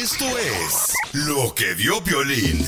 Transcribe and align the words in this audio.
Esto 0.00 0.24
es 0.38 0.94
lo 1.12 1.54
que 1.54 1.74
vio 1.74 2.00
Violín. 2.00 2.64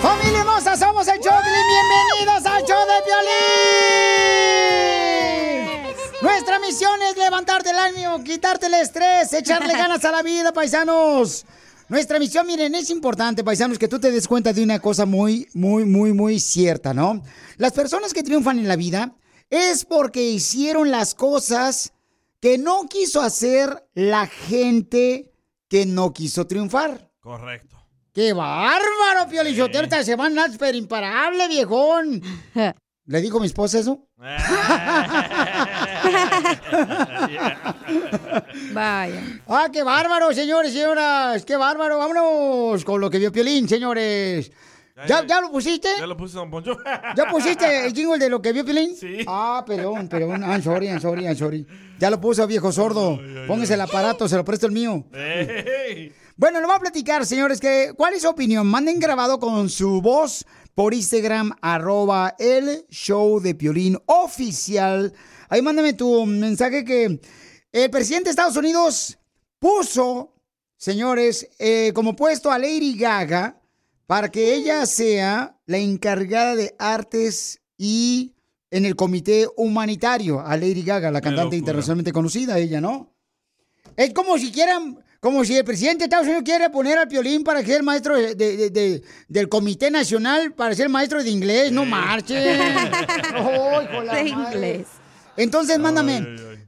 ¡Familia 0.00 0.40
hermosa! 0.40 0.76
Somos 0.76 1.06
el 1.08 1.20
show. 1.20 1.34
Bienvenidos 1.42 2.46
al 2.46 2.64
show 2.64 2.80
de 2.86 3.02
Piolín. 3.06 3.32
Nuestra 6.22 6.58
misión 6.58 7.00
es 7.02 7.16
levantarte 7.16 7.70
el 7.70 7.78
ánimo, 7.78 8.24
quitarte 8.24 8.66
el 8.66 8.74
estrés, 8.74 9.32
echarle 9.32 9.72
ganas 9.74 10.04
a 10.04 10.10
la 10.10 10.22
vida, 10.22 10.52
paisanos. 10.52 11.44
Nuestra 11.88 12.18
misión, 12.18 12.46
miren, 12.46 12.74
es 12.74 12.90
importante, 12.90 13.44
paisanos, 13.44 13.78
que 13.78 13.88
tú 13.88 14.00
te 14.00 14.10
des 14.10 14.26
cuenta 14.26 14.52
de 14.52 14.62
una 14.62 14.80
cosa 14.80 15.04
muy, 15.04 15.48
muy, 15.52 15.84
muy, 15.84 16.12
muy 16.12 16.40
cierta, 16.40 16.94
¿no? 16.94 17.22
Las 17.58 17.72
personas 17.72 18.14
que 18.14 18.22
triunfan 18.22 18.58
en 18.58 18.66
la 18.66 18.76
vida 18.76 19.14
es 19.50 19.84
porque 19.84 20.30
hicieron 20.30 20.90
las 20.90 21.14
cosas 21.14 21.92
que 22.42 22.58
no 22.58 22.88
quiso 22.88 23.22
hacer 23.22 23.88
la 23.94 24.26
gente 24.26 25.32
que 25.68 25.86
no 25.86 26.12
quiso 26.12 26.48
triunfar. 26.48 27.12
Correcto. 27.20 27.76
¡Qué 28.12 28.32
bárbaro, 28.32 29.30
Piolichotero! 29.30 29.84
Esta 29.84 30.02
semana 30.02 30.46
es 30.46 30.58
pero 30.58 30.76
imparable, 30.76 31.46
viejón. 31.46 32.20
¿Le 33.06 33.20
dijo 33.20 33.38
mi 33.38 33.46
esposa 33.46 33.78
eso? 33.78 34.08
Vaya. 38.72 39.40
¡Ah, 39.46 39.68
qué 39.72 39.84
bárbaro, 39.84 40.32
señores 40.32 40.72
y 40.72 40.74
señoras! 40.74 41.44
¡Qué 41.44 41.56
bárbaro! 41.56 41.98
¡Vámonos 41.98 42.84
con 42.84 43.00
lo 43.00 43.08
que 43.08 43.18
vio 43.18 43.30
Piolín, 43.30 43.68
señores! 43.68 44.50
¿Ya, 45.08 45.26
ya 45.26 45.40
lo 45.40 45.50
pusiste? 45.50 45.88
Ya 45.98 46.06
lo 46.06 46.16
puse, 46.16 46.34
don 46.36 46.50
Poncho. 46.50 46.76
¿Ya 47.16 47.30
pusiste 47.30 47.86
el 47.86 47.94
jingle 47.94 48.18
de 48.18 48.28
lo 48.28 48.42
que 48.42 48.52
vio 48.52 48.64
Piolín? 48.64 48.94
Sí. 48.94 49.24
Ah, 49.26 49.64
perdón, 49.66 50.08
perdón. 50.08 50.42
I'm 50.42 50.62
sorry, 50.62 50.88
I'm 50.88 51.00
sorry, 51.00 51.24
I'm 51.24 51.36
sorry. 51.36 51.66
Ya 51.98 52.10
lo 52.10 52.20
puso, 52.20 52.46
viejo 52.46 52.70
sordo. 52.72 53.18
Póngase 53.46 53.74
el 53.74 53.80
aparato, 53.80 54.28
se 54.28 54.36
lo 54.36 54.44
presto 54.44 54.66
el 54.66 54.72
mío. 54.72 55.04
Bueno, 56.36 56.60
le 56.60 56.66
voy 56.66 56.76
a 56.76 56.80
platicar, 56.80 57.24
señores, 57.24 57.60
que 57.60 57.92
¿cuál 57.96 58.14
es 58.14 58.22
su 58.22 58.28
opinión? 58.28 58.66
Manden 58.66 58.98
grabado 58.98 59.38
con 59.38 59.70
su 59.70 60.02
voz 60.02 60.44
por 60.74 60.94
Instagram, 60.94 61.52
arroba 61.60 62.34
el 62.38 62.86
show 62.90 63.40
de 63.40 63.54
Piolín 63.54 63.98
oficial. 64.06 65.12
Ahí 65.48 65.62
mándame 65.62 65.92
tu 65.92 66.26
mensaje 66.26 66.84
que 66.84 67.20
el 67.72 67.90
presidente 67.90 68.24
de 68.24 68.30
Estados 68.30 68.56
Unidos 68.56 69.18
puso, 69.58 70.34
señores, 70.76 71.48
eh, 71.58 71.92
como 71.94 72.16
puesto 72.16 72.50
a 72.50 72.58
Lady 72.58 72.96
Gaga 72.96 73.61
para 74.12 74.30
que 74.30 74.54
ella 74.54 74.84
sea 74.84 75.56
la 75.64 75.78
encargada 75.78 76.54
de 76.54 76.74
artes 76.78 77.62
y 77.78 78.34
en 78.70 78.84
el 78.84 78.94
comité 78.94 79.48
humanitario 79.56 80.38
a 80.46 80.54
Lady 80.58 80.82
Gaga, 80.82 81.10
la 81.10 81.22
cantante 81.22 81.56
internacionalmente 81.56 82.12
conocida, 82.12 82.58
ella, 82.58 82.78
¿no? 82.78 83.16
Es 83.96 84.12
como 84.12 84.36
si 84.36 84.52
quieran, 84.52 84.98
como 85.18 85.46
si 85.46 85.56
el 85.56 85.64
presidente 85.64 86.00
de 86.00 86.04
Estados 86.04 86.26
Unidos 86.26 86.42
quiere 86.44 86.68
poner 86.68 86.98
al 86.98 87.08
Piolín 87.08 87.42
para 87.42 87.64
ser 87.64 87.82
maestro 87.82 88.14
de- 88.18 88.34
de- 88.34 88.56
de- 88.58 88.68
de- 88.70 89.02
del 89.28 89.48
Comité 89.48 89.90
Nacional, 89.90 90.52
para 90.52 90.74
ser 90.74 90.90
maestro 90.90 91.24
de 91.24 91.30
inglés, 91.30 91.72
no 91.72 91.84
hijo 91.86 91.90
de 94.02 94.04
madre. 94.04 94.28
inglés. 94.28 94.86
Entonces, 95.38 95.78
mándame, 95.78 96.18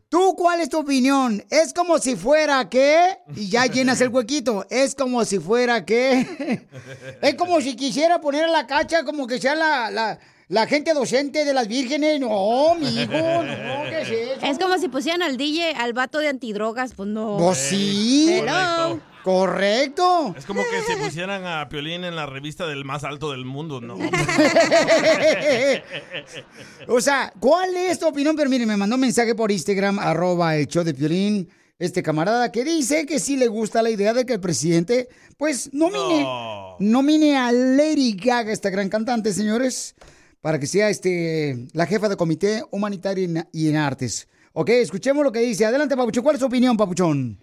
¿tú 0.09 0.34
cuál 0.37 0.60
es 0.60 0.69
tu 0.69 0.78
opinión? 0.78 1.44
¿Es 1.50 1.72
como 1.72 1.98
si 1.98 2.16
fuera 2.16 2.69
que? 2.69 3.19
Y 3.34 3.48
ya 3.48 3.66
llenas 3.66 4.00
el 4.00 4.09
huequito. 4.09 4.66
¿Es 4.70 4.94
como 4.94 5.25
si 5.25 5.38
fuera 5.38 5.84
que? 5.84 6.66
Es 7.22 7.34
como 7.34 7.60
si 7.60 7.76
quisiera 7.76 8.20
poner 8.20 8.44
a 8.44 8.48
la 8.48 8.66
cacha 8.66 9.04
como 9.04 9.26
que 9.26 9.41
sea 9.41 9.54
la, 9.54 9.91
la, 9.91 10.19
la 10.48 10.66
gente 10.66 10.93
docente 10.94 11.44
de 11.44 11.53
las 11.54 11.69
vírgenes. 11.69 12.20
No, 12.20 12.72
amigo, 12.72 13.12
no, 13.12 13.84
¿qué 13.91 14.00
es 14.03 14.10
eso? 14.10 14.47
Es 14.47 14.59
como 14.59 14.78
si 14.78 14.88
pusieran 14.88 15.22
al 15.22 15.37
DJ 15.37 15.72
al 15.76 15.93
vato 15.93 16.19
de 16.19 16.28
antidrogas, 16.28 16.93
pues 16.94 17.09
no. 17.09 17.37
Pues 17.38 17.59
sí. 17.59 18.28
Hello. 18.31 19.00
Correcto. 19.24 20.34
Es 20.36 20.44
como 20.44 20.60
que 20.62 20.92
si 20.92 21.00
pusieran 21.02 21.46
a 21.46 21.66
Piolín 21.70 22.04
en 22.04 22.14
la 22.14 22.26
revista 22.26 22.66
del 22.66 22.84
más 22.84 23.04
alto 23.04 23.30
del 23.32 23.46
mundo, 23.46 23.80
¿no? 23.80 23.96
o 26.88 27.00
sea, 27.00 27.32
¿cuál 27.40 27.74
es 27.74 27.98
tu 27.98 28.06
opinión? 28.06 28.36
Pero 28.36 28.50
mire, 28.50 28.66
me 28.66 28.76
mandó 28.76 28.96
un 28.96 29.00
mensaje 29.00 29.34
por 29.34 29.50
Instagram, 29.50 29.98
arroba 29.98 30.56
el 30.56 30.66
show 30.66 30.84
de 30.84 30.94
Piolín, 30.94 31.48
este 31.78 32.02
camarada, 32.02 32.52
que 32.52 32.64
dice 32.64 33.06
que 33.06 33.18
sí 33.18 33.36
le 33.36 33.48
gusta 33.48 33.82
la 33.82 33.90
idea 33.90 34.12
de 34.12 34.26
que 34.26 34.34
el 34.34 34.40
presidente, 34.40 35.08
pues, 35.38 35.70
nomine, 35.72 36.22
No. 36.22 36.76
nomine 36.78 37.36
a 37.36 37.50
Lady 37.50 38.12
Gaga, 38.14 38.52
esta 38.52 38.70
gran 38.70 38.88
cantante, 38.88 39.32
señores, 39.32 39.94
para 40.40 40.58
que 40.58 40.66
sea 40.66 40.90
este 40.90 41.66
la 41.72 41.86
jefa 41.86 42.08
de 42.10 42.16
comité 42.16 42.62
humanitario 42.70 43.24
y 43.52 43.68
en- 43.68 43.76
artes. 43.76 44.28
Ok, 44.52 44.68
escuchemos 44.68 45.24
lo 45.24 45.32
que 45.32 45.40
dice. 45.40 45.64
Adelante, 45.64 45.96
Papuchón. 45.96 46.22
¿Cuál 46.22 46.36
es 46.36 46.40
tu 46.40 46.46
opinión, 46.46 46.76
Papuchón? 46.76 47.38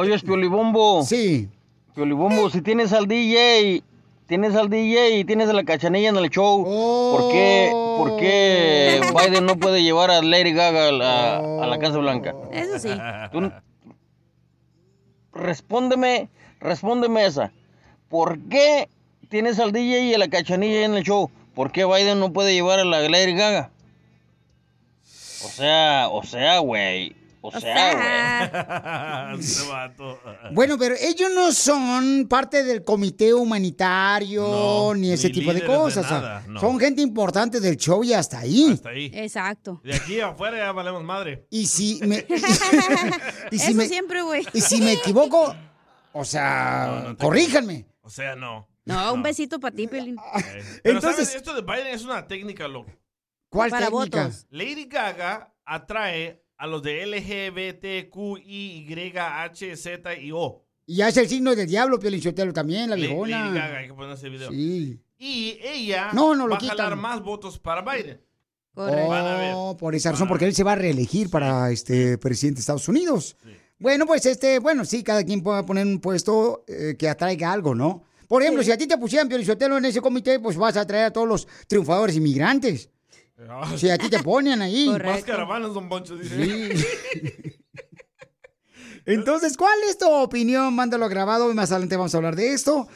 Oye, 0.00 0.14
es 0.14 0.22
Piolibombo. 0.22 1.02
Sí. 1.02 1.50
Piolibombo, 1.94 2.48
si 2.48 2.62
tienes 2.62 2.90
al 2.94 3.06
DJ, 3.06 3.82
tienes 4.26 4.54
al 4.56 4.70
DJ 4.70 5.18
y 5.18 5.24
tienes 5.26 5.50
a 5.50 5.52
la 5.52 5.62
cachanilla 5.62 6.08
en 6.08 6.16
el 6.16 6.30
show, 6.30 6.64
¿por 6.64 7.30
qué, 7.30 7.68
por 7.98 8.16
qué 8.16 9.02
Biden 9.14 9.44
no 9.44 9.56
puede 9.58 9.82
llevar 9.82 10.10
a 10.10 10.22
Lady 10.22 10.54
Gaga 10.54 10.88
a 10.88 10.92
la, 10.92 11.36
a 11.36 11.66
la 11.66 11.78
Casa 11.78 11.98
Blanca? 11.98 12.34
Eso 12.50 12.78
sí. 12.78 12.88
Tú- 13.30 13.52
respóndeme, 15.34 16.30
respóndeme 16.60 17.26
esa. 17.26 17.52
¿Por 18.08 18.38
qué 18.48 18.88
tienes 19.28 19.58
al 19.58 19.70
DJ 19.72 20.04
y 20.04 20.14
a 20.14 20.18
la 20.18 20.28
cachanilla 20.28 20.86
en 20.86 20.94
el 20.94 21.04
show? 21.04 21.30
¿Por 21.54 21.72
qué 21.72 21.84
Biden 21.84 22.20
no 22.20 22.32
puede 22.32 22.54
llevar 22.54 22.78
a 22.80 22.84
la 22.86 23.00
Lady 23.06 23.34
Gaga? 23.34 23.70
O 25.44 25.48
sea, 25.48 26.08
o 26.10 26.22
sea, 26.22 26.58
güey. 26.60 27.14
O 27.42 27.50
sea. 27.60 29.32
Este 29.38 29.68
vato. 29.68 30.18
Bueno, 30.52 30.76
pero 30.78 30.94
ellos 31.00 31.30
no 31.34 31.52
son 31.52 32.26
parte 32.28 32.64
del 32.64 32.82
comité 32.84 33.32
humanitario 33.32 34.42
No, 34.42 34.94
ni 34.94 35.12
ese 35.12 35.28
ni 35.28 35.34
tipo 35.34 35.52
de 35.54 35.64
cosas. 35.64 36.04
o 36.04 36.08
sea, 36.08 36.20
nada, 36.20 36.44
no. 36.48 36.60
Son 36.60 36.78
gente 36.78 37.00
importante 37.02 37.60
del 37.60 37.76
show 37.76 38.02
y 38.04 38.12
hasta 38.12 38.40
ahí. 38.40 38.70
Hasta 38.72 38.90
ahí. 38.90 39.10
Exacto. 39.14 39.80
De 39.84 39.94
aquí 39.94 40.20
afuera 40.20 40.56
ya 40.58 40.72
valemos 40.72 41.02
madre. 41.04 41.46
Y 41.50 41.66
si 41.66 42.00
me. 42.06 42.26
y 43.50 43.58
si 43.58 43.66
Eso 43.70 43.74
me, 43.76 43.86
siempre, 43.88 44.22
güey. 44.22 44.44
y 44.52 44.60
si 44.60 44.80
me 44.82 44.92
equivoco, 44.94 45.54
o 46.12 46.24
sea, 46.24 47.04
No, 47.08 47.16
corríjanme. 47.16 47.86
O 48.02 48.10
sea, 48.10 48.34
no. 48.36 48.68
No, 48.84 49.14
un 49.14 49.22
besito 49.22 49.60
para 49.60 49.74
ti, 49.76 49.86
Pelín. 49.86 50.16
Pero 50.82 50.96
Entonces- 50.96 51.26
¿sabes? 51.28 51.34
Esto 51.36 51.54
de 51.54 51.62
Biden 51.62 51.88
es 51.88 52.04
una 52.04 52.26
técnica, 52.26 52.66
loco. 52.66 52.90
¿Cuál 53.48 53.70
Para 53.70 53.86
técnica? 53.88 54.22
votos. 54.24 54.46
Lady 54.50 54.86
Gaga 54.86 55.52
atrae 55.64 56.42
a 56.60 56.66
los 56.66 56.82
de 56.82 57.06
LGBTQI, 57.06 58.86
Z 59.76 60.16
y 60.16 60.30
O. 60.30 60.62
Y 60.84 61.00
hace 61.00 61.20
el 61.22 61.28
signo 61.28 61.56
del 61.56 61.66
diablo, 61.66 61.98
Piolichotelo 61.98 62.52
también, 62.52 62.90
la 62.90 62.96
viejona. 62.96 63.46
Lady 63.46 63.58
Gaga, 63.58 63.78
hay 63.78 63.86
que 63.86 63.94
poner 63.94 64.12
ese 64.12 64.28
video. 64.28 64.50
Sí. 64.50 65.00
Y 65.18 65.58
ella 65.62 66.10
No, 66.12 66.34
no 66.34 66.46
lo 66.46 66.52
va 66.52 66.58
a 66.58 66.60
jalar 66.60 66.96
más 66.96 67.22
votos 67.22 67.58
para 67.58 67.80
Biden. 67.80 68.20
Correcto. 68.74 69.08
Oh, 69.54 69.74
por 69.78 69.94
esa 69.94 70.12
razón, 70.12 70.28
porque 70.28 70.44
él 70.44 70.54
se 70.54 70.62
va 70.62 70.72
a 70.72 70.76
reelegir 70.76 71.30
para 71.30 71.70
este 71.70 72.18
presidente 72.18 72.58
de 72.58 72.60
Estados 72.60 72.88
Unidos. 72.88 73.38
Bueno, 73.78 74.04
pues 74.04 74.26
este, 74.26 74.58
bueno, 74.58 74.84
sí, 74.84 75.02
cada 75.02 75.24
quien 75.24 75.42
puede 75.42 75.62
poner 75.62 75.86
un 75.86 75.98
puesto 75.98 76.64
eh, 76.68 76.94
que 76.98 77.08
atraiga 77.08 77.52
algo, 77.52 77.74
¿no? 77.74 78.04
Por 78.28 78.42
ejemplo, 78.42 78.62
si 78.62 78.70
a 78.70 78.76
ti 78.76 78.86
te 78.86 78.98
pusieran 78.98 79.28
Piolichotelo 79.28 79.78
en 79.78 79.86
ese 79.86 80.02
comité, 80.02 80.38
pues 80.38 80.58
vas 80.58 80.76
a 80.76 80.82
atraer 80.82 81.06
a 81.06 81.12
todos 81.12 81.26
los 81.26 81.48
triunfadores 81.66 82.16
inmigrantes. 82.16 82.90
Si 83.76 83.88
a 83.90 83.96
ti 83.98 84.08
te 84.10 84.18
ponen 84.22 84.60
ahí. 84.62 84.88
Más 85.04 85.24
caravanas, 85.24 85.72
don 85.74 85.88
Poncho, 85.88 86.16
dice. 86.16 86.44
Sí. 86.74 87.56
Entonces, 89.06 89.56
¿cuál 89.56 89.78
es 89.88 89.96
tu 89.98 90.08
opinión? 90.10 90.74
Mándalo 90.74 91.08
grabado. 91.08 91.52
Más 91.54 91.72
adelante 91.72 91.96
vamos 91.96 92.14
a 92.14 92.18
hablar 92.18 92.36
de 92.36 92.52
esto. 92.52 92.86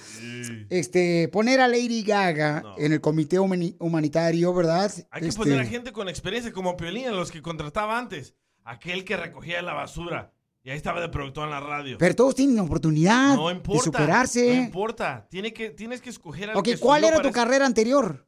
Este, 0.69 1.29
poner 1.29 1.61
a 1.61 1.69
Lady 1.69 2.03
Gaga 2.03 2.63
en 2.77 2.93
el 2.93 3.01
comité 3.01 3.39
humani- 3.41 3.77
humanitario, 3.81 4.53
¿verdad? 4.53 4.93
Hay 5.11 5.23
que 5.23 5.29
Este, 5.29 5.39
poner 5.39 5.61
a 5.61 5.65
gente 5.65 5.93
con 5.93 6.09
experiencia 6.09 6.53
como 6.53 6.77
Piolín, 6.77 7.07
a 7.09 7.13
los 7.13 7.31
que 7.31 7.41
contrataba 7.43 7.99
antes. 7.99 8.35
Aquel 8.65 9.05
que 9.05 9.17
recogía 9.17 9.61
la 9.63 9.73
basura. 9.73 10.33
Y 10.63 10.71
ahí 10.71 10.77
estaba 10.77 11.01
de 11.01 11.09
productor 11.11 11.45
en 11.45 11.51
la 11.51 11.61
radio. 11.61 11.99
Pero 11.99 12.15
todos 12.15 12.35
tienen 12.35 12.59
oportunidad 12.59 13.35
no 13.37 13.51
importa. 13.51 13.79
de 13.81 13.85
superarse. 13.85 14.57
No 14.57 14.63
importa. 14.63 15.27
Tiene 15.31 15.53
que, 15.53 15.71
tienes 15.71 16.01
que 16.01 16.09
escoger 16.11 16.51
al 16.51 16.57
ok, 16.57 16.65
que 16.65 16.79
¿cuál 16.79 17.05
era 17.05 17.17
tu 17.21 17.29
ese- 17.29 17.35
carrera 17.35 17.67
anterior? 17.67 18.27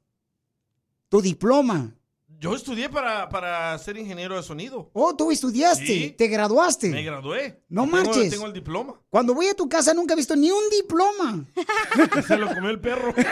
Tu 1.08 1.22
diploma. 1.22 1.94
Yo 2.38 2.54
estudié 2.54 2.88
para, 2.90 3.28
para 3.30 3.78
ser 3.78 3.96
ingeniero 3.96 4.36
de 4.36 4.42
sonido. 4.42 4.90
Oh, 4.92 5.16
tú 5.16 5.30
estudiaste, 5.30 5.86
Sí. 5.86 6.14
te 6.18 6.26
graduaste. 6.28 6.90
Me 6.90 7.02
gradué. 7.02 7.62
No 7.68 7.84
tengo- 7.84 7.96
marches. 7.96 8.30
Tengo 8.30 8.46
el 8.46 8.52
diploma. 8.52 9.00
Cuando 9.08 9.32
voy 9.34 9.46
a 9.48 9.54
tu 9.54 9.68
casa 9.68 9.94
nunca 9.94 10.12
he 10.12 10.16
visto 10.16 10.36
ni 10.36 10.50
un 10.50 10.68
diploma. 10.70 11.44
Se 12.28 12.36
lo 12.36 12.46
comió 12.48 12.68
el 12.70 12.78
perro. 12.80 13.14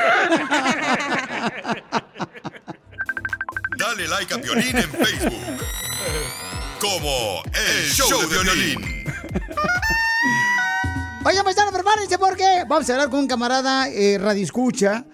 Dale 3.78 4.08
like 4.08 4.32
a 4.34 4.38
Piolín 4.40 4.76
en 4.76 4.90
Facebook. 4.90 5.34
Como 6.80 7.42
El 7.52 7.90
Show 7.90 8.28
de 8.28 8.42
Violín. 8.42 9.04
Oigan, 11.24 11.44
paisano, 11.44 11.72
prepárense 11.72 12.18
porque 12.18 12.64
vamos 12.68 12.88
a 12.88 12.92
hablar 12.92 13.10
con 13.10 13.20
un 13.20 13.26
camarada 13.26 13.88
eh, 13.88 14.18
Radio 14.18 14.42
Escucha. 14.44 15.04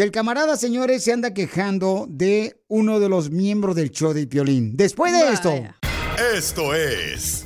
Que 0.00 0.04
el 0.04 0.12
camarada, 0.12 0.56
señores, 0.56 1.04
se 1.04 1.12
anda 1.12 1.34
quejando 1.34 2.06
de 2.08 2.58
uno 2.68 3.00
de 3.00 3.10
los 3.10 3.28
miembros 3.28 3.76
del 3.76 3.90
show 3.90 4.14
de 4.14 4.26
Piolín. 4.26 4.74
Después 4.74 5.12
de 5.12 5.30
esto, 5.30 5.52
Esto 6.34 6.74
es 6.74 7.44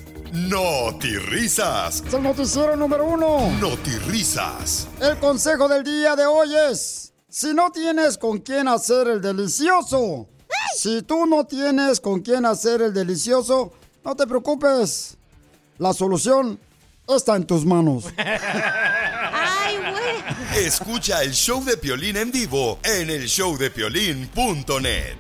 Risas. 1.27 2.05
es 2.07 2.15
el 2.15 2.23
noticiero 2.23 2.77
número 2.77 3.07
uno. 3.07 3.51
Risas. 4.07 4.87
El 5.01 5.19
consejo 5.19 5.67
del 5.67 5.83
día 5.83 6.15
de 6.15 6.27
hoy 6.27 6.55
es, 6.71 7.13
si 7.29 7.53
no 7.53 7.73
tienes 7.73 8.17
con 8.17 8.39
quién 8.39 8.69
hacer 8.69 9.09
el 9.09 9.21
delicioso, 9.21 10.29
si 10.77 11.03
tú 11.03 11.27
no 11.27 11.45
tienes 11.47 11.99
con 11.99 12.21
quién 12.21 12.47
hacer 12.47 12.83
el 12.83 12.95
delicioso, 12.95 13.73
no 14.05 14.15
te 14.15 14.29
preocupes. 14.29 15.17
La 15.79 15.93
solución 15.93 16.61
está 17.09 17.35
en 17.35 17.47
tus 17.49 17.67
manos. 17.67 18.05
Escucha 20.57 21.23
el 21.25 21.33
show 21.33 21.65
de 21.65 21.77
Piolín 21.77 22.17
en 22.17 22.31
vivo 22.31 22.79
en 22.85 23.11
el 23.11 23.27
showdepiolín.net. 23.27 25.17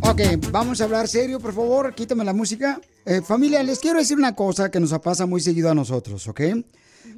Ok, 0.00 0.20
vamos 0.50 0.80
a 0.80 0.84
hablar 0.84 1.06
serio, 1.06 1.38
por 1.38 1.54
favor. 1.54 1.94
Quítame 1.94 2.24
la 2.24 2.32
música. 2.32 2.80
Eh, 3.06 3.22
familia, 3.22 3.62
les 3.62 3.78
quiero 3.78 4.00
decir 4.00 4.16
una 4.16 4.34
cosa 4.34 4.68
que 4.68 4.80
nos 4.80 4.92
pasa 4.98 5.26
muy 5.26 5.40
seguido 5.40 5.70
a 5.70 5.76
nosotros, 5.76 6.26
¿ok? 6.26 6.40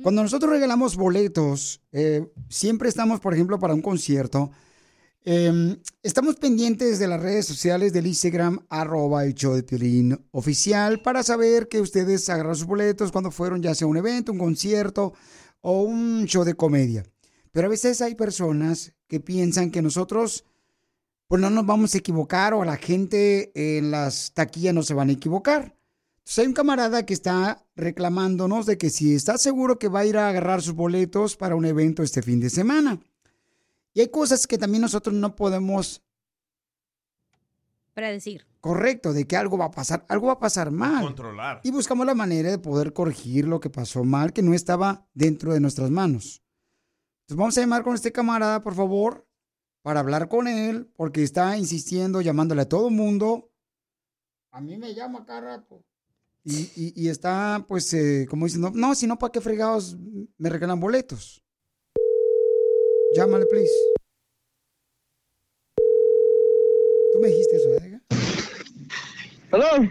Cuando 0.02 0.22
nosotros 0.22 0.50
regalamos 0.50 0.96
boletos, 0.96 1.80
eh, 1.92 2.28
siempre 2.50 2.90
estamos, 2.90 3.20
por 3.20 3.32
ejemplo, 3.32 3.58
para 3.58 3.72
un 3.72 3.80
concierto. 3.80 4.50
eh, 5.24 5.78
estamos 6.02 6.36
pendientes 6.36 6.98
de 6.98 7.08
las 7.08 7.22
redes 7.22 7.46
sociales 7.46 7.94
del 7.94 8.06
Instagram, 8.06 8.66
arroba 8.68 9.24
el 9.24 9.34
show 9.34 9.54
de 9.54 9.62
Piolín 9.62 10.26
oficial, 10.30 11.00
para 11.00 11.22
saber 11.22 11.68
que 11.68 11.80
ustedes 11.80 12.28
agarraron 12.28 12.56
sus 12.56 12.66
boletos 12.66 13.10
cuando 13.10 13.30
fueron 13.30 13.62
ya 13.62 13.74
sea 13.74 13.86
un 13.86 13.96
evento, 13.96 14.32
un 14.32 14.38
concierto 14.38 15.14
o 15.62 15.80
un 15.80 16.26
show 16.26 16.44
de 16.44 16.52
comedia. 16.52 17.02
Pero 17.54 17.68
a 17.68 17.70
veces 17.70 18.02
hay 18.02 18.16
personas 18.16 18.94
que 19.06 19.20
piensan 19.20 19.70
que 19.70 19.80
nosotros 19.80 20.44
pues 21.28 21.40
no 21.40 21.50
nos 21.50 21.64
vamos 21.64 21.94
a 21.94 21.98
equivocar 21.98 22.52
o 22.52 22.64
la 22.64 22.76
gente 22.76 23.52
en 23.54 23.92
las 23.92 24.32
taquillas 24.34 24.74
no 24.74 24.82
se 24.82 24.92
van 24.92 25.08
a 25.08 25.12
equivocar. 25.12 25.76
Entonces 26.16 26.38
hay 26.40 26.46
un 26.48 26.52
camarada 26.52 27.06
que 27.06 27.14
está 27.14 27.64
reclamándonos 27.76 28.66
de 28.66 28.76
que 28.76 28.90
si 28.90 29.14
está 29.14 29.38
seguro 29.38 29.78
que 29.78 29.86
va 29.86 30.00
a 30.00 30.04
ir 30.04 30.18
a 30.18 30.28
agarrar 30.30 30.62
sus 30.62 30.74
boletos 30.74 31.36
para 31.36 31.54
un 31.54 31.64
evento 31.64 32.02
este 32.02 32.22
fin 32.22 32.40
de 32.40 32.50
semana. 32.50 32.98
Y 33.92 34.00
hay 34.00 34.08
cosas 34.08 34.48
que 34.48 34.58
también 34.58 34.82
nosotros 34.82 35.14
no 35.14 35.36
podemos, 35.36 36.02
Predecir. 37.94 38.46
correcto, 38.60 39.12
de 39.12 39.28
que 39.28 39.36
algo 39.36 39.58
va 39.58 39.66
a 39.66 39.70
pasar, 39.70 40.04
algo 40.08 40.26
va 40.26 40.32
a 40.32 40.40
pasar 40.40 40.72
mal. 40.72 41.04
Controlar. 41.04 41.60
Y 41.62 41.70
buscamos 41.70 42.04
la 42.04 42.16
manera 42.16 42.50
de 42.50 42.58
poder 42.58 42.92
corregir 42.92 43.46
lo 43.46 43.60
que 43.60 43.70
pasó 43.70 44.02
mal, 44.02 44.32
que 44.32 44.42
no 44.42 44.54
estaba 44.54 45.06
dentro 45.14 45.54
de 45.54 45.60
nuestras 45.60 45.92
manos. 45.92 46.43
Entonces 47.24 47.38
vamos 47.38 47.56
a 47.56 47.60
llamar 47.62 47.82
con 47.84 47.94
este 47.94 48.12
camarada, 48.12 48.60
por 48.62 48.74
favor, 48.74 49.26
para 49.82 50.00
hablar 50.00 50.28
con 50.28 50.46
él, 50.46 50.90
porque 50.94 51.22
está 51.22 51.56
insistiendo, 51.56 52.20
llamándole 52.20 52.62
a 52.62 52.68
todo 52.68 52.90
mundo. 52.90 53.50
A 54.50 54.60
mí 54.60 54.76
me 54.76 54.94
llama 54.94 55.24
cada 55.24 55.40
rato. 55.40 55.82
Y, 56.44 56.70
y- 56.76 56.92
y 56.94 57.08
está, 57.08 57.64
pues, 57.66 57.94
eh, 57.94 58.26
como 58.28 58.44
diciendo, 58.44 58.70
no, 58.74 58.94
si 58.94 59.06
no, 59.06 59.18
¿para 59.18 59.32
qué 59.32 59.40
fregados 59.40 59.96
me 60.36 60.50
regalan 60.50 60.78
boletos? 60.78 61.42
Llámale, 63.16 63.46
please. 63.46 63.72
Tú 67.12 67.20
me 67.20 67.28
dijiste 67.28 67.56
eso, 67.56 67.72
¿eh? 67.74 68.00
Hello. 69.50 69.90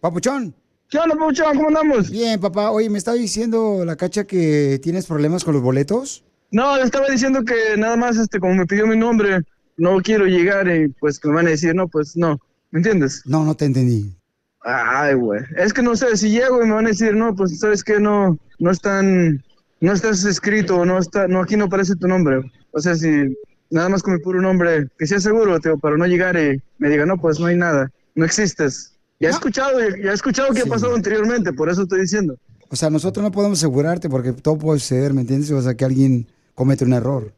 Papuchón. 0.00 0.54
¿Qué 0.88 0.98
onda, 0.98 1.16
Papuchón? 1.16 1.56
¿Cómo 1.56 1.68
andamos? 1.68 2.08
Bien, 2.10 2.38
papá. 2.40 2.70
Oye, 2.70 2.88
me 2.88 2.98
está 2.98 3.14
diciendo 3.14 3.84
la 3.84 3.96
cacha 3.96 4.24
que 4.28 4.78
tienes 4.80 5.06
problemas 5.06 5.42
con 5.44 5.54
los 5.54 5.62
boletos. 5.62 6.24
No, 6.50 6.76
le 6.76 6.84
estaba 6.84 7.06
diciendo 7.08 7.44
que 7.44 7.76
nada 7.76 7.96
más, 7.96 8.16
este, 8.16 8.40
como 8.40 8.54
me 8.54 8.66
pidió 8.66 8.86
mi 8.86 8.96
nombre, 8.96 9.42
no 9.76 10.00
quiero 10.00 10.26
llegar 10.26 10.68
y 10.68 10.88
pues 10.88 11.18
que 11.18 11.28
me 11.28 11.34
van 11.34 11.46
a 11.46 11.50
decir, 11.50 11.74
no, 11.74 11.88
pues 11.88 12.16
no. 12.16 12.40
¿Me 12.70 12.80
entiendes? 12.80 13.22
No, 13.26 13.44
no 13.44 13.54
te 13.54 13.64
entendí. 13.64 14.14
Ay, 14.62 15.14
güey. 15.14 15.42
Es 15.56 15.72
que 15.72 15.82
no 15.82 15.96
sé, 15.96 16.16
si 16.16 16.30
llego 16.30 16.62
y 16.62 16.66
me 16.66 16.74
van 16.74 16.86
a 16.86 16.90
decir, 16.90 17.14
no, 17.14 17.34
pues 17.34 17.58
sabes 17.58 17.84
que 17.84 18.00
no, 18.00 18.38
no 18.58 18.70
están, 18.70 19.42
no 19.80 19.92
estás 19.92 20.24
escrito, 20.24 20.84
no 20.84 20.98
está, 20.98 21.28
no, 21.28 21.42
aquí 21.42 21.56
no 21.56 21.66
aparece 21.66 21.96
tu 21.96 22.08
nombre. 22.08 22.40
O 22.72 22.80
sea, 22.80 22.94
si 22.94 23.36
nada 23.70 23.88
más 23.88 24.02
con 24.02 24.14
mi 24.14 24.20
puro 24.20 24.40
nombre, 24.40 24.88
que 24.98 25.06
sea 25.06 25.20
seguro, 25.20 25.60
tío, 25.60 25.78
para 25.78 25.96
no 25.96 26.06
llegar 26.06 26.36
y 26.36 26.60
me 26.78 26.88
diga, 26.88 27.06
no, 27.06 27.18
pues 27.18 27.38
no 27.38 27.46
hay 27.46 27.56
nada, 27.56 27.90
no 28.14 28.24
existes. 28.24 28.92
Ya 29.20 29.28
he 29.28 29.32
escuchado, 29.32 29.80
ya, 29.80 29.96
ya 30.02 30.10
he 30.10 30.14
escuchado 30.14 30.52
que 30.52 30.60
ha 30.60 30.66
pasado 30.66 30.94
anteriormente, 30.94 31.52
por 31.52 31.68
eso 31.68 31.82
estoy 31.82 32.02
diciendo. 32.02 32.36
O 32.70 32.76
sea, 32.76 32.90
nosotros 32.90 33.22
no 33.22 33.32
podemos 33.32 33.58
asegurarte 33.58 34.08
porque 34.08 34.32
todo 34.32 34.58
puede 34.58 34.80
ser, 34.80 35.14
¿me 35.14 35.22
entiendes? 35.22 35.50
O 35.50 35.62
sea, 35.62 35.74
que 35.74 35.84
alguien 35.84 36.26
comete 36.58 36.84
un 36.84 36.92
error. 36.92 37.32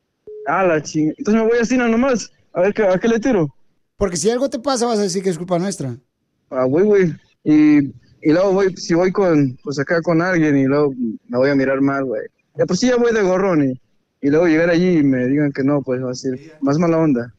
Ah, 0.46 0.64
la 0.64 0.82
ching. 0.82 1.12
Entonces 1.18 1.42
me 1.42 1.48
voy 1.48 1.58
así 1.60 1.76
nomás. 1.76 2.32
A 2.54 2.62
ver, 2.62 2.74
¿qué- 2.74 2.82
¿a 2.84 2.98
qué 2.98 3.06
le 3.06 3.20
tiro? 3.20 3.54
Porque 3.96 4.16
si 4.16 4.30
algo 4.30 4.48
te 4.48 4.58
pasa, 4.58 4.86
vas 4.86 4.98
a 4.98 5.02
decir 5.02 5.22
que 5.22 5.28
es 5.28 5.36
culpa 5.38 5.58
nuestra. 5.58 5.94
Ah, 6.50 6.64
güey, 6.64 6.84
güey. 6.86 7.14
Y, 7.44 7.78
y 8.22 8.32
luego 8.32 8.52
voy, 8.52 8.74
si 8.76 8.94
voy 8.94 9.12
con, 9.12 9.56
pues 9.62 9.78
acá 9.78 10.00
con 10.02 10.22
alguien 10.22 10.56
y 10.56 10.64
luego 10.64 10.92
me 11.28 11.38
voy 11.38 11.50
a 11.50 11.54
mirar 11.54 11.80
mal, 11.82 12.04
güey. 12.06 12.22
Ya 12.56 12.64
por 12.66 12.76
sí 12.76 12.88
ya 12.88 12.96
voy 12.96 13.12
de 13.12 13.22
gorrón 13.22 13.62
y, 13.70 13.80
y 14.22 14.30
luego 14.30 14.46
llegar 14.48 14.70
allí 14.70 14.98
y 14.98 15.02
me 15.04 15.26
digan 15.26 15.52
que 15.52 15.62
no, 15.62 15.82
pues 15.82 16.02
va 16.02 16.10
a 16.10 16.14
ser 16.14 16.38
más 16.62 16.78
mala 16.78 16.98
onda. 16.98 17.32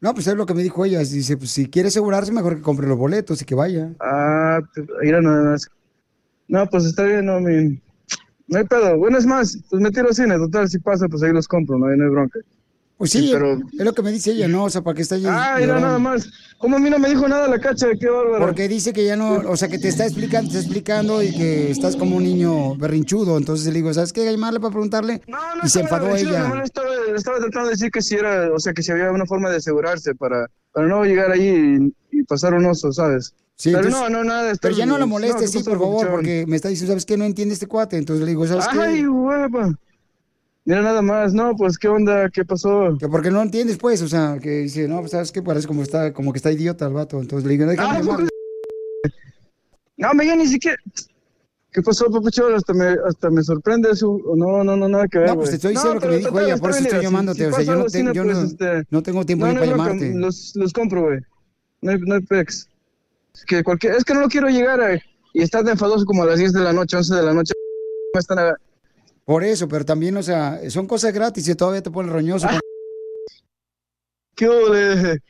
No, 0.00 0.12
pues 0.14 0.26
es 0.26 0.34
lo 0.34 0.46
que 0.46 0.54
me 0.54 0.62
dijo 0.62 0.84
ella. 0.84 0.98
Dice, 1.00 1.36
pues 1.36 1.50
si 1.50 1.66
quiere 1.68 1.88
asegurarse, 1.88 2.32
mejor 2.32 2.56
que 2.56 2.62
compre 2.62 2.86
los 2.88 2.98
boletos 2.98 3.40
y 3.42 3.44
que 3.44 3.54
vaya. 3.54 3.92
Ah, 4.00 4.60
te- 4.74 4.84
mira 5.02 5.20
nada 5.20 5.50
más. 5.52 5.68
No, 6.48 6.66
pues 6.68 6.84
está 6.86 7.02
bien, 7.04 7.26
no, 7.26 7.40
mi... 7.40 7.80
No 8.48 8.58
hay 8.58 8.64
pedo. 8.64 8.96
Bueno, 8.96 9.18
es 9.18 9.26
más, 9.26 9.58
pues 9.70 9.82
me 9.82 9.90
tiro 9.90 10.08
al 10.08 10.14
cine, 10.14 10.36
total, 10.36 10.68
si 10.68 10.78
pasa, 10.78 11.08
pues 11.08 11.22
ahí 11.22 11.32
los 11.32 11.48
compro, 11.48 11.78
no 11.78 11.86
hay, 11.86 11.96
no 11.96 12.04
hay 12.04 12.10
bronca. 12.10 12.38
Pues 12.96 13.10
sí, 13.10 13.28
pero... 13.30 13.58
es 13.78 13.84
lo 13.84 13.92
que 13.92 14.00
me 14.00 14.10
dice 14.10 14.30
ella, 14.30 14.48
¿no? 14.48 14.64
O 14.64 14.70
sea, 14.70 14.80
para 14.80 14.94
que 14.94 15.02
está 15.02 15.16
allí. 15.16 15.26
Ah, 15.28 15.60
llorando. 15.60 15.86
nada 15.86 15.98
más. 15.98 16.30
¿Cómo 16.56 16.76
a 16.76 16.78
mí 16.78 16.88
no 16.88 16.98
me 16.98 17.10
dijo 17.10 17.28
nada 17.28 17.46
la 17.46 17.58
cacha? 17.58 17.88
Qué 18.00 18.08
bárbaro. 18.08 18.46
Porque 18.46 18.68
dice 18.68 18.94
que 18.94 19.04
ya 19.04 19.16
no, 19.16 19.34
o 19.34 19.56
sea, 19.56 19.68
que 19.68 19.78
te 19.78 19.88
está 19.88 20.06
explicando, 20.06 20.50
te 20.50 20.56
está 20.56 20.66
explicando 20.66 21.22
y 21.22 21.30
que 21.30 21.70
estás 21.70 21.94
como 21.94 22.16
un 22.16 22.22
niño 22.22 22.74
berrinchudo. 22.76 23.36
Entonces 23.36 23.66
le 23.66 23.74
digo, 23.74 23.92
¿sabes 23.92 24.14
qué? 24.14 24.24
Llamarle 24.24 24.60
para 24.60 24.70
preguntarle. 24.70 25.20
y 25.62 25.68
se 25.68 25.80
enfadó 25.80 26.16
ella. 26.16 26.48
nomás 26.48 26.64
Estaba, 26.64 26.88
estaba 27.14 27.38
tratando 27.38 27.66
de 27.66 27.74
decir 27.74 27.90
que 27.90 28.00
si 28.00 28.14
era, 28.14 28.50
o 28.50 28.58
sea, 28.58 28.72
que 28.72 28.82
si 28.82 28.92
había 28.92 29.10
una 29.12 29.26
forma 29.26 29.50
de 29.50 29.56
asegurarse 29.56 30.14
para, 30.14 30.48
para 30.76 30.88
no 30.88 31.04
llegar 31.06 31.32
ahí 31.32 31.90
y, 32.12 32.18
y 32.18 32.22
pasar 32.24 32.52
un 32.52 32.66
oso, 32.66 32.92
¿sabes? 32.92 33.34
Sí, 33.54 33.70
pero 33.72 33.86
entonces- 33.86 34.10
no, 34.10 34.18
no, 34.18 34.24
nada. 34.24 34.52
Pero 34.60 34.76
ya 34.76 34.84
no 34.84 34.98
la 34.98 35.06
molestes, 35.06 35.50
¿qué 35.50 35.58
sí, 35.60 35.64
por 35.64 35.78
favor, 35.78 36.10
porque 36.10 36.44
me 36.46 36.56
está 36.56 36.68
diciendo, 36.68 36.90
¿sabes 36.92 37.06
qué? 37.06 37.16
No 37.16 37.24
entiende 37.24 37.54
este 37.54 37.66
cuate. 37.66 37.96
Entonces 37.96 38.22
le 38.26 38.32
digo, 38.32 38.46
¿sabes 38.46 38.66
Ay, 38.68 39.00
qué? 39.00 39.08
hueva. 39.08 39.72
Mira 40.66 40.82
nada 40.82 41.00
más, 41.00 41.32
no, 41.32 41.56
pues, 41.56 41.78
¿qué 41.78 41.88
onda? 41.88 42.28
¿Qué 42.28 42.44
pasó? 42.44 42.94
Que 43.00 43.08
porque 43.08 43.30
no 43.30 43.40
entiendes, 43.40 43.78
pues, 43.78 44.02
o 44.02 44.08
sea, 44.08 44.38
que 44.38 44.50
dice, 44.64 44.86
no, 44.86 44.98
pues, 44.98 45.12
¿sabes 45.12 45.32
qué? 45.32 45.40
Parece 45.40 45.66
como 45.66 45.82
está, 45.82 46.12
como 46.12 46.30
que 46.34 46.36
está 46.38 46.52
idiota 46.52 46.86
el 46.86 46.92
vato. 46.92 47.18
Entonces 47.18 47.46
le 47.46 47.52
digo, 47.56 47.64
déjame 47.70 47.96
Ah, 47.96 48.00
llamarle. 48.02 48.28
No, 49.96 50.12
me 50.12 50.26
ya 50.26 50.36
ni 50.36 50.46
siquiera... 50.46 50.76
¿Qué 51.76 51.82
pasó, 51.82 52.10
papuchón? 52.10 52.54
Hasta 52.54 52.72
me, 52.72 52.96
hasta 53.06 53.28
me 53.28 53.42
sorprende 53.42 53.90
eso. 53.90 54.18
No, 54.34 54.64
no, 54.64 54.78
no, 54.78 54.88
nada 54.88 55.06
que 55.08 55.18
ver, 55.18 55.28
No, 55.28 55.34
pues 55.34 55.50
te 55.50 55.56
güey. 55.56 55.56
estoy 55.56 55.70
diciendo 55.72 55.94
lo 55.96 56.00
que 56.00 56.08
me 56.08 56.16
dijo 56.16 56.40
ella, 56.40 56.56
por 56.56 56.70
eso 56.70 56.78
estoy 56.78 57.02
llamándote. 57.02 57.38
si 57.40 57.44
o 57.44 57.52
sea, 57.52 57.64
yo, 57.64 57.74
no, 57.76 57.84
te- 57.84 58.02
yo 58.14 58.24
pues, 58.24 58.36
no, 58.38 58.44
este, 58.44 58.84
no 58.88 59.02
tengo 59.02 59.26
tiempo 59.26 59.44
No, 59.44 59.52
ni 59.52 59.56
no 59.56 59.60
para 59.76 59.90
llamarte. 59.92 60.14
Los, 60.14 60.52
los 60.56 60.72
compro, 60.72 61.02
güey. 61.02 61.18
No 61.82 61.90
hay, 61.90 61.98
no 61.98 62.14
hay 62.14 62.22
pex. 62.22 62.70
Es 63.34 63.44
que, 63.44 63.62
cualquier, 63.62 63.94
es 63.96 64.04
que 64.04 64.14
no 64.14 64.20
lo 64.22 64.28
quiero 64.28 64.48
llegar 64.48 64.80
a, 64.80 64.94
y 64.94 65.42
estar 65.42 65.62
de 65.64 65.72
enfadoso 65.72 66.06
como 66.06 66.22
a 66.22 66.26
las 66.26 66.38
10 66.38 66.54
de 66.54 66.60
la 66.60 66.72
noche, 66.72 66.96
11 66.96 67.14
de 67.14 67.22
la 67.22 67.34
noche. 67.34 67.52
Me 68.14 68.20
están 68.20 68.38
a- 68.38 68.56
Por 69.26 69.44
eso, 69.44 69.68
pero 69.68 69.84
también, 69.84 70.16
o 70.16 70.22
sea, 70.22 70.58
son 70.70 70.86
cosas 70.86 71.12
gratis 71.12 71.46
y 71.46 71.54
todavía 71.54 71.82
te 71.82 71.90
pones 71.90 72.10
roñoso. 72.10 72.48
¿Qué 74.34 74.48
ole? 74.48 75.20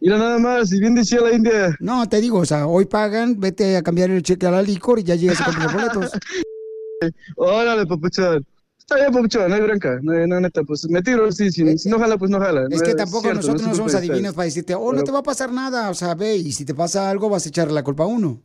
Mira 0.00 0.18
nada 0.18 0.38
más, 0.38 0.72
y 0.72 0.78
bien 0.80 0.94
decía 0.94 1.20
la 1.20 1.32
India. 1.32 1.74
No, 1.80 2.06
te 2.08 2.20
digo, 2.20 2.38
o 2.38 2.44
sea, 2.44 2.66
hoy 2.66 2.84
pagan, 2.84 3.40
vete 3.40 3.76
a 3.76 3.82
cambiar 3.82 4.10
el 4.10 4.22
cheque 4.22 4.46
a 4.46 4.50
la 4.50 4.62
licor 4.62 4.98
y 4.98 5.04
ya 5.04 5.14
llegas 5.14 5.40
a 5.40 5.44
comprar 5.46 5.72
los 5.72 5.74
boletos. 5.94 6.12
Órale, 7.36 7.86
papuchón. 7.86 8.46
Está 8.78 8.96
bien, 8.96 9.12
papuchón, 9.12 9.48
no 9.48 9.54
hay 9.56 9.60
bronca. 9.62 9.98
No, 10.02 10.26
no, 10.26 10.40
neta, 10.40 10.62
pues 10.62 10.88
me 10.88 11.02
tiro, 11.02 11.30
sí, 11.32 11.50
si, 11.50 11.76
si 11.78 11.88
no 11.88 11.98
jala, 11.98 12.16
pues 12.18 12.30
no 12.30 12.38
jala. 12.38 12.66
Es 12.70 12.80
No, 12.80 12.86
que 12.86 12.94
tampoco 12.94 13.22
cierto, 13.22 13.38
nosotros 13.40 13.62
es 13.62 13.68
no 13.68 13.74
somos 13.74 13.94
adivinos 13.94 14.34
para 14.34 14.44
decirte, 14.44 14.74
oh, 14.74 14.84
no 14.92 14.98
Pero- 14.98 15.04
te 15.04 15.12
va 15.12 15.18
a 15.18 15.22
pasar 15.24 15.52
nada, 15.52 15.90
o 15.90 15.94
sea, 15.94 16.14
ve, 16.14 16.36
y 16.36 16.52
si 16.52 16.64
te 16.64 16.74
pasa 16.74 17.10
algo 17.10 17.28
vas 17.28 17.46
a 17.46 17.48
echarle 17.48 17.72
la 17.74 17.82
culpa 17.82 18.04
a 18.04 18.06
uno. 18.06 18.40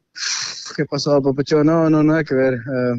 ¿Qué 0.76 0.86
pasó, 0.86 1.22
papuchón? 1.22 1.68
No, 1.68 1.90
no, 1.90 2.02
nada 2.02 2.24
que 2.24 2.34
ver. 2.34 2.56
Ah, 2.68 2.94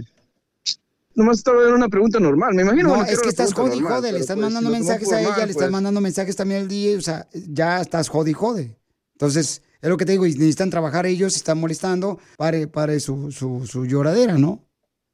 nomás 1.14 1.38
estaba 1.38 1.66
en 1.66 1.74
una 1.74 1.88
pregunta 1.88 2.18
normal, 2.20 2.54
me 2.54 2.62
imagino. 2.62 2.84
No, 2.84 2.94
bueno, 2.96 3.04
es 3.04 3.12
era 3.12 3.22
que 3.22 3.28
estás 3.28 3.52
jode 3.52 3.76
y 3.76 3.80
jode, 3.80 4.12
le 4.12 4.18
estás 4.18 4.36
pues, 4.36 4.44
mandando 4.44 4.70
si 4.70 4.72
lo 4.72 4.78
mensajes 4.78 5.12
a 5.12 5.20
ella, 5.20 5.30
mal, 5.30 5.38
le 5.38 5.50
estás 5.50 5.62
pues. 5.62 5.70
mandando 5.70 6.00
mensajes 6.00 6.36
también 6.36 6.62
al 6.62 6.68
día, 6.68 6.96
o 6.96 7.00
sea, 7.00 7.26
ya 7.32 7.80
estás 7.80 8.08
jode 8.08 8.30
y 8.30 8.34
jode. 8.34 8.76
Entonces, 9.12 9.62
es 9.80 9.88
lo 9.88 9.96
que 9.96 10.04
te 10.04 10.12
digo, 10.12 10.26
y 10.26 10.32
necesitan 10.32 10.70
trabajar 10.70 11.06
ellos, 11.06 11.36
están 11.36 11.58
molestando, 11.58 12.18
pare, 12.36 12.66
pare 12.66 13.00
su, 13.00 13.30
su, 13.30 13.66
su 13.66 13.84
lloradera, 13.84 14.38
¿no? 14.38 14.64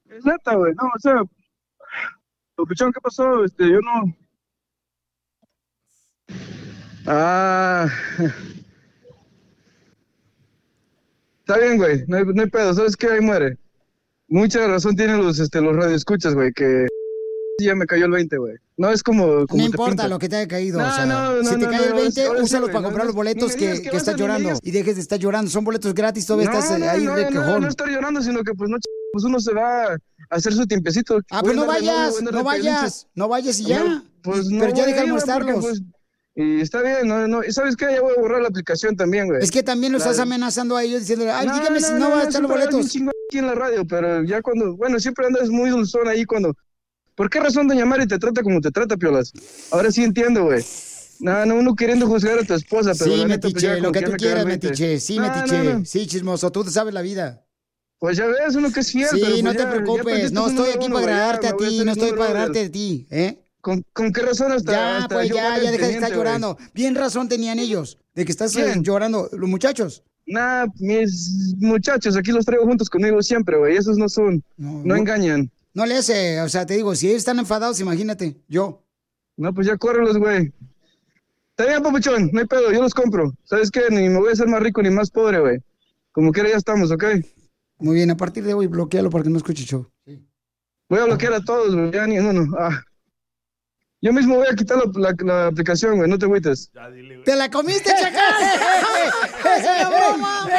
Es 0.08 0.24
neta, 0.24 0.54
güey, 0.54 0.74
no, 0.74 0.84
o 0.84 0.98
sea, 0.98 1.22
papuchón, 2.56 2.92
¿qué 2.92 3.00
pasó? 3.00 3.44
Este, 3.44 3.70
yo 3.70 3.80
no... 3.80 4.16
Ah... 7.06 7.88
Está 11.48 11.60
bien, 11.60 11.78
güey, 11.78 12.04
no 12.06 12.18
hay, 12.18 12.24
no 12.26 12.42
hay 12.42 12.50
pedo, 12.50 12.74
¿sabes 12.74 12.94
qué? 12.94 13.08
Ahí 13.08 13.22
muere. 13.22 13.56
Mucha 14.28 14.66
razón 14.66 14.94
tienen 14.94 15.18
los, 15.18 15.38
este, 15.38 15.60
los 15.60 15.74
radioescuchas, 15.74 16.34
güey, 16.34 16.52
que 16.52 16.86
ya 17.60 17.74
me 17.74 17.86
cayó 17.86 18.04
el 18.04 18.12
20, 18.12 18.36
güey. 18.38 18.56
No 18.76 18.90
es 18.90 19.02
como... 19.02 19.46
como 19.46 19.62
No 19.62 19.64
importa 19.64 19.90
pintan. 19.90 20.10
lo 20.10 20.18
que 20.18 20.28
te 20.28 20.36
haya 20.36 20.46
caído, 20.46 20.78
No, 20.78 20.86
o 20.88 20.92
sea, 20.92 21.06
no, 21.06 21.42
no, 21.42 21.44
si 21.44 21.56
te 21.56 21.64
no, 21.64 21.70
cae 21.70 21.78
no, 21.78 21.84
el 21.84 21.90
no, 21.90 21.96
20, 21.96 22.26
ahora 22.26 22.38
sí, 22.38 22.44
úsalos 22.44 22.68
para 22.68 22.80
no, 22.80 22.84
comprar 22.84 23.04
no, 23.04 23.08
los 23.08 23.14
boletos 23.16 23.56
que, 23.56 23.82
que 23.82 23.90
que 23.90 23.96
estás 23.96 24.16
llorando 24.16 24.50
y 24.62 24.70
dejes 24.70 24.96
de 24.96 25.02
estar 25.02 25.18
llorando. 25.18 25.50
Son 25.50 25.64
boletos 25.64 25.94
gratis, 25.94 26.26
todavía 26.26 26.50
no, 26.50 26.58
estás 26.58 26.76
eh, 26.76 26.78
no, 26.78 26.90
ahí 26.90 27.04
no, 27.04 27.16
de 27.16 27.30
no, 27.30 27.58
no 27.58 27.68
estar 27.68 27.88
llorando, 27.88 28.22
sino 28.22 28.44
que 28.44 28.54
pues 28.54 28.70
no, 28.70 28.76
pues 29.12 29.24
uno 29.24 29.40
se 29.40 29.52
va 29.54 29.94
a 29.94 29.98
hacer 30.30 30.52
su 30.52 30.66
tiempecito. 30.66 31.20
Ah, 31.30 31.40
pues 31.42 31.56
no 31.56 31.66
vayas, 31.66 32.22
no 32.22 32.44
vayas, 32.44 33.08
no 33.14 33.28
vayas 33.28 33.58
y 33.60 33.64
ya. 33.64 34.04
Pues 34.22 34.46
pero 34.50 34.72
ya 34.74 34.86
deja 34.86 35.00
de 35.00 35.06
molestarlos. 35.06 35.82
y 36.36 36.60
está 36.60 36.82
bien, 36.82 37.08
no, 37.08 37.26
no, 37.26 37.42
y 37.42 37.50
sabes 37.50 37.74
qué, 37.76 37.86
ya 37.86 38.00
voy 38.00 38.12
a 38.16 38.20
borrar 38.20 38.42
la 38.42 38.48
aplicación 38.48 38.94
también, 38.94 39.26
güey. 39.26 39.42
Es 39.42 39.50
que 39.50 39.62
también 39.62 39.92
lo 39.92 39.98
estás 39.98 40.18
amenazando 40.18 40.76
a 40.76 40.84
ellos 40.84 41.00
diciéndole, 41.00 41.32
ay, 41.32 41.46
No, 41.46 41.54
dígame 41.58 41.80
si 41.80 41.92
no, 41.92 41.98
no, 41.98 42.10
va 42.10 42.20
a 42.20 42.22
estar 42.24 42.42
los 42.42 42.50
boletos. 42.50 42.96
Aquí 43.28 43.38
en 43.38 43.46
la 43.46 43.54
radio, 43.54 43.86
pero 43.86 44.24
ya 44.24 44.40
cuando, 44.40 44.74
bueno, 44.76 44.98
siempre 44.98 45.26
andas 45.26 45.50
muy 45.50 45.68
dulzón 45.70 46.08
ahí 46.08 46.24
cuando, 46.24 46.54
¿por 47.14 47.28
qué 47.28 47.40
razón 47.40 47.68
doña 47.68 47.84
Mari 47.84 48.06
te 48.06 48.18
trata 48.18 48.42
como 48.42 48.60
te 48.60 48.70
trata, 48.70 48.96
Piolas? 48.96 49.32
Ahora 49.70 49.92
sí 49.92 50.02
entiendo, 50.02 50.44
güey. 50.44 50.64
No, 51.20 51.44
no, 51.44 51.56
uno 51.56 51.74
queriendo 51.74 52.06
juzgar 52.06 52.38
a 52.38 52.44
tu 52.44 52.54
esposa, 52.54 52.92
pero 52.98 53.10
Sí, 53.12 53.16
pues, 53.18 53.28
metiche, 53.28 53.80
lo 53.80 53.92
que 53.92 54.02
tú 54.02 54.12
quieras, 54.12 54.44
20. 54.46 54.68
metiche. 54.68 55.00
Sí, 55.00 55.18
metiche. 55.20 55.62
no, 55.64 55.78
no. 55.80 55.84
Sí, 55.84 56.06
chismoso, 56.06 56.50
tú 56.50 56.64
te 56.64 56.70
sabes 56.70 56.94
la 56.94 57.02
vida. 57.02 57.44
Pues 57.98 58.16
ya 58.16 58.26
ves, 58.26 58.54
uno 58.54 58.70
que 58.72 58.80
es 58.80 58.92
fiel, 58.92 59.08
Sí, 59.10 59.16
pero 59.20 59.32
pues 59.32 59.42
no 59.42 59.52
te 59.52 59.58
ya- 59.58 59.70
preocupes, 59.70 60.32
no 60.32 60.46
estoy 60.46 60.70
aquí 60.70 60.86
uno, 60.86 60.94
para 60.94 61.06
agradarte 61.06 61.48
a 61.48 61.56
ti, 61.56 61.82
no 61.84 61.92
estoy 61.92 62.10
para 62.12 62.24
agradarte 62.26 62.60
a 62.66 62.70
ti, 62.70 63.06
¿eh? 63.10 63.38
¿Con, 63.60 63.82
¿Con 63.92 64.12
qué 64.12 64.22
razón 64.22 64.52
hasta, 64.52 64.70
Ya, 64.72 64.96
hasta 64.98 65.14
pues 65.16 65.28
ya, 65.28 65.58
ya 65.60 65.70
deja 65.72 65.86
de 65.88 65.94
estar 65.94 66.12
llorando. 66.12 66.56
Bien 66.72 66.94
razón 66.94 67.28
tenían 67.28 67.58
ellos, 67.58 67.98
de 68.14 68.24
que 68.24 68.30
estás 68.30 68.54
eh, 68.56 68.62
¿Quién? 68.64 68.84
llorando, 68.84 69.28
los 69.32 69.50
muchachos. 69.50 70.04
Nah, 70.28 70.66
mis 70.78 71.54
muchachos, 71.56 72.14
aquí 72.14 72.32
los 72.32 72.44
traigo 72.44 72.66
juntos 72.66 72.90
conmigo 72.90 73.22
siempre, 73.22 73.56
güey. 73.56 73.76
Esos 73.76 73.96
no 73.96 74.10
son, 74.10 74.44
no, 74.58 74.82
no. 74.84 74.94
engañan. 74.94 75.50
No 75.72 75.86
le 75.86 75.96
hace, 75.96 76.40
o 76.42 76.48
sea, 76.50 76.66
te 76.66 76.74
digo, 76.74 76.94
si 76.94 77.08
ellos 77.08 77.18
están 77.18 77.38
enfadados, 77.38 77.80
imagínate, 77.80 78.36
yo. 78.46 78.84
No, 79.38 79.54
pues 79.54 79.66
ya 79.66 79.78
córrelos, 79.78 80.18
güey. 80.18 80.52
Está 81.50 81.66
bien, 81.66 81.82
papuchón, 81.82 82.30
no 82.30 82.40
hay 82.40 82.46
pedo, 82.46 82.70
yo 82.70 82.82
los 82.82 82.92
compro. 82.92 83.32
¿Sabes 83.44 83.70
qué? 83.70 83.82
Ni 83.90 84.08
me 84.08 84.18
voy 84.18 84.28
a 84.28 84.32
hacer 84.32 84.48
más 84.48 84.62
rico 84.62 84.82
ni 84.82 84.90
más 84.90 85.10
pobre, 85.10 85.40
güey. 85.40 85.58
Como 86.12 86.30
quiera 86.30 86.50
ya 86.50 86.56
estamos, 86.56 86.90
¿ok? 86.90 87.04
Muy 87.78 87.94
bien, 87.94 88.10
a 88.10 88.16
partir 88.16 88.44
de 88.44 88.52
hoy 88.52 88.66
bloquealo 88.66 89.08
para 89.08 89.24
que 89.24 89.30
no 89.30 89.38
escuche 89.38 89.64
show. 89.64 89.90
Voy 90.90 90.98
a 90.98 91.04
bloquear 91.04 91.32
a 91.32 91.40
todos, 91.42 91.74
güey, 91.74 91.90
ya 91.90 92.06
ni 92.06 92.18
uno. 92.18 92.54
Ah. 92.58 92.82
Yo 94.00 94.12
mismo 94.12 94.36
voy 94.36 94.46
a 94.48 94.54
quitar 94.54 94.78
la, 94.78 94.84
la- 95.10 95.14
la 95.24 95.46
aplicación, 95.48 95.96
güey, 95.96 96.08
no 96.08 96.16
te 96.18 96.26
agüites. 96.26 96.70
¡Te 97.24 97.34
la 97.34 97.50
comiste, 97.50 97.90
chacal! 97.90 98.32
¡Es 99.56 99.64
una 99.64 99.88
broma! 99.88 100.48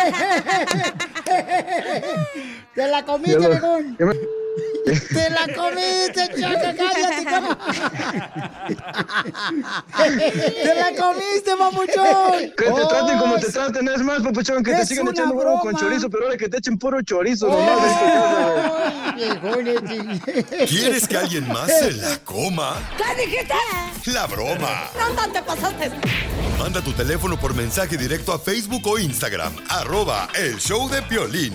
¡Te 2.75 2.87
la 2.87 3.05
comiste, 3.05 3.47
viejón! 3.47 3.97
¡Te 4.93 5.29
la 5.29 5.47
comiste, 5.55 6.29
chacal! 6.39 6.75
¡Cállate! 6.77 7.25
¡Te 10.63 10.75
la 10.75 10.91
comiste, 10.95 11.55
mamuchón! 11.55 12.53
Que 12.57 12.65
te 12.65 12.85
traten 12.87 13.19
como 13.19 13.35
te 13.37 13.51
traten, 13.51 13.87
es 13.87 14.01
más, 14.01 14.21
papuchón, 14.21 14.63
que 14.63 14.73
te 14.73 14.85
sigan 14.85 15.07
echando 15.09 15.35
huevo 15.35 15.59
con 15.59 15.75
chorizo, 15.75 16.09
pero 16.09 16.25
ahora 16.25 16.37
que 16.37 16.49
te 16.49 16.57
echen 16.57 16.77
puro 16.77 17.01
chorizo, 17.01 17.47
güey. 17.47 17.65
¿Quieres 20.67 21.07
que 21.07 21.17
alguien 21.17 21.47
más 21.47 21.67
se 21.67 21.91
la 21.93 22.17
coma? 22.19 22.75
¿Qué 22.97 23.25
dijiste? 23.25 23.53
La 24.13 24.25
broma. 24.27 24.89
No, 24.97 25.31
te 25.31 25.41
pasaste. 25.41 25.91
Manda 26.57 26.81
tu 26.81 26.91
teléfono 26.93 27.39
por 27.39 27.53
mensaje 27.53 27.97
directo 27.97 28.33
a 28.33 28.39
Facebook 28.39 28.85
o 28.85 28.97
Instagram. 28.97 29.53
Arroba 29.69 30.27
el 30.35 30.57
show 30.57 30.89
de 30.89 31.01
Piolín. 31.03 31.53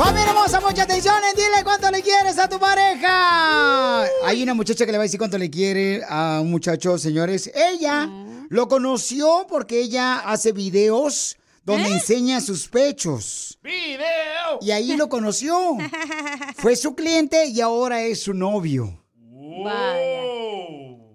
¡Familia 0.00 0.30
hermosa, 0.30 0.60
mucha 0.62 0.84
atención! 0.84 1.14
Dile 1.36 1.62
cuánto 1.62 1.90
le 1.90 2.00
quieres 2.00 2.38
a 2.38 2.48
tu 2.48 2.58
pareja. 2.58 4.04
Hay 4.24 4.42
una 4.42 4.54
muchacha 4.54 4.86
que 4.86 4.92
le 4.92 4.96
va 4.96 5.02
a 5.02 5.04
decir 5.04 5.18
cuánto 5.18 5.36
le 5.36 5.50
quiere 5.50 6.02
a 6.08 6.40
un 6.40 6.50
muchacho, 6.50 6.96
señores. 6.96 7.50
Ella 7.54 8.08
lo 8.48 8.66
conoció 8.66 9.44
porque 9.46 9.78
ella 9.78 10.20
hace 10.20 10.52
videos 10.52 11.36
donde 11.66 11.90
enseña 11.92 12.40
sus 12.40 12.66
pechos. 12.66 13.58
¡Video! 13.62 14.58
Y 14.62 14.70
ahí 14.70 14.96
lo 14.96 15.10
conoció. 15.10 15.76
Fue 16.56 16.76
su 16.76 16.94
cliente 16.94 17.48
y 17.48 17.60
ahora 17.60 18.00
es 18.00 18.22
su 18.22 18.32
novio. 18.32 19.04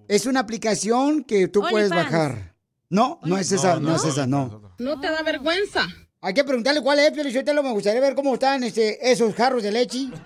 Es 0.07 0.27
una 0.27 0.41
aplicación 0.41 1.23
que 1.23 1.47
tú 1.47 1.61
puedes 1.67 1.89
bajar. 1.89 2.53
No, 2.91 3.19
no 3.23 3.39
es 3.39 3.51
esa, 3.51 3.79
no, 3.79 3.95
es 3.95 4.05
esa, 4.05 4.27
no. 4.27 4.75
¿No 4.77 4.99
te 4.99 5.09
da 5.09 5.23
vergüenza? 5.23 5.87
Hay 6.25 6.33
que 6.33 6.43
preguntarle 6.43 6.81
cuál 6.81 6.97
es, 6.97 7.11
pero 7.11 7.29
yo 7.29 7.43
te 7.45 7.53
lo 7.53 7.61
me 7.61 7.71
gustaría 7.71 8.01
ver 8.01 8.15
cómo 8.15 8.33
están 8.33 8.63
este, 8.63 9.11
esos 9.11 9.35
jarros 9.35 9.61
de 9.61 9.71
leche. 9.71 10.07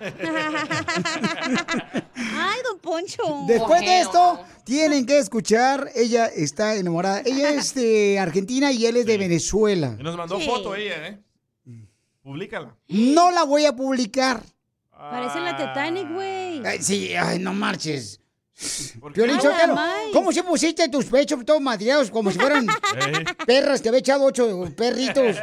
Ay, 2.16 2.58
don 2.64 2.78
Poncho. 2.80 3.22
Después 3.46 3.82
de 3.82 4.00
esto, 4.00 4.40
tienen 4.64 5.04
que 5.04 5.18
escuchar. 5.18 5.90
Ella 5.94 6.24
está 6.24 6.74
enamorada. 6.76 7.20
Ella 7.26 7.50
es 7.50 7.74
de 7.74 8.18
Argentina 8.20 8.72
y 8.72 8.86
él 8.86 8.96
es 8.96 9.04
de 9.04 9.18
Venezuela. 9.18 9.94
Y 10.00 10.02
nos 10.02 10.16
mandó 10.16 10.40
Sí. 10.40 10.46
foto 10.46 10.74
ella, 10.74 11.06
¿eh? 11.06 11.20
Públicala. 12.22 12.74
No 12.88 13.30
la 13.30 13.44
voy 13.44 13.66
a 13.66 13.76
publicar. 13.76 14.42
Parece 14.90 15.38
la 15.40 15.54
Titanic, 15.54 16.10
güey. 16.10 16.64
Ay, 16.64 16.78
sí, 16.80 17.14
ay, 17.14 17.38
no 17.38 17.52
marches. 17.52 18.19
¿Cómo 20.12 20.32
se 20.32 20.42
pusiste 20.42 20.88
tus 20.88 21.06
pechos 21.06 21.44
todos 21.44 21.60
madreados 21.60 22.10
como 22.10 22.30
si 22.30 22.38
fueran 22.38 22.66
Ey. 22.96 23.24
perras 23.46 23.80
que 23.80 23.88
había 23.88 24.00
echado 24.00 24.24
ocho 24.24 24.68
perritos 24.76 25.36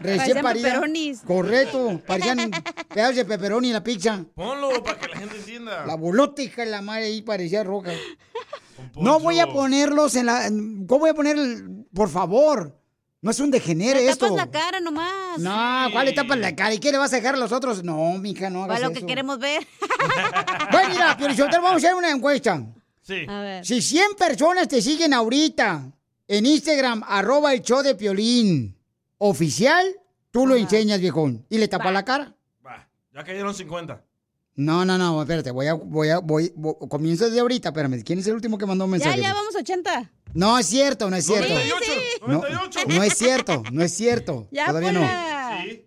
recién 0.00 0.40
pepperonis. 0.42 1.20
Correcto, 1.22 2.00
parecían 2.06 2.50
pedazos 2.92 3.16
de 3.16 3.24
pepperoni 3.24 3.68
en 3.68 3.74
la 3.74 3.82
pizza. 3.84 4.24
Ponlo 4.34 4.82
para 4.82 4.98
que 4.98 5.08
la 5.08 5.16
gente 5.18 5.36
entienda. 5.36 5.86
La 5.86 5.94
bolota, 5.96 6.42
hija 6.42 6.64
de 6.64 6.70
la 6.70 6.82
madre, 6.82 7.06
ahí 7.06 7.22
parecía 7.22 7.64
roja. 7.64 7.90
Don 8.94 9.04
No 9.04 9.18
voy 9.20 9.40
a 9.40 9.46
ponerlos 9.48 10.14
en 10.14 10.26
la... 10.26 10.44
¿Cómo 10.86 11.00
voy 11.00 11.10
a 11.10 11.14
poner? 11.14 11.36
el- 11.36 11.84
Por 11.92 12.08
favor. 12.08 12.77
No 13.20 13.32
es 13.32 13.40
un 13.40 13.50
degenere 13.50 14.00
Le 14.00 14.10
esto. 14.10 14.26
tapas 14.26 14.46
la 14.46 14.50
cara 14.50 14.80
nomás. 14.80 15.38
No, 15.38 15.88
¿cuál 15.92 16.06
le 16.06 16.12
tapas 16.12 16.38
la 16.38 16.54
cara? 16.54 16.72
¿Y 16.74 16.78
qué 16.78 16.92
le 16.92 16.98
vas 16.98 17.12
a 17.12 17.16
dejar 17.16 17.34
a 17.34 17.38
los 17.38 17.50
otros? 17.50 17.82
No, 17.82 18.12
mija, 18.18 18.48
no 18.48 18.62
hagas 18.64 18.76
Para 18.76 18.88
lo 18.88 18.92
que 18.92 18.98
eso. 19.00 19.06
queremos 19.06 19.38
ver. 19.38 19.66
Bueno, 20.70 20.88
mira, 20.90 21.16
Piolichotelo, 21.16 21.62
vamos 21.62 21.82
a 21.82 21.86
hacer 21.86 21.94
una 21.94 22.10
encuesta. 22.10 22.62
Sí. 23.02 23.24
A 23.28 23.40
ver. 23.40 23.66
Si 23.66 23.80
100 23.82 24.14
personas 24.18 24.68
te 24.68 24.80
siguen 24.82 25.14
ahorita 25.14 25.90
en 26.28 26.46
Instagram, 26.46 27.02
arroba 27.06 27.54
el 27.54 27.62
show 27.62 27.82
de 27.82 27.94
Piolín 27.94 28.76
oficial, 29.16 29.84
tú 30.30 30.46
lo 30.46 30.54
enseñas, 30.56 31.00
viejón. 31.00 31.44
Y 31.48 31.58
le 31.58 31.68
tapas 31.68 31.92
la 31.92 32.04
cara. 32.04 32.36
Va, 32.64 32.88
ya 33.12 33.24
cayeron 33.24 33.54
50. 33.54 34.04
No, 34.56 34.84
no, 34.84 34.98
no, 34.98 35.22
espérate, 35.22 35.50
voy 35.52 35.66
a, 35.68 35.74
voy 35.74 36.08
a, 36.10 36.18
voy, 36.18 36.52
voy- 36.56 36.74
comienzo 36.88 37.26
desde 37.26 37.40
ahorita, 37.40 37.68
espérame. 37.70 38.02
¿Quién 38.04 38.18
es 38.18 38.26
el 38.26 38.34
último 38.34 38.58
que 38.58 38.66
mandó 38.66 38.84
un 38.84 38.90
Ya, 38.90 38.96
mensaje? 38.98 39.20
ya 39.22 39.32
vamos 39.32 39.54
80. 39.56 40.10
No 40.34 40.58
es 40.58 40.66
cierto, 40.66 41.10
no 41.10 41.16
es 41.16 41.26
cierto. 41.26 41.48
98. 41.54 41.92
No, 42.26 42.38
98. 42.40 42.80
no 42.88 43.02
es 43.02 43.18
cierto, 43.18 43.62
no 43.72 43.82
es 43.82 43.94
cierto. 43.94 44.48
Ya, 44.52 44.66
Todavía 44.66 44.92
no. 44.92 45.62
Sí. 45.62 45.84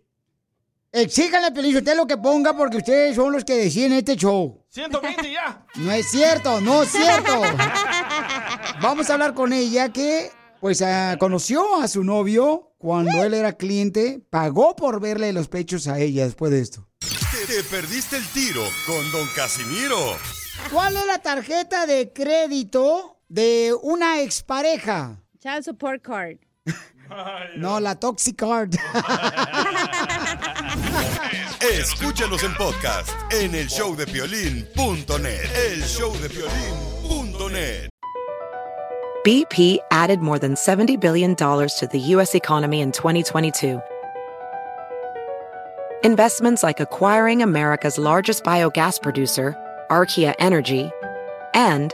Exíganle 0.93 1.47
a 1.47 1.53
Piolín 1.53 1.77
usted 1.77 1.95
lo 1.95 2.05
que 2.05 2.17
ponga 2.17 2.55
porque 2.55 2.77
ustedes 2.77 3.15
son 3.15 3.31
los 3.31 3.45
que 3.45 3.55
deciden 3.55 3.93
este 3.93 4.17
show. 4.17 4.65
120 4.69 5.31
ya. 5.31 5.65
No 5.75 5.91
es 5.91 6.09
cierto, 6.11 6.59
no 6.59 6.83
es 6.83 6.91
cierto. 6.91 7.41
Vamos 8.81 9.09
a 9.09 9.13
hablar 9.13 9.33
con 9.33 9.53
ella 9.53 9.89
que, 9.93 10.31
pues, 10.59 10.81
ah, 10.81 11.15
conoció 11.17 11.81
a 11.81 11.87
su 11.87 12.03
novio 12.03 12.73
cuando 12.77 13.23
él 13.23 13.33
era 13.33 13.53
cliente, 13.53 14.21
pagó 14.29 14.75
por 14.75 14.99
verle 14.99 15.31
los 15.31 15.47
pechos 15.47 15.87
a 15.87 15.99
ella 15.99 16.25
después 16.25 16.51
de 16.51 16.59
esto. 16.59 16.89
Te, 16.99 17.53
te 17.53 17.63
perdiste 17.63 18.17
el 18.17 18.27
tiro 18.27 18.63
con 18.85 19.11
Don 19.11 19.27
Casimiro. 19.35 20.17
¿Cuál 20.73 20.97
es 20.97 21.05
la 21.05 21.19
tarjeta 21.19 21.85
de 21.85 22.11
crédito 22.11 23.20
de 23.31 23.73
una 23.83 24.21
expareja? 24.21 25.17
Child 25.41 25.63
support 25.63 26.03
card. 26.03 26.37
No, 27.57 27.79
la 27.79 27.95
Toxic 27.95 28.37
Card. 28.37 28.71
Escúchanos 31.61 32.43
en 32.43 32.53
podcast 32.55 33.09
en 33.31 33.53
el 33.53 33.67
showdepiolín.net. 33.67 35.55
El 35.55 35.81
showdepiolín.net. 35.81 37.89
BP 39.25 39.77
added 39.91 40.21
more 40.21 40.39
than 40.39 40.55
$70 40.55 40.99
billion 40.99 41.35
to 41.35 41.87
the 41.91 41.99
U.S. 41.99 42.33
economy 42.33 42.81
in 42.81 42.91
2022. 42.91 43.79
Investments 46.03 46.63
like 46.63 46.79
acquiring 46.79 47.43
America's 47.43 47.99
largest 47.99 48.43
biogas 48.43 48.99
producer, 49.01 49.55
Archaea 49.91 50.33
Energy, 50.39 50.89
and 51.53 51.93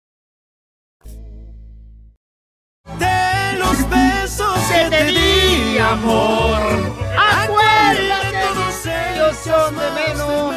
De 2.99 3.57
los 3.57 3.89
besos 3.89 4.59
que 4.69 4.89
te 4.89 5.03
di, 5.05 5.77
amor. 5.79 6.61
Acuérdate, 7.17 8.37
todos 8.53 8.85
ellos 8.85 9.37
son 9.43 9.75
de 9.75 9.91
menos. 9.91 10.55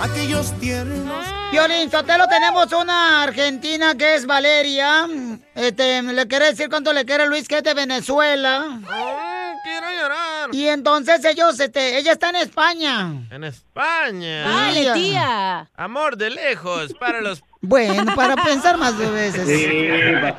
Aquellos 0.00 0.52
tiernos. 0.60 1.26
Violín, 1.50 1.90
Sotelo, 1.90 2.26
tenemos 2.28 2.70
una 2.72 3.22
argentina 3.22 3.94
que 3.94 4.16
es 4.16 4.26
Valeria. 4.26 5.06
Este, 5.54 6.02
le 6.02 6.26
quiere 6.26 6.46
decir 6.46 6.68
cuánto 6.68 6.92
le 6.92 7.04
quiere 7.04 7.26
Luis, 7.26 7.48
que 7.48 7.58
es 7.58 7.62
de 7.62 7.74
Venezuela. 7.74 8.80
quiero 9.62 9.86
llorar. 9.90 10.50
Y 10.52 10.66
entonces 10.68 11.24
ellos, 11.24 11.58
este, 11.60 11.96
ella 11.96 12.12
está 12.12 12.30
en 12.30 12.36
España. 12.36 13.12
En 13.30 13.44
España. 13.44 14.42
Dale, 14.48 14.92
tía. 14.92 15.70
Amor 15.76 16.16
de 16.16 16.30
lejos 16.30 16.92
para 16.94 17.20
los. 17.20 17.42
Bueno, 17.62 18.14
para 18.14 18.36
pensar 18.36 18.76
más 18.76 18.98
de 18.98 19.10
veces. 19.10 19.48
Eva. 19.48 20.36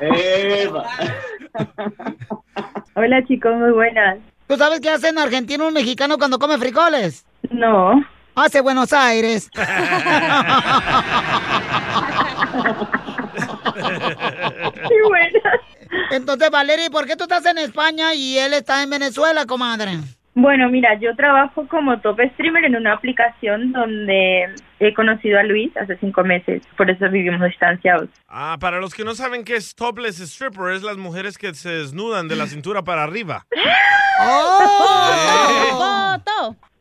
Hola 2.94 3.24
chicos, 3.26 3.54
muy 3.56 3.72
buenas. 3.72 4.18
¿Tú 4.46 4.56
sabes 4.56 4.80
qué 4.80 4.90
hace 4.90 5.08
en 5.08 5.18
Argentina 5.18 5.66
un 5.66 5.74
mexicano 5.74 6.18
cuando 6.18 6.38
come 6.38 6.58
frijoles? 6.58 7.24
No. 7.50 7.92
Hace 8.34 8.60
Buenos 8.60 8.92
Aires. 8.92 9.48
Qué 9.54 9.62
buena. 15.08 15.40
Entonces, 16.10 16.50
Valeria, 16.50 16.86
¿y 16.86 16.90
por 16.90 17.06
qué 17.06 17.16
tú 17.16 17.24
estás 17.24 17.46
en 17.46 17.56
España 17.58 18.14
y 18.14 18.38
él 18.38 18.52
está 18.54 18.82
en 18.82 18.90
Venezuela, 18.90 19.46
comadre? 19.46 19.98
Bueno, 20.38 20.68
mira, 20.68 20.98
yo 21.00 21.16
trabajo 21.16 21.66
como 21.66 21.98
top 22.00 22.20
streamer 22.34 22.66
en 22.66 22.76
una 22.76 22.92
aplicación 22.92 23.72
donde 23.72 24.54
he 24.78 24.92
conocido 24.92 25.38
a 25.38 25.42
Luis 25.42 25.74
hace 25.78 25.96
cinco 25.96 26.24
meses, 26.24 26.62
por 26.76 26.90
eso 26.90 27.08
vivimos 27.08 27.40
distanciados. 27.40 28.10
Ah, 28.28 28.58
para 28.60 28.78
los 28.78 28.94
que 28.94 29.02
no 29.02 29.14
saben 29.14 29.44
qué 29.44 29.56
es 29.56 29.74
topless 29.74 30.20
stripper, 30.20 30.74
es 30.74 30.82
las 30.82 30.98
mujeres 30.98 31.38
que 31.38 31.54
se 31.54 31.70
desnudan 31.70 32.28
de 32.28 32.36
la 32.36 32.46
cintura 32.46 32.82
para 32.82 33.02
arriba. 33.02 33.46
¡Oh! 34.20 36.16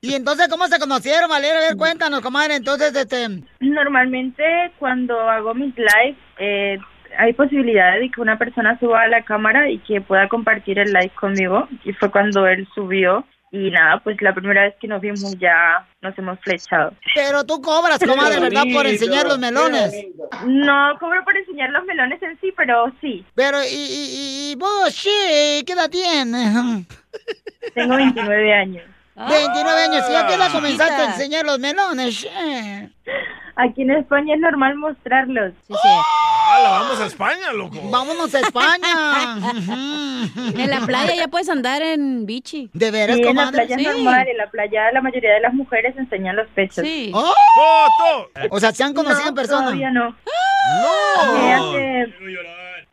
¿Y 0.02 0.14
entonces 0.14 0.50
cómo 0.50 0.68
se 0.68 0.78
conocieron, 0.78 1.30
Valeria? 1.30 1.58
A 1.58 1.62
ver, 1.62 1.78
cuéntanos, 1.78 2.22
comadre. 2.22 2.58
Entonces, 2.58 2.94
este... 2.96 3.42
Normalmente 3.62 4.44
cuando 4.78 5.18
hago 5.30 5.54
mis 5.56 5.74
lives 5.76 6.18
eh, 6.38 6.78
hay 7.18 7.34
posibilidad 7.34 7.98
de 8.00 8.12
que 8.12 8.22
una 8.22 8.38
persona 8.38 8.78
suba 8.80 9.02
a 9.02 9.08
la 9.08 9.24
cámara 9.24 9.70
y 9.70 9.80
que 9.80 10.02
pueda 10.02 10.28
compartir 10.28 10.78
el 10.78 10.94
live 10.94 11.12
conmigo. 11.16 11.68
Y 11.84 11.94
fue 11.94 12.12
cuando 12.12 12.46
él 12.48 12.68
subió. 12.76 13.26
Y 13.52 13.72
nada, 13.72 14.02
pues 14.04 14.22
la 14.22 14.34
primera 14.34 14.64
vez 14.64 14.76
que 14.82 14.88
nos 14.88 15.00
vimos 15.02 15.38
ya 15.40 15.88
nos 16.02 16.18
hemos 16.18 16.40
flechado. 16.42 16.94
Pero 17.14 17.46
tú 17.46 17.62
cobras, 17.62 18.00
comadre, 18.00 18.40
¿verdad? 18.40 18.64
Por 18.74 18.86
enseñar 18.86 19.28
los 19.28 19.40
melones. 19.40 19.94
No 20.46 20.98
cobro 21.00 21.24
por 21.24 21.38
enseñar 21.38 21.70
los 21.70 21.86
melones 21.86 22.22
en 22.22 22.40
sí, 22.42 22.52
pero 22.58 22.92
sí. 23.00 23.26
Pero, 23.36 23.64
¿y, 23.64 23.68
y, 23.68 24.52
y 24.52 24.56
vos, 24.56 24.94
sí, 24.94 25.64
qué 25.66 25.74
edad 25.74 25.90
tienes? 25.90 26.86
Tengo 27.74 27.96
29 27.96 28.54
años. 28.54 28.84
29 29.16 29.82
años, 29.84 30.04
¿y 30.12 30.16
a 30.16 30.28
qué 30.28 30.34
edad 30.34 30.48
Ah. 30.50 30.54
comenzaste 30.54 30.94
a 30.94 31.06
enseñar 31.06 31.46
los 31.46 31.60
melones? 31.60 32.20
Che. 32.22 32.90
Aquí 33.58 33.84
en 33.84 33.92
España 33.92 34.36
es 34.36 34.42
normal 34.42 34.76
mostrarlos. 34.76 35.54
¡Hala, 35.70 36.70
vamos 36.72 37.00
a 37.00 37.06
España, 37.06 37.54
loco! 37.54 37.80
Vámonos 37.90 38.36
a 38.36 38.40
España. 38.42 39.38
En 40.58 40.70
la 40.70 40.80
playa 40.86 41.16
ya 41.16 41.28
puedes 41.28 41.48
andar 41.50 41.82
en 41.82 42.26
bichi. 42.26 42.70
¿De 42.74 42.90
Sí, 42.92 43.22
en 43.22 43.36
la 43.36 43.52
playa 43.52 43.76
es 43.76 43.84
normal, 43.84 44.28
en 44.28 44.38
la 44.38 44.50
playa 44.50 44.92
la 44.92 45.02
mayoría 45.02 45.34
de 45.34 45.40
las 45.42 45.54
mujeres 45.54 45.96
enseñan 45.98 46.36
los 46.36 46.48
pechos. 46.50 46.84
Sí. 46.86 47.12
¡Oh! 47.14 47.34
¡Foto! 47.56 48.30
O 48.50 48.60
sea, 48.60 48.72
¿se 48.74 48.84
han 48.84 48.94
conocido 48.94 49.22
No, 49.24 49.30
en 49.30 49.36
persona? 49.36 49.62
Todavía 49.66 49.92
no. 49.92 50.10
¡No! 50.10 51.38
Eh, 51.38 51.54
hace- 51.54 52.14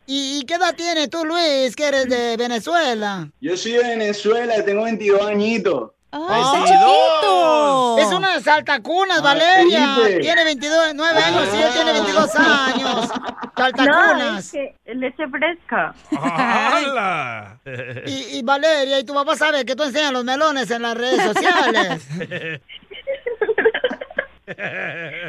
¿Y, 0.06 0.40
y 0.40 0.44
qué 0.44 0.54
edad 0.54 0.74
tienes 0.76 1.08
tú, 1.10 1.24
Luis, 1.24 1.74
que 1.74 1.86
eres 1.88 2.08
de 2.08 2.36
Venezuela? 2.36 3.28
Yo 3.40 3.56
soy 3.56 3.72
de 3.72 3.78
Venezuela, 3.88 4.54
tengo 4.64 4.84
22 4.84 5.26
añitos. 5.26 5.90
¡Ay, 6.12 6.42
está 6.42 6.58
chiquito! 6.66 7.96
Es 7.98 8.12
una 8.12 8.40
saltacunas, 8.40 9.18
Ah, 9.18 9.22
Valeria. 9.22 9.94
Felipe. 9.96 10.20
Tiene 10.20 10.44
22, 10.44 10.92
9 10.94 11.22
años 11.22 11.48
y 11.54 11.62
él 11.62 11.72
tiene 11.72 11.92
22 11.92 12.34
años. 12.36 13.10
No, 13.54 13.64
Saltacunas. 13.64 14.44
es 14.46 14.52
que 14.52 14.74
leche 14.94 15.28
fresca. 15.28 15.94
¡Hala! 16.18 17.58
Y, 18.06 18.38
y 18.38 18.42
Valeria, 18.42 18.98
y 18.98 19.04
tu 19.04 19.12
papá 19.14 19.36
sabe 19.36 19.64
que 19.64 19.76
tú 19.76 19.82
enseñas 19.84 20.10
los 20.10 20.24
melones 20.24 20.68
en 20.70 20.82
las 20.82 20.96
redes 20.96 21.22
sociales. 21.22 22.02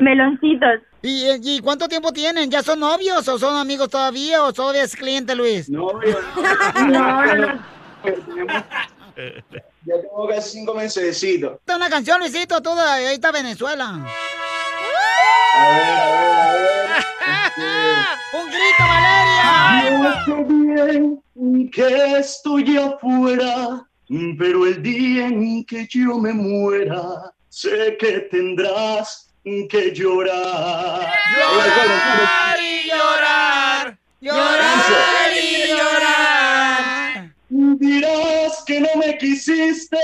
Meloncitos. 0.01 0.79
¿Y, 1.01 1.25
y 1.43 1.59
cuánto 1.59 1.87
tiempo 1.87 2.11
tienen? 2.11 2.49
¿Ya 2.49 2.63
son 2.63 2.79
novios 2.79 3.27
o 3.27 3.37
son 3.37 3.55
amigos 3.57 3.89
todavía 3.89 4.41
o 4.43 4.53
todavía 4.53 4.83
es 4.83 4.95
cliente, 4.95 5.35
Luis? 5.35 5.69
Novio. 5.69 6.17
No, 6.87 7.25
no, 7.25 7.35
no. 7.35 7.63
Ya 9.85 10.01
tengo 10.01 10.27
casi 10.27 10.49
cinco 10.51 10.73
mesecitos. 10.73 11.59
Esta 11.59 11.73
es 11.73 11.77
una 11.77 11.89
canción, 11.89 12.19
Luisito, 12.19 12.61
toda, 12.61 12.93
ahí 12.93 13.15
está 13.15 13.31
Venezuela. 13.31 14.05
A 15.55 15.67
ver, 15.67 15.83
a 15.83 16.11
ver, 16.11 16.31
a 16.37 16.53
ver. 16.53 17.03
¡Un 18.33 18.47
grito, 18.47 18.83
Valeria! 18.87 20.25
Yo 20.25 20.35
sé 20.35 20.43
bien 20.47 21.69
que 21.71 22.17
estoy 22.17 22.77
afuera, 22.77 23.85
pero 24.39 24.65
el 24.65 24.81
día 24.81 25.27
en 25.27 25.65
que 25.65 25.85
yo 25.89 26.17
me 26.17 26.33
muera, 26.33 27.33
sé 27.49 27.97
que 27.99 28.19
tendrás 28.31 29.29
que 29.43 29.93
llorar. 29.93 31.13
Llorar 31.35 32.59
y 32.59 32.89
llorar. 32.89 33.97
Llorar 34.21 35.31
y 35.35 35.67
llorar. 35.67 37.33
Dirás 37.49 38.42
que 38.63 38.79
no 38.79 38.89
me 38.95 39.17
quisiste, 39.17 39.97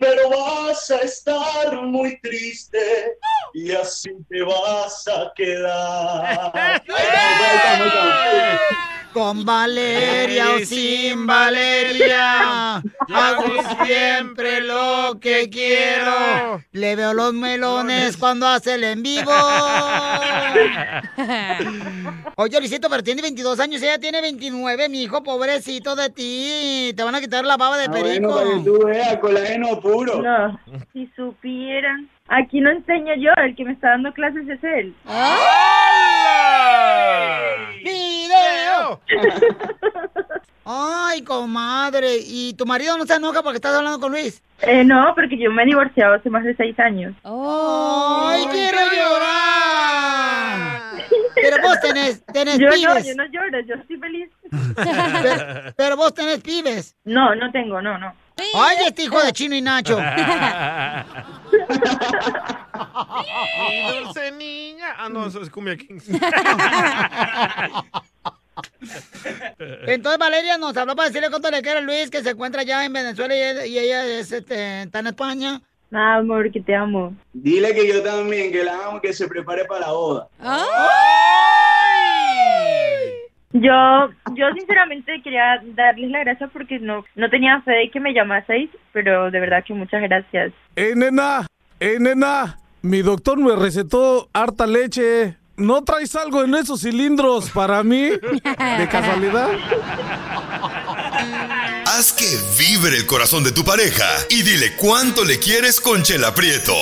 pero 0.00 0.30
vas 0.30 0.90
a 0.90 0.98
estar 0.98 1.82
muy 1.82 2.18
triste 2.20 3.16
y 3.54 3.72
así 3.72 4.10
te 4.28 4.42
vas 4.42 5.06
a 5.08 5.32
quedar. 5.34 6.82
Con 9.18 9.44
Valeria 9.44 10.52
o 10.52 10.58
sin 10.60 11.26
Valeria, 11.26 12.76
hago 12.76 13.44
siempre 13.84 14.60
lo 14.60 15.18
que 15.20 15.50
quiero. 15.50 16.62
Le 16.70 16.94
veo 16.94 17.12
los 17.14 17.34
melones 17.34 18.16
cuando 18.16 18.46
hace 18.46 18.74
el 18.74 18.84
en 18.84 19.02
vivo. 19.02 19.32
Oye, 22.36 22.60
Luisito, 22.60 22.88
pero 22.88 23.02
tiene 23.02 23.20
22 23.22 23.58
años, 23.58 23.82
ella 23.82 23.98
tiene 23.98 24.20
29, 24.20 24.88
mi 24.88 25.02
hijo, 25.02 25.20
pobrecito 25.24 25.96
de 25.96 26.10
ti. 26.10 26.92
Te 26.96 27.02
van 27.02 27.16
a 27.16 27.20
quitar 27.20 27.44
la 27.44 27.56
baba 27.56 27.76
de 27.76 27.86
Ah, 27.86 27.88
bueno, 27.88 28.38
perico. 28.38 28.40
que 28.44 28.64
tú 28.64 28.78
colágeno 29.20 29.80
puro. 29.80 30.22
No, 30.22 30.60
si 30.92 31.10
supieran 31.16 32.08
Aquí 32.28 32.60
no 32.60 32.70
enseño 32.70 33.14
yo, 33.16 33.32
el 33.42 33.56
que 33.56 33.64
me 33.64 33.72
está 33.72 33.90
dando 33.90 34.12
clases 34.12 34.46
es 34.48 34.62
él. 34.62 34.94
¡Video! 37.82 39.00
Ay, 40.64 41.22
comadre. 41.22 42.18
¿Y 42.26 42.52
tu 42.54 42.66
marido 42.66 42.98
no 42.98 43.06
se 43.06 43.14
enoja 43.14 43.42
porque 43.42 43.56
estás 43.56 43.74
hablando 43.74 43.98
con 43.98 44.12
Luis? 44.12 44.42
Eh, 44.60 44.84
no, 44.84 45.14
porque 45.14 45.38
yo 45.38 45.50
me 45.50 45.62
he 45.62 45.66
divorciado 45.66 46.14
hace 46.14 46.28
más 46.28 46.44
de 46.44 46.54
seis 46.56 46.78
años. 46.78 47.14
¡Ay, 47.24 48.44
quiero 48.50 48.78
llorar! 48.94 50.68
Pero 51.34 51.56
vos 51.62 51.80
tenés, 51.80 52.22
tenés 52.26 52.58
Yo 52.58 52.66
no, 52.68 52.74
pibes. 52.74 53.06
yo 53.06 53.14
no 53.14 53.24
lloro, 53.26 53.60
yo 53.60 53.74
estoy 53.76 53.96
feliz. 53.96 54.28
pero, 54.76 55.72
pero 55.76 55.96
vos 55.96 56.12
tenés 56.12 56.40
pibes. 56.42 56.94
No, 57.04 57.34
no 57.34 57.50
tengo, 57.52 57.80
no, 57.80 57.96
no. 57.96 58.12
Ay, 58.54 58.76
este 58.86 59.04
hijo 59.04 59.22
de 59.22 59.32
Chino 59.32 59.54
y 59.54 59.60
Nacho. 59.60 59.98
Mi 59.98 60.04
dulce 64.00 64.32
niña. 64.32 64.94
Ah, 64.96 65.08
no, 65.08 65.26
eso 65.26 65.42
es 65.42 65.50
Cumbia 65.50 65.76
Kings. 65.76 66.08
Entonces 69.58 70.18
Valeria 70.18 70.58
nos 70.58 70.76
habló 70.76 70.94
para 70.96 71.08
decirle 71.08 71.30
cuánto 71.30 71.50
le 71.50 71.62
quiere 71.62 71.78
a 71.78 71.82
Luis, 71.82 72.10
que 72.10 72.22
se 72.22 72.30
encuentra 72.30 72.60
allá 72.62 72.84
en 72.84 72.92
Venezuela 72.92 73.34
y 73.34 73.40
ella, 73.40 73.66
y 73.66 73.78
ella 73.78 74.06
es, 74.06 74.32
este, 74.32 74.82
está 74.82 75.00
en 75.00 75.08
España. 75.08 75.60
Nada, 75.90 76.16
amor, 76.16 76.50
que 76.52 76.60
te 76.60 76.74
amo. 76.74 77.14
Dile 77.32 77.74
que 77.74 77.88
yo 77.88 78.02
también, 78.02 78.52
que 78.52 78.62
la 78.62 78.86
amo, 78.86 79.00
que 79.00 79.12
se 79.12 79.26
prepare 79.26 79.64
para 79.64 79.86
la 79.86 79.92
boda. 79.92 80.28
Yo, 83.52 84.10
yo 84.34 84.46
sinceramente 84.54 85.22
quería 85.22 85.62
darles 85.74 86.10
las 86.10 86.24
gracias 86.24 86.50
porque 86.52 86.78
no, 86.80 87.04
no 87.16 87.30
tenía 87.30 87.62
fe 87.62 87.72
de 87.72 87.90
que 87.90 87.98
me 87.98 88.12
llamaseis, 88.12 88.68
pero 88.92 89.30
de 89.30 89.40
verdad 89.40 89.64
que 89.66 89.72
muchas 89.72 90.02
gracias. 90.02 90.52
¡Eh, 90.76 90.92
nena! 90.94 91.46
¡Eh, 91.80 91.96
nena! 91.98 92.58
Mi 92.82 93.00
doctor 93.02 93.38
me 93.38 93.56
recetó 93.56 94.28
harta 94.32 94.66
leche. 94.66 95.36
¿No 95.56 95.82
traes 95.82 96.14
algo 96.14 96.44
en 96.44 96.54
esos 96.54 96.82
cilindros 96.82 97.50
para 97.50 97.82
mí? 97.82 98.10
¿De 98.10 98.88
casualidad? 98.88 99.48
Haz 101.86 102.12
que 102.12 102.26
vibre 102.62 102.96
el 102.96 103.06
corazón 103.06 103.42
de 103.42 103.50
tu 103.50 103.64
pareja 103.64 104.04
y 104.30 104.42
dile 104.42 104.76
cuánto 104.76 105.24
le 105.24 105.38
quieres 105.40 105.80
con 105.80 106.02
Chela 106.02 106.32
Prieto. 106.32 106.74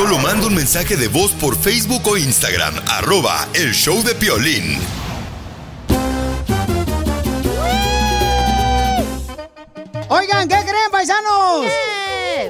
Solo 0.00 0.16
manda 0.16 0.46
un 0.46 0.54
mensaje 0.54 0.96
de 0.96 1.08
voz 1.08 1.32
por 1.32 1.54
Facebook 1.54 2.00
o 2.06 2.16
Instagram, 2.16 2.74
arroba 2.88 3.46
el 3.52 3.74
show 3.74 4.02
de 4.02 4.14
Piolín. 4.14 4.78
Oigan, 10.08 10.48
¿qué 10.48 10.56
creen, 10.56 10.90
paisanos? 10.90 11.66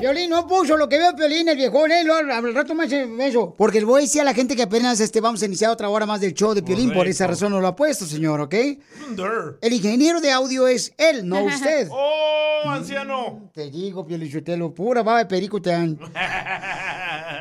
Violín 0.01 0.31
no 0.31 0.47
puso 0.47 0.77
lo 0.77 0.89
que 0.89 0.97
veo 0.97 1.17
Piolín, 1.17 1.49
el 1.49 1.57
viejón, 1.57 1.91
¿eh? 1.91 2.05
Al 2.09 2.55
rato 2.55 2.73
más 2.77 2.91
eso. 2.93 3.53
Porque 3.59 3.81
le 3.81 3.85
voy 3.85 4.03
a 4.03 4.05
decir 4.05 4.21
a 4.21 4.25
la 4.25 4.33
gente 4.33 4.55
que 4.55 4.63
apenas 4.63 5.01
este, 5.01 5.21
vamos 5.21 5.43
a 5.43 5.47
iniciar 5.47 5.73
otra 5.73 5.89
hora 5.89 6.07
más 6.07 6.21
del 6.21 6.35
show 6.35 6.55
de 6.55 6.63
Piolín. 6.63 6.93
Por 6.93 7.09
esa 7.09 7.27
razón 7.27 7.51
no 7.51 7.61
lo 7.61 7.67
ha 7.67 7.75
puesto, 7.75 8.07
señor, 8.07 8.41
¿ok? 8.41 8.55
El 9.61 9.73
ingeniero 9.73 10.21
de 10.21 10.31
audio 10.31 10.69
es 10.69 10.93
él, 10.97 11.29
no 11.29 11.43
usted. 11.47 11.89
¡Oh, 11.91 12.71
anciano! 12.71 13.51
Te 13.53 13.69
digo, 13.71 14.07
Piolichotelo, 14.07 14.73
pura 14.73 15.03
baba 15.03 15.19
de 15.19 15.27
perico 15.27 15.61
te 15.61 15.71
dan. 15.71 15.99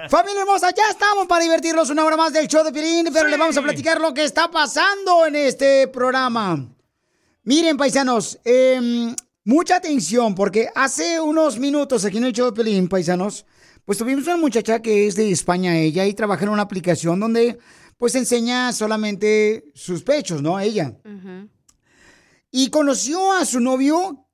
Familia 0.09 0.41
hermosa, 0.41 0.73
ya 0.75 0.89
estamos 0.89 1.27
para 1.27 1.43
divertirnos 1.43 1.91
una 1.91 2.03
hora 2.03 2.17
más 2.17 2.33
del 2.33 2.47
show 2.47 2.63
de 2.63 2.71
Piolín, 2.71 3.09
pero 3.13 3.29
le 3.29 3.37
vamos 3.37 3.55
a 3.57 3.61
platicar 3.61 4.01
lo 4.01 4.11
que 4.11 4.23
está 4.23 4.49
pasando 4.49 5.27
en 5.27 5.35
este 5.35 5.87
programa. 5.87 6.67
Miren, 7.43 7.77
paisanos, 7.77 8.39
em, 8.43 9.15
mucha 9.43 9.75
atención, 9.75 10.33
porque 10.33 10.67
hace 10.73 11.21
unos 11.21 11.59
minutos 11.59 12.05
aquí 12.05 12.17
en 12.17 12.23
el 12.23 12.33
show 12.33 12.47
de 12.47 12.53
Piolín, 12.53 12.89
paisanos, 12.89 13.45
pues 13.85 13.99
tuvimos 13.99 14.25
una 14.25 14.37
muchacha 14.37 14.81
que 14.81 15.05
es 15.05 15.13
de 15.13 15.29
España, 15.29 15.77
ella, 15.77 16.07
y 16.07 16.15
trabaja 16.15 16.43
en 16.43 16.49
una 16.49 16.63
aplicación 16.63 17.19
donde, 17.19 17.59
pues, 17.99 18.15
enseña 18.15 18.73
solamente 18.73 19.65
sus 19.75 20.01
pechos, 20.01 20.41
¿no? 20.41 20.59
Ella. 20.59 20.97
Y 22.49 22.71
conoció 22.71 23.31
a 23.31 23.45
su 23.45 23.59
novio 23.59 24.25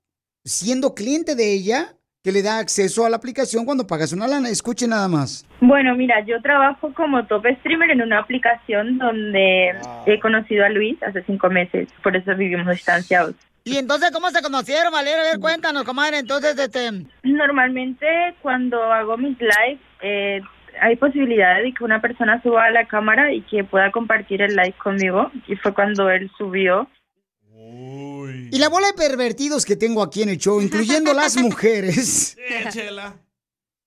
siendo 0.46 0.96
cliente 0.96 1.36
de 1.36 1.52
ella, 1.52 1.95
que 2.26 2.32
le 2.32 2.42
da 2.42 2.58
acceso 2.58 3.06
a 3.06 3.10
la 3.12 3.18
aplicación 3.18 3.66
cuando 3.66 3.86
pagas 3.86 4.12
una 4.12 4.28
lana. 4.28 4.50
Escuche 4.50 4.88
nada 4.88 5.08
más. 5.08 5.46
Bueno, 5.62 5.94
mira, 5.94 6.26
yo 6.26 6.42
trabajo 6.42 6.92
como 6.96 7.24
top 7.28 7.46
streamer 7.60 7.92
en 7.92 8.02
una 8.02 8.18
aplicación 8.18 8.98
donde 8.98 9.72
he 10.08 10.20
conocido 10.20 10.66
a 10.66 10.70
Luis 10.70 10.98
hace 11.04 11.22
cinco 11.22 11.52
meses, 11.52 11.88
por 12.02 12.16
eso 12.16 12.36
vivimos 12.36 12.68
distanciados. 12.68 13.36
¿Y 13.64 13.78
entonces 13.78 14.10
cómo 14.10 14.32
se 14.32 14.42
conocieron, 14.42 14.92
Valeria? 14.92 15.22
A 15.22 15.24
ver, 15.24 15.40
cuéntanos, 15.40 15.84
comadre. 15.84 16.18
Entonces, 16.18 16.58
este... 16.58 17.06
Normalmente 17.22 18.08
cuando 18.42 18.82
hago 18.92 19.18
mis 19.18 19.38
lives 19.40 19.80
eh, 20.02 20.42
hay 20.82 20.96
posibilidad 20.96 21.62
de 21.62 21.74
que 21.74 21.84
una 21.84 22.02
persona 22.02 22.42
suba 22.42 22.66
a 22.66 22.72
la 22.72 22.88
cámara 22.88 23.34
y 23.34 23.42
que 23.42 23.64
pueda 23.64 23.92
compartir 23.92 24.42
el 24.42 24.56
live 24.56 24.76
conmigo. 24.84 25.32
Y 25.48 25.56
fue 25.58 25.76
cuando 25.76 26.10
él 26.10 26.32
subió. 26.40 26.88
Y 28.52 28.58
la 28.58 28.70
bola 28.70 28.88
de 28.88 28.94
pervertidos 28.94 29.66
que 29.66 29.76
tengo 29.76 30.02
aquí 30.02 30.22
en 30.24 30.30
el 30.30 30.38
show, 30.38 30.62
incluyendo 30.62 31.14
las 31.14 31.36
mujeres, 31.42 32.38
Chela. 32.72 33.20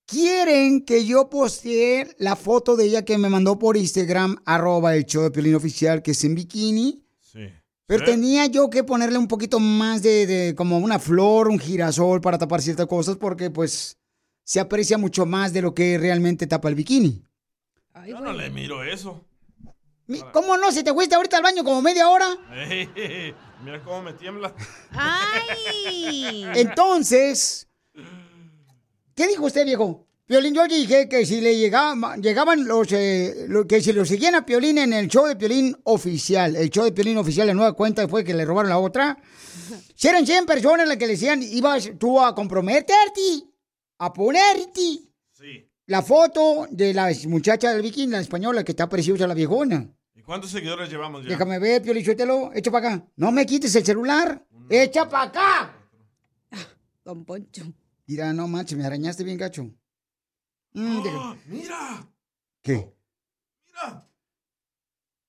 quieren 0.05 0.85
que 0.85 1.05
yo 1.05 1.29
postee 1.29 2.15
la 2.19 2.35
foto 2.35 2.75
de 2.75 2.85
ella 2.85 3.05
que 3.05 3.17
me 3.17 3.29
mandó 3.29 3.57
por 3.59 3.77
Instagram, 3.77 4.37
arroba 4.45 4.95
el 4.95 5.05
show 5.05 5.23
de 5.23 5.31
Piolín 5.31 5.55
Oficial, 5.55 6.01
que 6.01 6.11
es 6.11 6.23
en 6.23 6.35
bikini. 6.35 7.03
Sí. 7.19 7.47
Pero 7.85 8.05
Sí. 8.05 8.11
tenía 8.11 8.45
yo 8.45 8.69
que 8.69 8.83
ponerle 8.83 9.17
un 9.17 9.27
poquito 9.27 9.59
más 9.59 10.03
de, 10.03 10.27
de 10.27 10.55
como 10.55 10.77
una 10.77 10.99
flor, 10.99 11.47
un 11.47 11.57
girasol 11.59 12.21
para 12.21 12.37
tapar 12.37 12.61
ciertas 12.61 12.85
cosas, 12.87 13.17
porque 13.17 13.49
pues 13.49 13.97
se 14.43 14.59
aprecia 14.59 14.97
mucho 14.97 15.25
más 15.25 15.53
de 15.53 15.61
lo 15.63 15.73
que 15.73 15.97
realmente 15.97 16.45
tapa 16.47 16.69
el 16.69 16.75
bikini. 16.75 17.23
Yo 18.07 18.19
no 18.21 18.31
le 18.33 18.49
miro 18.49 18.83
eso. 18.83 19.25
¿Cómo 20.33 20.57
no? 20.57 20.71
Si 20.71 20.83
te 20.83 20.93
fuiste 20.93 21.13
ahorita 21.15 21.37
al 21.37 21.43
baño 21.43 21.63
como 21.63 21.81
media 21.81 22.09
hora. 22.09 22.27
Mira 23.63 23.83
cómo 23.83 24.01
me 24.03 24.13
tiembla. 24.13 24.53
Entonces, 26.55 27.67
¿qué 29.15 29.27
dijo 29.27 29.45
usted, 29.45 29.65
viejo? 29.65 30.05
Piolín, 30.25 30.53
yo 30.53 30.67
dije 30.67 31.09
que 31.09 31.25
si 31.25 31.41
le 31.41 31.57
llegaba- 31.57 32.15
llegaban 32.17 32.65
los, 32.67 32.91
eh, 32.91 33.45
lo- 33.47 33.65
que 33.65 33.81
si 33.81 33.91
lo 33.93 34.05
seguían 34.05 34.35
a 34.35 34.45
Piolín 34.45 34.77
en 34.77 34.93
el 34.93 35.07
show 35.07 35.25
de 35.25 35.35
Piolín 35.35 35.75
oficial, 35.85 36.55
el 36.55 36.69
show 36.69 36.83
de 36.85 36.91
Piolín 36.91 37.17
oficial, 37.17 37.47
la 37.47 37.53
nueva 37.55 37.73
cuenta 37.73 38.07
fue 38.07 38.23
que 38.23 38.35
le 38.35 38.45
robaron 38.45 38.69
la 38.69 38.77
otra. 38.77 39.17
Si 39.95 40.07
eran 40.07 40.25
100 40.25 40.45
personas 40.45 40.87
las 40.87 40.97
que 40.97 41.07
le 41.07 41.13
decían, 41.13 41.41
ibas 41.41 41.89
tú 41.99 42.21
a 42.21 42.35
comprometerte, 42.35 43.21
a 43.97 44.13
ponerte 44.13 45.01
la 45.87 46.03
foto 46.03 46.67
de 46.69 46.93
la 46.93 47.11
muchacha 47.27 47.71
del 47.73 47.81
bikini, 47.81 48.11
la 48.11 48.19
española, 48.19 48.63
que 48.63 48.71
está 48.73 48.87
preciosa 48.87 49.25
la 49.27 49.33
viejona. 49.33 49.89
¿Y 50.29 50.31
cuántos 50.31 50.51
seguidores 50.51 50.87
llevamos 50.91 51.23
ya? 51.23 51.29
Déjame 51.29 51.57
ver, 51.57 51.81
Piolín, 51.81 52.05
suéltalo, 52.05 52.51
echa 52.53 52.69
para 52.69 52.93
acá. 52.93 53.07
No 53.15 53.31
me 53.31 53.47
quites 53.47 53.73
el 53.73 53.83
celular, 53.83 54.45
echa 54.69 55.09
para 55.09 55.23
acá. 55.23 55.75
Don 57.03 57.25
Poncho. 57.25 57.63
Mira, 58.05 58.31
no 58.31 58.47
manches, 58.47 58.77
me 58.77 58.85
arañaste 58.85 59.23
bien 59.23 59.39
gacho. 59.39 59.63
Mm, 60.73 61.01
¡Ah, 61.07 61.35
¡Mira! 61.47 62.07
¿Qué? 62.61 62.93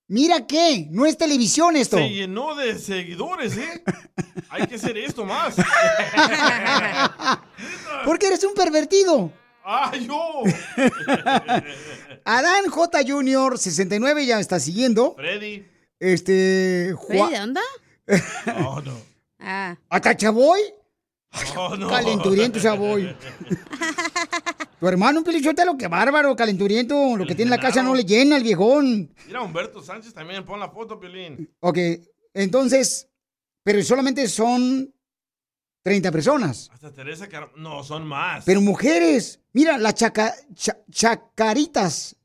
Mira 0.09 0.47
qué, 0.47 0.87
no 0.91 1.07
es 1.07 1.17
televisión 1.17 1.77
esto. 1.77 1.97
Se 1.97 2.11
llenó 2.11 2.55
de 2.55 2.79
seguidores, 2.79 3.57
¿eh? 3.57 3.83
Hay 4.51 4.67
que 4.67 4.75
hacer 4.75 4.99
esto 4.99 5.25
más. 5.25 5.57
Porque 8.05 8.27
eres 8.27 8.45
un 8.45 8.53
pervertido. 8.53 9.33
¡Ah, 9.65 9.93
yo! 9.97 10.43
Adán 12.25 12.69
J. 12.69 13.01
Jr., 13.07 13.59
69, 13.59 14.27
ya 14.27 14.41
está 14.41 14.59
siguiendo. 14.61 15.15
Freddy. 15.15 15.67
Este. 15.99 16.95
¿Freddy 17.07 17.19
Juan- 17.19 17.31
de 17.33 17.41
onda? 17.41 17.61
Oh, 18.67 18.81
no. 18.81 18.93
Ah. 19.39 19.77
¿Hasta 19.89 20.17
Chaboy? 20.17 20.61
Oh, 21.57 21.77
no. 21.77 21.89
Calenturiento 21.91 22.59
Chaboy. 22.59 23.15
Tu 24.81 24.89
hermano, 24.89 25.19
un 25.21 25.25
pelichotelo, 25.25 25.77
qué 25.77 25.87
bárbaro, 25.89 26.35
calenturiento. 26.35 27.17
Lo 27.17 27.27
que 27.27 27.35
tiene 27.35 27.51
en 27.55 27.57
la 27.57 27.63
casa 27.63 27.83
no 27.83 27.95
le 27.95 28.05
llena 28.05 28.37
el 28.37 28.43
viejón. 28.43 29.15
Mira, 29.27 29.43
Humberto 29.43 29.83
Sánchez 29.83 30.13
también, 30.15 30.45
pon 30.45 30.59
la 30.59 30.71
foto, 30.71 30.99
Piolín. 30.99 31.49
Ok, 31.61 31.79
entonces, 32.35 33.09
pero 33.63 33.83
solamente 33.83 34.27
son 34.27 34.93
30 35.83 36.13
personas. 36.13 36.69
Hasta 36.73 36.93
Teresa 36.93 37.29
Car... 37.29 37.51
No, 37.57 37.83
son 37.85 38.07
más. 38.07 38.45
Pero 38.45 38.61
mujeres, 38.61 39.41
mira, 39.53 39.79
las 39.79 39.95
chaca- 39.95 40.35
cha- 40.55 40.79
chacaritas. 40.91 42.17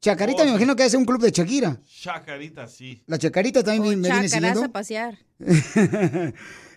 Chacarita 0.00 0.42
Oh, 0.42 0.44
me 0.44 0.50
imagino 0.52 0.76
que 0.76 0.84
hace 0.84 0.96
un 0.96 1.04
club 1.04 1.20
de 1.22 1.30
Shakira. 1.32 1.80
Chacarita, 1.84 2.68
sí. 2.68 3.02
La 3.06 3.18
chacarita 3.18 3.64
también 3.64 3.82
me- 3.82 3.96
me 3.96 4.10
viene 4.12 4.28
siguiendo. 4.28 4.64
a 4.64 4.68
pasear. 4.68 5.18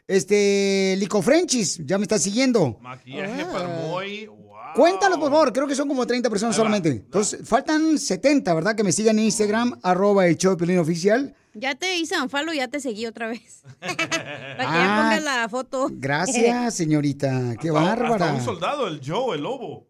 este, 0.08 0.96
Lico 0.98 1.22
Frenchis, 1.22 1.86
ya 1.86 1.98
me 1.98 2.04
está 2.04 2.18
siguiendo. 2.18 2.78
Maquillaje 2.82 3.46
para 3.46 3.68
Moy. 3.68 4.26
Wow. 4.28 4.38
Cuéntalos, 4.76 5.18
por 5.20 5.30
favor, 5.32 5.52
creo 5.54 5.68
que 5.68 5.76
son 5.76 5.88
como 5.88 6.06
30 6.08 6.30
personas 6.30 6.56
solamente. 6.56 6.90
Entonces, 6.90 7.48
faltan 7.48 7.98
70, 8.00 8.54
¿verdad? 8.54 8.76
Que 8.76 8.84
me 8.84 8.92
sigan 8.92 9.20
en 9.20 9.26
Instagram, 9.26 9.80
arroba 9.84 10.28
el 10.28 10.38
show 10.38 10.52
de 10.52 10.58
Piolín 10.58 10.80
oficial. 10.80 11.36
Ya 11.54 11.76
te 11.76 11.98
hice 11.98 12.20
unfollow 12.22 12.54
y 12.54 12.58
ya 12.58 12.68
te 12.68 12.80
seguí 12.80 13.06
otra 13.06 13.28
vez. 13.28 13.64
Para 13.80 13.96
que 13.96 14.06
ya 14.08 14.58
Ah, 14.60 15.02
pongas 15.04 15.24
la 15.24 15.50
foto. 15.50 15.90
Gracias, 15.92 16.76
señorita. 16.76 17.56
Qué 17.60 17.70
Hasta 17.70 17.80
bárbara. 17.82 18.34
un 18.34 18.42
soldado, 18.42 18.88
el 18.88 19.02
Joe, 19.06 19.36
el 19.36 19.44
lobo. 19.44 19.88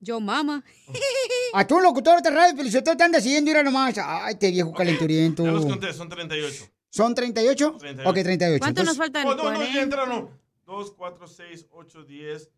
Yo, 0.00 0.20
mama. 0.20 0.62
A 1.54 1.66
tu 1.66 1.80
locutor 1.80 2.20
de 2.22 2.30
radio, 2.30 2.56
Felicitó, 2.56 2.96
te 2.96 3.02
anda 3.04 3.20
siguiendo, 3.20 3.48
mira 3.50 3.62
nomás. 3.62 3.94
Ay, 3.98 4.34
te 4.36 4.50
viejo 4.50 4.72
calenturiento. 4.72 5.44
Ya 5.44 5.50
los 5.52 5.66
conté, 5.66 5.92
son 5.92 6.08
38. 6.08 6.64
¿Son 6.90 7.14
38? 7.14 7.76
38. 7.78 8.10
Ok, 8.10 8.14
38. 8.22 8.58
¿Cuánto 8.60 8.84
nos 8.84 8.94
Entonces- 8.94 8.96
faltan? 8.98 9.26
Oh, 9.26 9.34
no, 9.34 9.44
no, 9.44 9.50
ya 9.52 9.56
40. 9.66 9.80
entraron. 9.82 10.30
2, 10.66 10.92
4, 10.96 11.26
6, 11.26 11.66
8, 11.70 12.04
10, 12.04 12.50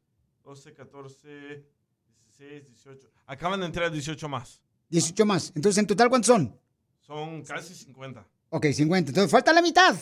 12, 0.45 0.75
14, 0.75 1.65
16, 2.39 2.67
18. 2.67 3.09
Acaban 3.27 3.61
de 3.61 3.67
entrar 3.67 3.91
18 3.91 4.29
más. 4.29 4.61
18 4.91 5.25
más. 5.27 5.53
Entonces, 5.57 5.79
¿en 5.79 5.87
total 5.87 6.09
cuántos 6.09 6.27
son? 6.29 6.55
Son 7.07 7.43
casi 7.43 7.75
50. 7.75 8.25
Ok, 8.51 8.67
50. 8.73 9.11
Entonces, 9.11 9.31
falta 9.31 9.53
la 9.53 9.63
mitad. 9.63 9.95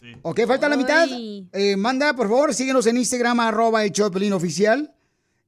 Sí. 0.00 0.12
Ok, 0.22 0.40
falta 0.46 0.68
la 0.68 0.76
mitad. 0.76 1.08
Eh, 1.52 1.76
manda, 1.76 2.12
por 2.14 2.28
favor, 2.28 2.52
síguenos 2.54 2.86
en 2.86 2.96
Instagram, 2.96 3.40
arroba 3.40 3.84
el 3.84 3.92
Piolín 3.92 4.32
oficial. 4.32 4.94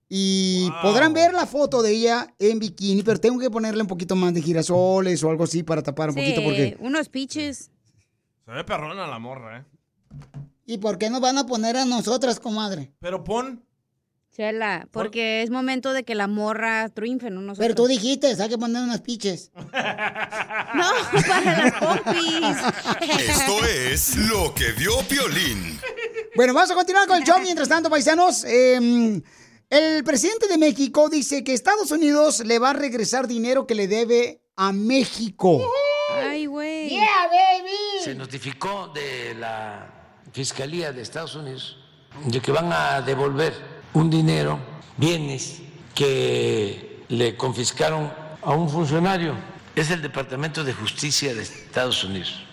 Y 0.09 0.71
podrán 0.83 1.12
ver 1.12 1.33
la 1.33 1.47
foto 1.47 1.83
de 1.83 1.90
ella 1.90 2.33
en 2.38 2.59
bikini, 2.59 3.03
pero 3.03 3.19
tengo 3.19 3.38
que 3.40 3.51
ponerle 3.51 3.81
un 3.83 3.88
poquito 3.88 4.14
más 4.14 4.33
de 4.35 4.43
girasoles 4.43 5.25
o 5.25 5.31
algo 5.31 5.45
así 5.45 5.62
para 5.62 5.83
tapar 5.83 6.11
un 6.11 6.14
Sí, 6.14 6.21
poquito 6.21 6.43
porque... 6.43 6.77
unos 6.81 7.09
piches. 7.09 7.71
Se 8.45 8.53
ve 8.53 8.62
perrona 8.64 9.07
la 9.07 9.19
morra, 9.19 9.59
¿eh? 9.59 9.64
¿Y 10.67 10.79
por 10.79 10.99
qué 10.99 11.11
nos 11.11 11.21
van 11.21 11.38
a 11.38 11.47
poner 11.47 11.77
a 11.77 11.85
nosotras, 11.85 12.38
comadre? 12.38 12.93
Pero 13.01 13.25
pon. 13.25 13.63
Chela, 14.35 14.88
porque 14.90 15.42
es 15.42 15.51
momento 15.51 15.92
de 15.92 16.03
que 16.03 16.16
la 16.16 16.27
morra 16.27 16.88
triunfe, 16.88 17.31
no 17.31 17.40
nosotros. 17.40 17.59
Pero 17.64 17.75
tú 17.77 17.87
dijiste, 17.87 18.35
hay 18.37 18.49
que 18.49 18.59
poner 18.59 18.83
unas 18.83 19.01
piches. 19.01 19.53
No, 20.75 20.90
para 21.29 21.64
las 21.64 21.73
pompis. 21.75 22.57
Esto 23.16 23.64
es 23.64 24.16
lo 24.16 24.53
que 24.53 24.73
vio 24.73 24.99
Piolín. 25.09 25.79
Bueno, 26.35 26.53
vamos 26.53 26.68
a 26.73 26.75
continuar 26.75 27.07
con 27.07 27.18
el 27.18 27.23
show. 27.23 27.38
Mientras 27.40 27.68
tanto, 27.68 27.88
paisanos, 27.88 28.44
eh, 28.44 29.23
el 29.70 30.03
presidente 30.03 30.49
de 30.49 30.59
México 30.59 31.09
dice 31.09 31.44
que 31.44 31.55
Estados 31.55 31.92
Unidos 31.92 32.40
le 32.44 32.59
va 32.59 32.70
a 32.70 32.73
regresar 32.73 33.29
dinero 33.29 33.68
que 33.68 33.77
le 33.77 33.87
debe 33.87 34.42
a 34.57 34.73
México. 34.73 35.62
Ay, 36.12 36.47
güey. 36.47 36.99
Se 38.03 38.16
notificó 38.16 38.88
de 38.88 39.35
la 39.35 40.23
Fiscalía 40.33 40.92
de 40.92 41.03
Estados 41.03 41.37
Unidos 41.37 41.79
de 42.27 42.40
que 42.40 42.51
van 42.51 42.73
a 42.73 43.01
devolver 43.01 43.73
un 43.94 44.11
dinero, 44.11 44.59
bienes 44.96 45.62
que 45.94 47.04
le 47.09 47.37
confiscaron 47.37 48.12
a 48.42 48.52
un 48.52 48.68
funcionario. 48.68 49.35
Es 49.74 49.90
el 49.90 50.02
Departamento 50.02 50.62
de 50.62 50.74
Justicia 50.74 51.35
de 51.35 51.42
Estados 51.42 52.04
Unidos. 52.04 52.44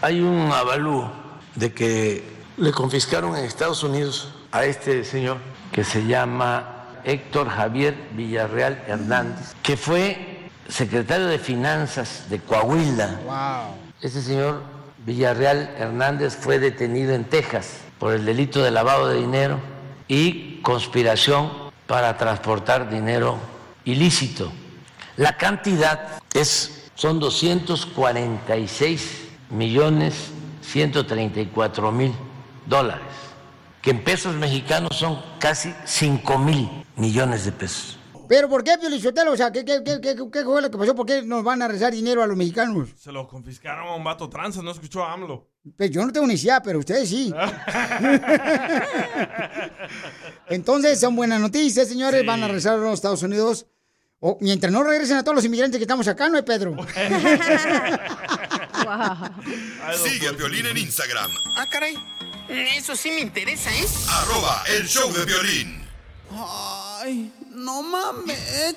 Hay 0.00 0.20
un 0.20 0.50
avalúo 0.50 1.12
de 1.54 1.72
que 1.72 2.24
le 2.56 2.72
confiscaron 2.72 3.36
en 3.36 3.44
Estados 3.44 3.82
Unidos 3.82 4.32
a 4.52 4.64
este 4.64 5.04
señor 5.04 5.38
que 5.72 5.84
se 5.84 6.06
llama 6.06 6.86
Héctor 7.04 7.48
Javier 7.48 7.96
Villarreal 8.12 8.82
Hernández, 8.86 9.54
que 9.62 9.76
fue 9.76 10.48
secretario 10.68 11.26
de 11.26 11.38
Finanzas 11.38 12.26
de 12.30 12.38
Coahuila. 12.38 13.20
Wow. 13.24 13.76
Este 14.00 14.22
señor 14.22 14.62
Villarreal 15.04 15.74
Hernández 15.76 16.36
fue 16.36 16.58
detenido 16.58 17.14
en 17.14 17.24
Texas 17.24 17.78
por 17.98 18.12
el 18.12 18.24
delito 18.24 18.62
de 18.62 18.70
lavado 18.70 19.08
de 19.08 19.20
dinero 19.20 19.58
y 20.08 20.53
conspiración 20.64 21.52
para 21.86 22.16
transportar 22.16 22.90
dinero 22.90 23.38
ilícito. 23.84 24.50
La 25.16 25.36
cantidad 25.36 26.20
es, 26.32 26.90
son 26.96 27.20
246 27.20 29.28
millones 29.50 30.32
134 30.62 31.92
mil 31.92 32.12
dólares, 32.66 33.06
que 33.80 33.90
en 33.90 34.02
pesos 34.02 34.34
mexicanos 34.34 34.96
son 34.96 35.22
casi 35.38 35.72
5 35.84 36.38
mil 36.38 36.68
millones 36.96 37.44
de 37.44 37.52
pesos. 37.52 37.98
¿Pero 38.34 38.48
por 38.48 38.64
qué, 38.64 38.76
Piolichotelo? 38.76 39.30
O 39.30 39.36
sea, 39.36 39.52
¿qué, 39.52 39.64
qué, 39.64 39.84
qué, 39.84 40.00
qué, 40.00 40.16
qué 40.16 40.42
fue 40.42 40.60
lo 40.60 40.68
que 40.68 40.76
pasó? 40.76 40.92
¿Por 40.92 41.06
qué 41.06 41.22
nos 41.22 41.44
van 41.44 41.62
a 41.62 41.68
rezar 41.68 41.92
dinero 41.92 42.20
a 42.20 42.26
los 42.26 42.36
mexicanos? 42.36 42.88
Se 42.98 43.12
lo 43.12 43.28
confiscaron 43.28 43.86
a 43.86 43.94
un 43.94 44.02
vato 44.02 44.28
tranza, 44.28 44.60
no 44.60 44.72
escuchó 44.72 45.04
a 45.04 45.12
AMLO. 45.12 45.46
Pues 45.76 45.92
yo 45.92 46.04
no 46.04 46.12
tengo 46.12 46.26
ni 46.26 46.34
idea, 46.34 46.60
pero 46.60 46.80
ustedes 46.80 47.08
sí. 47.08 47.32
Entonces, 50.48 50.98
son 50.98 51.14
buenas 51.14 51.40
noticias, 51.40 51.86
señores. 51.86 52.22
Sí. 52.22 52.26
Van 52.26 52.42
a 52.42 52.48
regresar 52.48 52.74
a 52.74 52.78
los 52.78 52.94
Estados 52.94 53.22
Unidos. 53.22 53.66
O, 54.18 54.36
mientras 54.40 54.72
no 54.72 54.82
regresen 54.82 55.18
a 55.18 55.22
todos 55.22 55.36
los 55.36 55.44
inmigrantes 55.44 55.78
que 55.78 55.84
estamos 55.84 56.08
acá, 56.08 56.28
¿no 56.28 56.36
es 56.36 56.42
Pedro? 56.42 56.74
Sigue 60.02 60.28
a 60.28 60.32
Piolín 60.36 60.66
en 60.66 60.76
Instagram, 60.76 61.30
Ah, 61.56 61.66
caray. 61.70 61.94
Eso 62.48 62.96
sí 62.96 63.12
me 63.12 63.20
interesa, 63.20 63.70
¿eh? 63.70 63.86
arroba 64.10 64.64
el 64.76 64.88
show 64.88 65.12
de 65.12 65.24
violín. 65.24 65.83
Ay, 66.36 67.32
no 67.50 67.82
mames, 67.82 68.38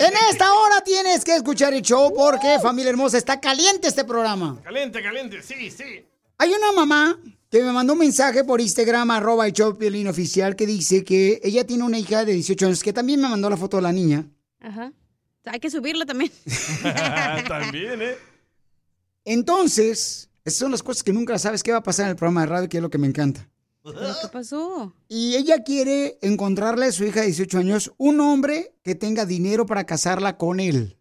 En 0.00 0.12
esta 0.30 0.52
hora 0.52 0.80
tienes 0.84 1.24
que 1.24 1.34
escuchar 1.34 1.74
el 1.74 1.82
show 1.82 2.12
porque, 2.14 2.58
familia 2.60 2.90
hermosa, 2.90 3.18
está 3.18 3.40
caliente 3.40 3.88
este 3.88 4.04
programa. 4.04 4.60
Caliente, 4.62 5.02
caliente, 5.02 5.42
sí, 5.42 5.70
sí. 5.70 6.04
Hay 6.38 6.52
una 6.52 6.72
mamá 6.72 7.18
que 7.50 7.62
me 7.62 7.72
mandó 7.72 7.94
un 7.94 7.98
mensaje 7.98 8.44
por 8.44 8.60
Instagram, 8.60 9.10
arroba 9.10 9.46
el 9.46 9.52
show 9.52 9.76
Piolín 9.76 10.06
oficial, 10.06 10.54
que 10.54 10.66
dice 10.66 11.04
que 11.04 11.40
ella 11.42 11.66
tiene 11.66 11.84
una 11.84 11.98
hija 11.98 12.24
de 12.24 12.32
18 12.32 12.66
años, 12.66 12.82
que 12.82 12.92
también 12.92 13.20
me 13.20 13.28
mandó 13.28 13.50
la 13.50 13.56
foto 13.56 13.78
de 13.78 13.82
la 13.82 13.92
niña. 13.92 14.24
Ajá. 14.60 14.92
Hay 15.46 15.58
que 15.58 15.70
subirla 15.70 16.06
también. 16.06 16.30
También, 17.48 18.02
¿eh? 18.02 18.16
Entonces, 19.24 20.30
esas 20.44 20.58
son 20.58 20.70
las 20.70 20.82
cosas 20.82 21.02
que 21.02 21.12
nunca 21.12 21.38
sabes 21.38 21.62
qué 21.62 21.72
va 21.72 21.78
a 21.78 21.82
pasar 21.82 22.04
en 22.04 22.10
el 22.10 22.16
programa 22.16 22.42
de 22.42 22.46
radio, 22.46 22.68
que 22.68 22.76
es 22.76 22.82
lo 22.82 22.90
que 22.90 22.98
me 22.98 23.06
encanta. 23.06 23.48
¿Qué 23.82 24.28
pasó? 24.32 24.94
Y 25.08 25.36
ella 25.36 25.62
quiere 25.62 26.18
encontrarle 26.22 26.86
a 26.86 26.92
su 26.92 27.04
hija 27.04 27.20
de 27.20 27.26
18 27.26 27.58
años 27.58 27.92
un 27.96 28.20
hombre 28.20 28.74
que 28.82 28.94
tenga 28.94 29.26
dinero 29.26 29.66
para 29.66 29.84
casarla 29.84 30.36
con 30.36 30.60
él. 30.60 30.98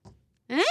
¿Eh? 0.48 0.62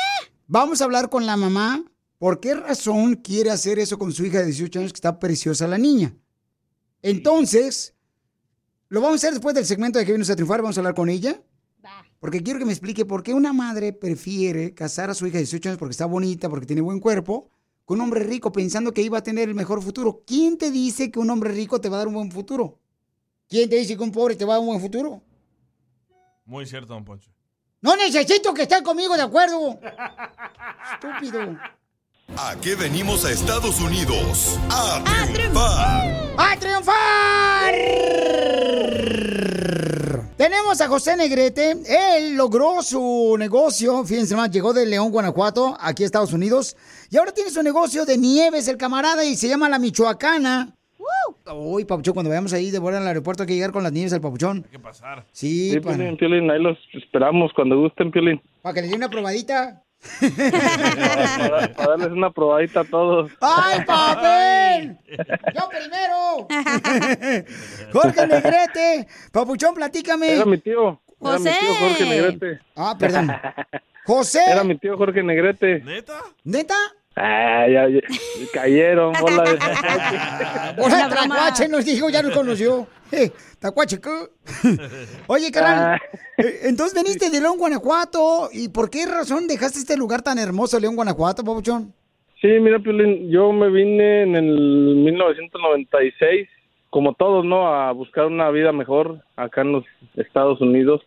Vamos 0.47 0.81
a 0.81 0.85
hablar 0.85 1.11
con 1.11 1.27
la 1.27 1.37
mamá. 1.37 1.85
¿Por 2.18 2.40
qué 2.40 2.55
razón 2.55 3.14
quiere 3.16 3.51
hacer 3.51 3.79
eso 3.79 3.99
con 3.99 4.12
su 4.12 4.25
hija 4.25 4.38
de 4.38 4.47
18 4.47 4.81
años 4.81 4.92
que 4.92 4.97
está 4.97 5.18
preciosa 5.18 5.68
la 5.68 5.79
niña? 5.79 6.16
Entonces, 7.01 7.94
lo 8.88 9.01
vamos 9.01 9.14
a 9.14 9.18
hacer 9.18 9.35
después 9.35 9.55
del 9.55 9.66
segmento 9.66 9.99
de 9.99 10.05
que 10.05 10.12
vienes 10.12 10.31
a 10.31 10.35
triunfar. 10.35 10.62
Vamos 10.62 10.77
a 10.77 10.81
hablar 10.81 10.94
con 10.94 11.09
ella. 11.09 11.40
Porque 12.18 12.42
quiero 12.42 12.59
que 12.59 12.64
me 12.64 12.73
explique 12.73 13.05
por 13.05 13.23
qué 13.23 13.33
una 13.33 13.53
madre 13.53 13.92
prefiere 13.92 14.75
casar 14.75 15.09
a 15.09 15.14
su 15.14 15.27
hija 15.27 15.35
de 15.35 15.44
18 15.44 15.68
años 15.68 15.79
porque 15.79 15.92
está 15.92 16.07
bonita, 16.07 16.49
porque 16.49 16.66
tiene 16.66 16.83
buen 16.83 16.99
cuerpo, 16.99 17.49
con 17.88 17.96
un 17.96 18.05
hombre 18.05 18.22
rico 18.22 18.53
pensando 18.53 18.92
que 18.92 19.01
iba 19.01 19.16
a 19.16 19.22
tener 19.22 19.48
el 19.48 19.55
mejor 19.55 19.83
futuro. 19.83 20.22
¿Quién 20.27 20.59
te 20.59 20.70
dice 20.70 21.11
que 21.11 21.18
un 21.18 21.31
hombre 21.31 21.53
rico 21.53 21.81
te 21.81 21.88
va 21.88 21.96
a 21.96 22.01
dar 22.01 22.09
un 22.09 22.12
buen 22.12 22.31
futuro? 22.31 22.79
¿Quién 23.48 23.70
te 23.70 23.77
dice 23.77 23.96
que 23.96 24.03
un 24.03 24.12
pobre 24.12 24.37
te 24.37 24.44
va 24.44 24.53
a 24.53 24.57
dar 24.57 24.61
un 24.61 24.66
buen 24.66 24.81
futuro? 24.83 25.22
Muy 26.44 26.66
cierto, 26.66 26.92
don 26.92 27.03
Poncho. 27.07 27.31
No 27.81 27.96
necesito 27.96 28.53
que 28.53 28.64
estén 28.64 28.85
conmigo 28.85 29.16
de 29.16 29.22
acuerdo. 29.22 29.81
Estúpido. 30.92 31.57
¿A 32.37 32.57
qué 32.61 32.74
venimos 32.74 33.24
a 33.24 33.33
Estados 33.33 33.81
Unidos? 33.81 34.59
A 34.68 35.03
triunfar. 35.33 36.35
¡A 36.37 36.57
triunfar! 36.59 37.74
Tenemos 40.38 40.81
a 40.81 40.87
José 40.87 41.16
Negrete. 41.16 41.72
Él 42.16 42.37
logró 42.37 42.81
su 42.81 43.35
negocio. 43.37 44.05
Fíjense 44.05 44.37
más, 44.37 44.53
llegó 44.53 44.72
de 44.72 44.87
León, 44.87 45.11
Guanajuato, 45.11 45.77
aquí 45.81 46.05
a 46.05 46.07
Estados 46.07 46.33
Unidos. 46.33 46.77
Y 47.11 47.16
ahora 47.16 47.33
tiene 47.33 47.51
su 47.51 47.61
negocio 47.61 48.05
de 48.07 48.16
nieves, 48.16 48.68
el 48.68 48.77
camarada, 48.77 49.24
y 49.24 49.35
se 49.35 49.48
llama 49.48 49.68
La 49.68 49.81
Michoacana. 49.81 50.74
Uy, 51.53 51.85
Papuchón, 51.87 52.14
cuando 52.14 52.29
vayamos 52.31 52.53
ahí 52.53 52.70
de 52.70 52.79
vuelta 52.79 53.01
al 53.01 53.07
aeropuerto 53.09 53.42
hay 53.42 53.46
que 53.48 53.55
llegar 53.55 53.72
con 53.72 53.83
las 53.83 53.90
nieves 53.90 54.12
al 54.12 54.20
Papuchón. 54.20 54.59
Hay 54.66 54.70
que 54.70 54.79
pasar. 54.79 55.27
Sí, 55.33 55.72
Sí, 55.72 55.81
Piolín, 55.81 56.16
Piolín, 56.16 56.48
ahí 56.51 56.62
los 56.62 56.79
esperamos 56.92 57.51
cuando 57.57 57.77
gusten, 57.77 58.12
Piolín. 58.12 58.40
para 58.62 58.74
que 58.74 58.83
le 58.83 58.88
dé 58.88 58.94
una 58.94 59.09
probadita. 59.11 59.83
Para, 60.20 61.74
para 61.74 61.90
darles 61.90 62.12
una 62.12 62.30
probadita 62.30 62.80
a 62.80 62.84
todos. 62.84 63.30
¡Ay, 63.40 63.84
papel! 63.84 64.98
¡Yo 65.54 65.68
primero! 65.68 66.48
Jorge 67.92 68.26
Negrete. 68.26 69.06
Papuchón, 69.32 69.74
platícame. 69.74 70.32
Era 70.34 70.44
mi 70.44 70.58
tío. 70.58 71.00
Era 71.20 71.38
mi 71.38 71.44
tío 71.44 71.74
Jorge 71.80 72.04
Negrete. 72.04 72.61
Ah, 72.76 72.96
perdón. 72.98 73.32
José. 74.06 74.40
Era 74.48 74.64
mi 74.64 74.78
tío 74.78 74.96
Jorge 74.96 75.22
Negrete. 75.22 75.80
¿Neta? 75.80 76.20
¿Neta? 76.44 76.76
Ah, 77.20 77.66
ya, 77.68 77.88
ya, 77.88 78.00
cayeron, 78.52 79.12
bola 79.20 79.42
de 79.42 79.59
Hola, 80.83 81.09
Tacuache 81.09 81.68
nos 81.68 81.85
dijo, 81.85 82.09
ya 82.11 82.22
nos 82.22 82.33
conoció. 82.33 82.87
Eh, 83.11 83.31
Tacuache, 83.59 84.00
¿qué? 84.00 84.11
Oye, 85.26 85.50
carnal, 85.50 85.98
eh, 86.37 86.61
entonces 86.64 86.94
veniste 86.94 87.28
de 87.31 87.40
León, 87.40 87.59
Guanajuato, 87.59 88.50
¿y 88.52 88.68
por 88.68 88.88
qué 88.88 89.07
razón 89.07 89.48
dejaste 89.48 89.81
este 89.81 89.96
lugar 89.96 90.22
tan 90.22 90.38
hermoso, 90.38 90.78
León, 90.78 90.94
Guanajuato, 90.94 91.42
Papuchón? 91.42 91.92
Sí, 92.40 92.46
mira, 92.61 92.78
Piolín, 92.78 93.31
yo 93.31 93.50
me 93.50 93.68
vine 93.68 94.22
en 94.22 94.37
el 94.37 94.94
1996, 94.96 96.48
como 96.90 97.14
todos, 97.14 97.44
¿no? 97.44 97.66
A 97.66 97.90
buscar 97.90 98.26
una 98.26 98.48
vida 98.50 98.70
mejor 98.70 99.24
acá 99.35 99.62
en 99.62 99.72
los 99.72 99.85
Estados 100.14 100.61
Unidos. 100.61 101.02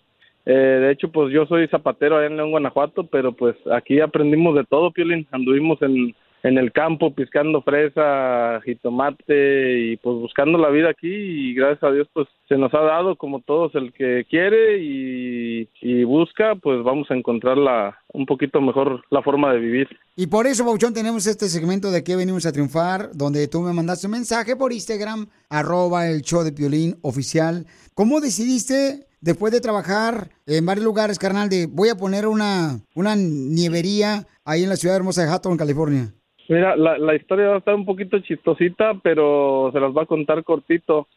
Eh, 0.45 0.51
de 0.53 0.91
hecho, 0.91 1.11
pues 1.11 1.31
yo 1.33 1.45
soy 1.45 1.67
zapatero 1.67 2.17
allá 2.17 2.27
en 2.27 2.37
León, 2.37 2.51
Guanajuato, 2.51 3.05
pero 3.05 3.33
pues 3.33 3.55
aquí 3.71 3.99
aprendimos 3.99 4.55
de 4.55 4.63
todo, 4.63 4.91
Piolín. 4.91 5.27
Anduvimos 5.31 5.81
en, 5.81 6.15
en 6.43 6.57
el 6.57 6.71
campo 6.71 7.13
piscando 7.13 7.61
fresa, 7.61 8.59
jitomate 8.65 9.79
y 9.79 9.97
pues 9.97 10.15
buscando 10.17 10.57
la 10.57 10.69
vida 10.69 10.89
aquí 10.89 11.07
y 11.07 11.53
gracias 11.53 11.83
a 11.83 11.91
Dios 11.91 12.07
pues 12.13 12.27
se 12.47 12.57
nos 12.57 12.73
ha 12.73 12.81
dado 12.81 13.15
como 13.15 13.41
todos 13.41 13.75
el 13.75 13.93
que 13.93 14.25
quiere 14.29 14.79
y, 14.81 15.69
y 15.81 16.03
busca 16.03 16.55
pues 16.55 16.83
vamos 16.83 17.09
a 17.11 17.15
encontrar 17.15 17.57
la, 17.57 17.99
un 18.13 18.25
poquito 18.25 18.59
mejor 18.59 19.03
la 19.11 19.21
forma 19.21 19.53
de 19.53 19.59
vivir. 19.59 19.87
Y 20.15 20.27
por 20.27 20.47
eso, 20.47 20.65
Bauchón, 20.65 20.93
tenemos 20.93 21.27
este 21.27 21.47
segmento 21.47 21.91
de 21.91 22.03
que 22.03 22.15
venimos 22.15 22.45
a 22.45 22.51
triunfar, 22.51 23.11
donde 23.13 23.47
tú 23.47 23.61
me 23.61 23.73
mandaste 23.73 24.07
un 24.07 24.13
mensaje 24.13 24.55
por 24.55 24.73
Instagram, 24.73 25.27
arroba 25.49 26.07
el 26.07 26.21
show 26.21 26.43
de 26.43 26.51
Piolín 26.51 26.95
oficial. 27.01 27.65
¿Cómo 27.93 28.19
decidiste, 28.19 29.05
después 29.21 29.53
de 29.53 29.61
trabajar 29.61 30.29
en 30.45 30.65
varios 30.65 30.83
lugares, 30.83 31.17
carnal, 31.17 31.47
de 31.47 31.67
voy 31.67 31.89
a 31.89 31.95
poner 31.95 32.27
una, 32.27 32.79
una 32.95 33.15
nievería 33.15 34.25
ahí 34.43 34.63
en 34.63 34.69
la 34.69 34.75
ciudad 34.75 34.97
hermosa 34.97 35.23
de 35.23 35.31
Hatton, 35.31 35.57
California? 35.57 36.13
Mira, 36.49 36.75
la, 36.75 36.97
la 36.97 37.15
historia 37.15 37.47
va 37.47 37.55
a 37.55 37.59
estar 37.59 37.75
un 37.75 37.85
poquito 37.85 38.19
chistosita, 38.19 38.99
pero 39.01 39.69
se 39.71 39.79
las 39.79 39.95
va 39.95 40.03
a 40.03 40.07
contar 40.07 40.43
cortito. 40.43 41.07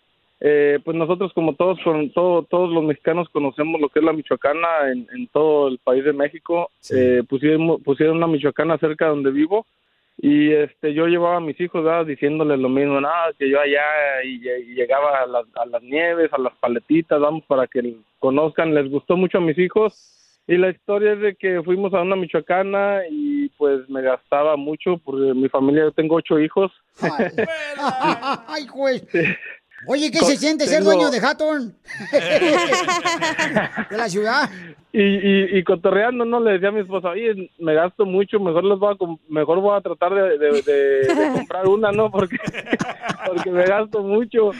Eh, 0.41 0.79
pues 0.85 0.97
nosotros 0.97 1.33
como 1.33 1.55
todos 1.55 1.79
con 1.83 2.11
todo, 2.11 2.43
todos 2.43 2.71
los 2.71 2.85
mexicanos 2.85 3.29
conocemos 3.31 3.81
lo 3.81 3.89
que 3.89 4.01
es 4.01 4.05
la 4.05 4.13
michoacana 4.13 4.69
en, 4.93 5.07
en 5.15 5.27
todo 5.29 5.69
el 5.69 5.79
país 5.79 6.05
de 6.05 6.13
México 6.13 6.71
eh, 6.91 7.23
pusieron, 7.27 7.81
pusieron 7.83 8.17
una 8.17 8.27
michoacana 8.27 8.77
cerca 8.79 9.07
de 9.07 9.13
donde 9.13 9.31
vivo 9.31 9.65
y 10.27 10.55
este 10.55 10.95
yo 10.95 11.07
llevaba 11.07 11.37
a 11.37 11.41
mis 11.41 11.61
hijos 11.61 11.85
¿verdad? 11.85 12.07
diciéndoles 12.07 12.59
lo 12.59 12.71
mismo 12.71 12.99
nada 12.99 13.31
que 13.39 13.51
yo 13.51 13.61
allá 13.61 13.85
y, 14.25 14.37
y 14.49 14.75
llegaba 14.75 15.21
a 15.21 15.27
las, 15.27 15.45
a 15.55 15.67
las 15.67 15.83
nieves 15.83 16.33
a 16.33 16.39
las 16.39 16.55
paletitas 16.55 17.21
vamos 17.21 17.45
para 17.47 17.67
que 17.67 17.95
conozcan 18.21 18.75
les 18.75 18.91
gustó 18.91 19.19
mucho 19.19 19.37
a 19.37 19.43
mis 19.43 19.59
hijos 19.59 20.41
y 20.47 20.57
la 20.57 20.71
historia 20.71 21.13
es 21.13 21.21
de 21.21 21.35
que 21.35 21.63
fuimos 21.63 21.93
a 21.93 22.01
una 22.01 22.17
michoacana 22.17 23.03
y 23.11 23.51
pues 23.59 23.87
me 23.91 24.01
gastaba 24.01 24.57
mucho 24.57 24.97
porque 25.05 25.35
mi 25.35 25.51
familia 25.51 25.83
yo 25.83 25.93
tengo 25.93 26.17
ocho 26.17 26.39
hijos 26.41 26.73
Ay, 28.49 28.67
güey. 28.73 29.03
Oye, 29.87 30.11
¿qué 30.11 30.19
se 30.19 30.37
siente 30.37 30.67
ser 30.67 30.83
dueño 30.85 31.11
de 31.11 31.19
Hatton? 31.19 31.75
de 33.91 33.97
la 33.97 34.09
ciudad. 34.09 34.49
y, 34.93 35.03
y, 35.03 35.59
y 35.59 35.65
cotorreando, 35.65 36.25
¿no? 36.25 36.41
Le 36.41 36.53
decía 36.53 36.69
a 36.69 36.73
mi 36.73 36.81
esposa, 36.81 37.09
oye, 37.11 37.51
me 37.59 37.75
gasto 37.75 38.05
mucho, 38.07 38.39
mejor 38.41 38.65
les 38.65 38.79
voy 38.79 38.95
a, 38.95 38.97
mejor 39.29 39.61
voy 39.61 39.77
a 39.77 39.81
tratar 39.81 40.15
de, 40.15 40.39
de- 40.39 40.63
de- 40.63 41.15
de 41.15 41.33
comprar 41.35 41.67
una, 41.67 41.91
¿no? 41.93 42.11
Porque, 42.11 42.37
porque 43.27 43.51
me 43.51 43.65
gasto 43.65 44.03
mucho. 44.03 44.51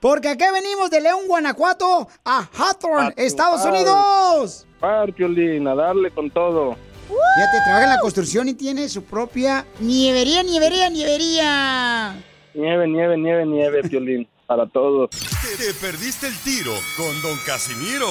Porque 0.00 0.28
aquí 0.28 0.44
venimos 0.54 0.88
de 0.88 1.02
León, 1.02 1.26
Guanajuato 1.26 2.08
a 2.24 2.48
Hawthorne, 2.50 3.12
Estados 3.18 3.62
Unidos. 3.66 4.66
Par, 4.80 5.12
Piolín, 5.12 5.68
a 5.68 5.74
darle 5.74 6.10
con 6.10 6.30
todo. 6.30 6.78
Fíjate, 7.08 7.58
trabaja 7.62 7.84
en 7.84 7.90
la 7.90 7.98
construcción 7.98 8.48
y 8.48 8.54
tiene 8.54 8.88
su 8.88 9.04
propia 9.04 9.66
nievería, 9.78 10.42
nievería, 10.42 10.88
nievería. 10.88 12.14
Nieve, 12.54 12.88
nieve, 12.88 13.18
nieve, 13.18 13.44
nieve, 13.44 13.82
Piolín, 13.82 14.26
para 14.46 14.66
todos. 14.66 15.10
Te 15.10 15.74
perdiste 15.74 16.26
el 16.26 16.38
tiro 16.38 16.72
con 16.96 17.20
Don 17.20 17.36
Casimiro. 17.44 18.08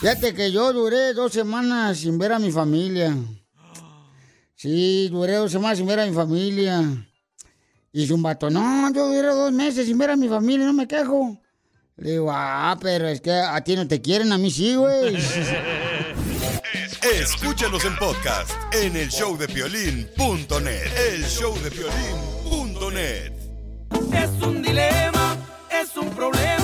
Fíjate 0.00 0.34
que 0.34 0.52
yo 0.52 0.72
duré 0.72 1.14
dos 1.14 1.32
semanas 1.32 1.98
sin 1.98 2.18
ver 2.18 2.32
a 2.32 2.38
mi 2.38 2.52
familia. 2.52 3.16
Sí, 4.54 5.08
duré 5.10 5.34
dos 5.34 5.52
semanas 5.52 5.78
sin 5.78 5.86
ver 5.86 6.00
a 6.00 6.06
mi 6.06 6.14
familia. 6.14 6.82
Y 7.92 8.12
un 8.12 8.22
vato, 8.22 8.50
no, 8.50 8.92
yo 8.92 9.06
duré 9.08 9.28
dos 9.28 9.52
meses 9.52 9.86
sin 9.86 9.96
ver 9.96 10.10
a 10.10 10.16
mi 10.16 10.28
familia, 10.28 10.66
no 10.66 10.74
me 10.74 10.86
quejo. 10.86 11.40
Le 11.96 12.10
digo, 12.12 12.28
ah, 12.30 12.76
pero 12.80 13.08
es 13.08 13.22
que 13.22 13.32
a 13.32 13.58
ti 13.64 13.74
no 13.74 13.88
te 13.88 14.02
quieren, 14.02 14.32
a 14.32 14.38
mí 14.38 14.50
sí, 14.50 14.74
güey. 14.74 15.16
Escúchanos 17.14 17.84
en 17.84 17.96
podcast 17.96 18.50
en 18.74 18.96
el 18.96 19.08
showdepiolín.net. 19.08 20.92
El 21.08 21.22
showdepiolín.net. 21.24 23.32
Es 24.12 24.30
un 24.42 24.62
dilema, 24.62 25.36
es 25.70 25.96
un 25.96 26.10
problema, 26.10 26.55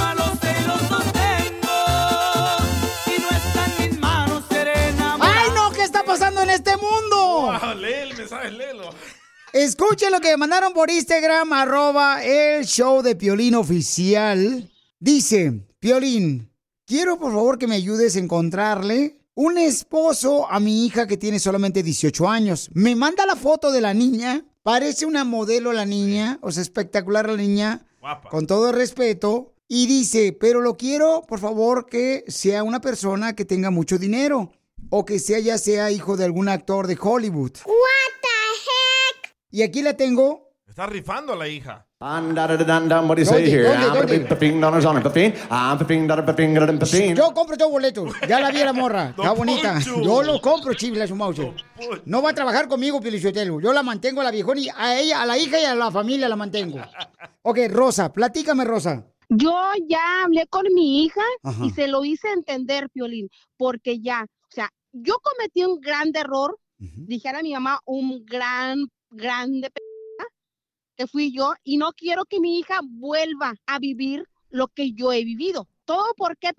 Escuchen 9.53 10.11
lo 10.11 10.21
que 10.21 10.31
me 10.31 10.39
mandaron 10.39 10.73
por 10.73 10.91
Instagram, 10.91 11.53
arroba 11.53 12.25
el 12.25 12.65
show 12.65 13.03
de 13.03 13.15
Piolín 13.15 13.55
oficial. 13.55 14.71
Dice, 14.99 15.67
Piolín, 15.79 16.51
quiero 16.87 17.19
por 17.19 17.33
favor 17.33 17.59
que 17.59 17.67
me 17.67 17.75
ayudes 17.75 18.17
a 18.17 18.21
encontrarle 18.21 19.19
un 19.35 19.59
esposo 19.59 20.51
a 20.51 20.59
mi 20.59 20.87
hija 20.87 21.07
que 21.07 21.19
tiene 21.19 21.39
solamente 21.39 21.83
18 21.83 22.31
años. 22.31 22.71
Me 22.73 22.97
manda 22.97 23.27
la 23.27 23.37
foto 23.37 23.71
de 23.71 23.83
la 23.83 23.93
niña, 23.93 24.43
parece 24.63 25.05
una 25.05 25.25
modelo 25.25 25.75
la 25.75 25.85
niña, 25.85 26.39
o 26.41 26.51
sea, 26.51 26.63
espectacular 26.63 27.29
la 27.29 27.37
niña, 27.37 27.87
con 28.31 28.47
todo 28.47 28.71
el 28.71 28.77
respeto. 28.77 29.53
Y 29.69 29.87
dice, 29.87 30.33
pero 30.33 30.63
lo 30.63 30.79
quiero, 30.79 31.25
por 31.29 31.41
favor, 31.41 31.85
que 31.91 32.25
sea 32.27 32.63
una 32.63 32.81
persona 32.81 33.35
que 33.35 33.45
tenga 33.45 33.71
mucho 33.71 33.99
dinero. 33.99 34.51
O 34.91 35.05
que 35.05 35.19
sea 35.19 35.39
ya 35.39 35.57
sea 35.57 35.91
hijo 35.91 36.17
de 36.17 36.25
algún 36.25 36.49
actor 36.49 36.87
de 36.87 36.99
Hollywood. 37.01 37.53
Y 39.53 39.63
aquí 39.63 39.83
la 39.83 39.95
tengo. 39.97 40.51
Está 40.67 40.87
rifando 40.87 41.35
a 41.35 41.37
la 41.37 41.47
hija. 41.47 41.87
What 42.01 42.31
do 42.31 43.17
you 43.19 43.25
say 43.27 43.45
¿Dónde, 43.45 43.51
here? 43.51 43.63
dónde, 43.65 43.85
I'm 43.85 43.95
dónde? 43.95 44.19
the 44.21 44.27
fifteen 44.27 44.61
dollars 44.61 44.85
on 44.87 44.97
it, 44.97 45.03
fifteen. 45.03 45.35
I'm 45.51 45.79
fifteen 45.79 46.07
dollar, 46.09 46.25
fifteen 46.25 46.55
dollar, 46.55 46.79
fifteen. 46.79 47.15
Yo 47.15 47.33
compro 47.35 47.57
todos 47.59 47.71
boletos. 47.71 48.13
Ya 48.27 48.41
la 48.41 48.51
vi 48.51 48.63
a 48.63 48.65
la 48.65 48.73
morra. 48.73 49.11
Está 49.17 49.33
bonita. 49.33 49.79
Yo 49.81 50.23
lo 50.23 50.41
compro, 50.41 50.73
chifla 50.73 51.07
su 51.07 51.15
mouse. 51.15 51.43
No 52.07 52.23
va 52.23 52.31
a 52.31 52.35
trabajar 52.35 52.67
conmigo, 52.67 53.01
Pilichotelo. 53.01 53.61
Yo 53.61 53.73
la 53.75 53.83
mantengo 53.83 54.23
a 54.23 54.25
la 54.25 54.31
viejona 54.31 54.61
y 54.61 54.69
a 54.75 54.99
ella, 54.99 55.23
a 55.23 55.27
la 55.27 55.37
hija 55.37 55.61
y 55.61 55.65
a 55.65 55.75
la 55.75 55.91
familia 55.91 56.29
la 56.29 56.37
mantengo. 56.37 56.79
Ok, 57.45 57.59
Rosa, 57.71 58.13
platícame, 58.13 58.65
Rosa. 58.65 59.05
Yo 59.29 59.53
ya 59.89 60.23
hablé 60.25 60.47
con 60.47 60.65
mi 60.73 61.05
hija 61.05 61.23
Ajá. 61.43 61.65
y 61.67 61.71
se 61.71 61.89
lo 61.89 62.05
hice 62.05 62.29
entender, 62.31 62.89
Piolín, 62.91 63.29
porque 63.57 63.99
ya, 64.01 64.23
o 64.25 64.49
sea, 64.49 64.71
yo 64.93 65.17
cometí 65.21 65.65
un 65.65 65.81
gran 65.81 66.13
error, 66.15 66.57
dijera 66.79 67.43
mi 67.43 67.53
mamá, 67.53 67.81
un 67.85 68.25
gran, 68.25 68.87
grande 69.13 69.71
que 70.97 71.07
fui 71.07 71.33
yo 71.33 71.55
y 71.63 71.77
no 71.77 71.93
quiero 71.93 72.25
que 72.25 72.41
mi 72.41 72.59
hija 72.59 72.81
vuelva 72.83 73.55
a 73.67 73.79
vivir 73.79 74.27
lo 74.51 74.69
que 74.69 74.93
yo 74.93 75.13
he 75.13 75.25
vivido. 75.25 75.69
¿Todo 75.85 76.15
por 76.17 76.37
qué? 76.37 76.51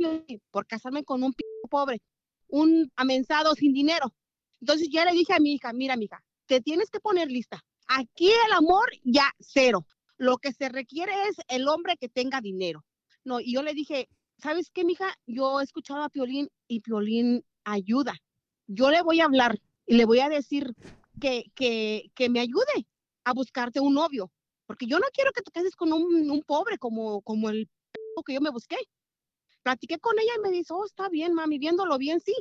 Por 0.51 0.65
casarme 0.67 1.03
con 1.03 1.23
un 1.23 1.33
pobre, 1.69 2.01
un 2.47 2.91
amensado 2.95 3.53
sin 3.55 3.73
dinero. 3.73 4.13
Entonces 4.59 4.89
ya 4.91 5.05
le 5.05 5.11
dije 5.11 5.33
a 5.33 5.39
mi 5.39 5.53
hija, 5.53 5.73
mira, 5.73 5.95
mija, 5.95 6.23
te 6.45 6.61
tienes 6.61 6.89
que 6.89 6.99
poner 6.99 7.29
lista. 7.29 7.63
Aquí 7.87 8.29
el 8.29 8.53
amor 8.53 8.89
ya 9.03 9.31
cero. 9.39 9.85
Lo 10.17 10.37
que 10.37 10.53
se 10.53 10.69
requiere 10.69 11.11
es 11.29 11.35
el 11.47 11.67
hombre 11.67 11.97
que 11.97 12.09
tenga 12.09 12.41
dinero. 12.41 12.85
No, 13.23 13.39
y 13.39 13.53
yo 13.53 13.63
le 13.63 13.73
dije, 13.73 14.07
¿sabes 14.37 14.69
qué, 14.71 14.83
mija? 14.83 15.13
Yo 15.25 15.59
he 15.59 15.63
escuchado 15.63 16.03
a 16.03 16.09
Piolín 16.09 16.49
y 16.67 16.81
Piolín 16.81 17.43
ayuda. 17.63 18.13
Yo 18.67 18.89
le 18.91 19.01
voy 19.01 19.21
a 19.21 19.25
hablar 19.25 19.59
y 19.85 19.95
le 19.95 20.05
voy 20.05 20.19
a 20.19 20.29
decir 20.29 20.73
que, 21.19 21.45
que, 21.55 22.11
que 22.15 22.29
me 22.29 22.39
ayude 22.39 22.87
a 23.23 23.33
buscarte 23.33 23.79
un 23.79 23.93
novio. 23.93 24.31
Porque 24.65 24.85
yo 24.87 24.99
no 24.99 25.05
quiero 25.13 25.31
que 25.31 25.41
te 25.41 25.51
cases 25.51 25.75
con 25.75 25.91
un, 25.93 26.31
un 26.31 26.41
pobre 26.43 26.77
como, 26.77 27.21
como 27.21 27.49
el 27.49 27.69
que 28.25 28.33
yo 28.33 28.41
me 28.41 28.51
busqué. 28.51 28.77
Platiqué 29.63 29.97
con 29.99 30.17
ella 30.19 30.33
y 30.37 30.41
me 30.41 30.51
dice, 30.51 30.73
oh, 30.73 30.85
está 30.85 31.09
bien, 31.09 31.33
mami, 31.33 31.57
viéndolo 31.57 31.97
bien, 31.97 32.19
sí. 32.19 32.35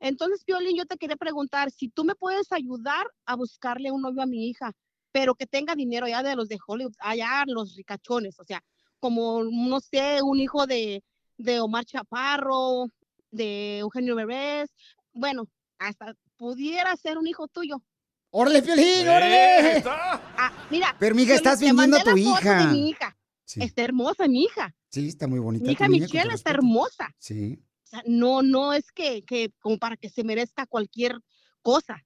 Entonces, 0.00 0.44
Piolín, 0.44 0.76
yo 0.76 0.86
te 0.86 0.96
quería 0.96 1.16
preguntar 1.16 1.70
si 1.70 1.88
tú 1.88 2.04
me 2.04 2.14
puedes 2.14 2.52
ayudar 2.52 3.06
a 3.26 3.36
buscarle 3.36 3.90
un 3.90 4.02
novio 4.02 4.22
a 4.22 4.26
mi 4.26 4.48
hija, 4.48 4.72
pero 5.12 5.34
que 5.34 5.46
tenga 5.46 5.74
dinero 5.74 6.06
ya 6.06 6.22
de 6.22 6.36
los 6.36 6.48
de 6.48 6.58
Hollywood, 6.64 6.94
allá 7.00 7.44
los 7.46 7.74
ricachones, 7.76 8.38
o 8.38 8.44
sea, 8.44 8.62
como, 9.00 9.44
no 9.44 9.80
sé, 9.80 10.22
un 10.22 10.40
hijo 10.40 10.66
de, 10.66 11.02
de 11.36 11.60
Omar 11.60 11.84
Chaparro, 11.84 12.86
de 13.30 13.78
Eugenio 13.78 14.16
Bebés, 14.16 14.70
bueno, 15.12 15.48
hasta 15.78 16.14
pudiera 16.38 16.96
ser 16.96 17.18
un 17.18 17.26
hijo 17.26 17.48
tuyo. 17.48 17.82
¡Órale, 18.30 18.62
Piolín, 18.62 18.84
Eh, 18.86 19.08
órale! 19.08 19.82
Ah, 19.86 20.52
mira, 20.70 20.94
Pero, 20.98 21.14
mija, 21.14 21.34
estás 21.34 21.60
vendiendo 21.60 21.96
a 21.98 22.02
tu 22.02 22.16
hija. 22.16 22.66
de 22.66 22.72
mi 22.72 22.90
hija. 22.90 23.16
Sí. 23.44 23.60
Está 23.62 23.82
hermosa 23.82 24.28
mi 24.28 24.42
hija. 24.44 24.74
Sí, 24.90 25.08
está 25.08 25.26
muy 25.26 25.38
bonita. 25.38 25.64
Mi 25.64 25.72
hija 25.72 25.88
Michelle 25.88 26.34
está 26.34 26.50
hermosa. 26.50 27.14
Sí. 27.18 27.58
O 27.84 27.86
sea, 27.86 28.02
no, 28.06 28.42
no 28.42 28.74
es 28.74 28.92
que, 28.92 29.22
que 29.24 29.52
como 29.60 29.78
para 29.78 29.96
que 29.96 30.10
se 30.10 30.22
merezca 30.24 30.66
cualquier 30.66 31.18
cosa. 31.62 32.04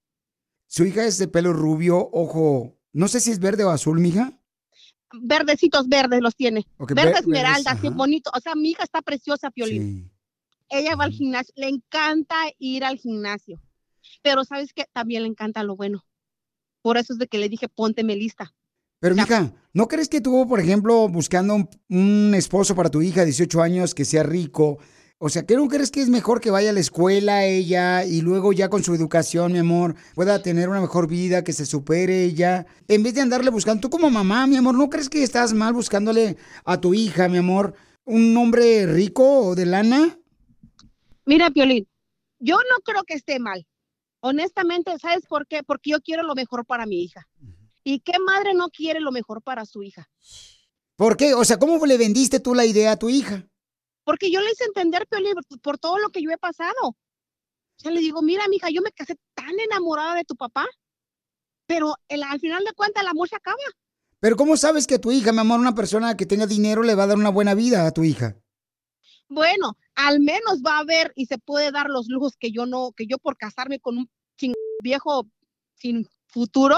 Su 0.67 0.85
hija 0.85 1.03
es 1.05 1.17
de 1.17 1.27
pelo 1.27 1.51
rubio, 1.53 2.09
ojo. 2.13 2.77
No 2.93 3.07
sé 3.09 3.19
si 3.19 3.31
es 3.31 3.39
verde 3.39 3.65
o 3.65 3.69
azul, 3.69 3.99
mija. 3.99 4.31
Verdecitos 5.21 5.87
verdes 5.89 6.21
los 6.21 6.35
tiene. 6.35 6.65
Ok, 6.77 6.93
Verde 6.93 7.11
ver- 7.11 7.19
esmeralda, 7.19 7.71
ajá. 7.71 7.89
bonito. 7.91 8.31
O 8.35 8.39
sea, 8.39 8.55
mi 8.55 8.71
hija 8.71 8.83
está 8.83 9.01
preciosa, 9.01 9.51
Piolín. 9.51 10.09
Ella 10.69 10.95
va 10.95 11.03
al 11.03 11.11
gimnasio, 11.11 11.53
le 11.57 11.67
encanta 11.67 12.35
ir 12.57 12.83
al 12.85 12.97
gimnasio. 12.97 13.61
Pero 14.21 14.43
sabes 14.45 14.73
que 14.73 14.85
también 14.93 15.23
le 15.23 15.29
encanta 15.29 15.63
lo 15.63 15.75
bueno. 15.75 16.05
Por 16.81 16.97
eso 16.97 17.13
es 17.13 17.19
de 17.19 17.27
que 17.27 17.37
le 17.37 17.49
dije, 17.49 17.69
pónteme 17.69 18.15
lista. 18.15 18.53
Pero, 18.99 19.15
mija, 19.15 19.53
¿no 19.73 19.87
crees 19.87 20.07
que 20.07 20.21
tú, 20.21 20.47
por 20.47 20.59
ejemplo, 20.59 21.07
buscando 21.09 21.55
un, 21.55 21.69
un 21.89 22.33
esposo 22.35 22.75
para 22.75 22.89
tu 22.89 23.01
hija 23.01 23.21
de 23.21 23.27
18 23.27 23.61
años 23.61 23.93
que 23.93 24.05
sea 24.05 24.23
rico, 24.23 24.79
o 25.25 25.29
sea, 25.29 25.45
¿qué 25.45 25.55
no 25.55 25.69
crees 25.69 25.89
que 25.89 26.01
es 26.01 26.09
mejor 26.09 26.41
que 26.41 26.51
vaya 26.51 26.71
a 26.71 26.73
la 26.73 26.81
escuela 26.81 27.45
ella 27.45 28.03
y 28.03 28.19
luego 28.19 28.51
ya 28.51 28.69
con 28.69 28.83
su 28.83 28.93
educación, 28.93 29.53
mi 29.53 29.59
amor, 29.59 29.95
pueda 30.15 30.41
tener 30.41 30.67
una 30.67 30.81
mejor 30.81 31.07
vida, 31.07 31.45
que 31.45 31.53
se 31.53 31.65
supere 31.65 32.25
ella? 32.25 32.65
En 32.89 33.03
vez 33.03 33.13
de 33.13 33.21
andarle 33.21 33.49
buscando, 33.49 33.79
tú 33.79 33.89
como 33.89 34.09
mamá, 34.09 34.45
mi 34.47 34.57
amor, 34.57 34.75
¿no 34.75 34.89
crees 34.89 35.09
que 35.09 35.23
estás 35.23 35.53
mal 35.53 35.71
buscándole 35.71 36.35
a 36.65 36.81
tu 36.81 36.93
hija, 36.93 37.29
mi 37.29 37.37
amor, 37.37 37.73
un 38.03 38.35
hombre 38.35 38.85
rico 38.85 39.47
o 39.47 39.55
de 39.55 39.65
lana? 39.65 40.19
Mira, 41.25 41.49
Piolín, 41.51 41.87
yo 42.39 42.57
no 42.57 42.83
creo 42.83 43.05
que 43.05 43.13
esté 43.13 43.39
mal. 43.39 43.65
Honestamente, 44.25 44.97
¿sabes 44.99 45.25
por 45.27 45.45
qué? 45.47 45.63
Porque 45.63 45.89
yo 45.91 45.99
quiero 45.99 46.23
lo 46.23 46.33
mejor 46.33 46.65
para 46.65 46.85
mi 46.85 47.03
hija. 47.03 47.27
¿Y 47.83 47.99
qué 47.99 48.13
madre 48.25 48.53
no 48.53 48.69
quiere 48.69 49.01
lo 49.01 49.11
mejor 49.11 49.41
para 49.41 49.65
su 49.65 49.83
hija? 49.83 50.09
¿Por 50.95 51.17
qué? 51.17 51.33
O 51.33 51.43
sea, 51.43 51.59
¿cómo 51.59 51.85
le 51.85 51.97
vendiste 51.97 52.39
tú 52.39 52.55
la 52.55 52.65
idea 52.65 52.93
a 52.93 52.97
tu 52.97 53.09
hija? 53.09 53.45
Porque 54.05 54.31
yo 54.31 54.39
le 54.39 54.49
hice 54.51 54.63
entender, 54.63 55.05
Piolín, 55.07 55.33
por, 55.49 55.59
por 55.59 55.77
todo 55.77 55.97
lo 55.99 56.07
que 56.09 56.21
yo 56.21 56.29
he 56.31 56.37
pasado. 56.37 56.73
O 56.87 56.95
sea, 57.75 57.91
le 57.91 57.99
digo, 57.99 58.21
mira, 58.21 58.47
mija, 58.47 58.69
yo 58.69 58.81
me 58.81 58.93
casé 58.93 59.17
tan 59.33 59.59
enamorada 59.59 60.15
de 60.15 60.23
tu 60.23 60.37
papá, 60.37 60.67
pero 61.67 61.95
el- 62.07 62.23
al 62.23 62.39
final 62.39 62.63
de 62.63 62.71
cuentas 62.73 63.03
el 63.03 63.09
amor 63.09 63.27
se 63.27 63.35
acaba. 63.35 63.57
Pero 64.21 64.37
¿cómo 64.37 64.55
sabes 64.55 64.87
que 64.87 64.99
tu 64.99 65.11
hija, 65.11 65.33
mi 65.33 65.39
amor, 65.39 65.59
una 65.59 65.75
persona 65.75 66.15
que 66.15 66.25
tenga 66.25 66.47
dinero 66.47 66.81
le 66.83 66.95
va 66.95 67.03
a 67.03 67.07
dar 67.07 67.17
una 67.17 67.29
buena 67.29 67.55
vida 67.55 67.85
a 67.85 67.91
tu 67.91 68.05
hija? 68.05 68.37
Bueno, 69.29 69.77
al 69.95 70.19
menos 70.19 70.61
va 70.65 70.79
a 70.79 70.83
ver 70.83 71.11
y 71.15 71.25
se 71.25 71.37
puede 71.37 71.71
dar 71.71 71.89
los 71.89 72.07
lujos 72.07 72.35
que 72.37 72.51
yo 72.51 72.65
no, 72.65 72.91
que 72.91 73.05
yo 73.07 73.17
por 73.17 73.37
casarme 73.37 73.79
con 73.79 73.97
un 73.97 74.09
ching- 74.39 74.53
viejo 74.83 75.27
sin 75.75 76.07
futuro, 76.27 76.77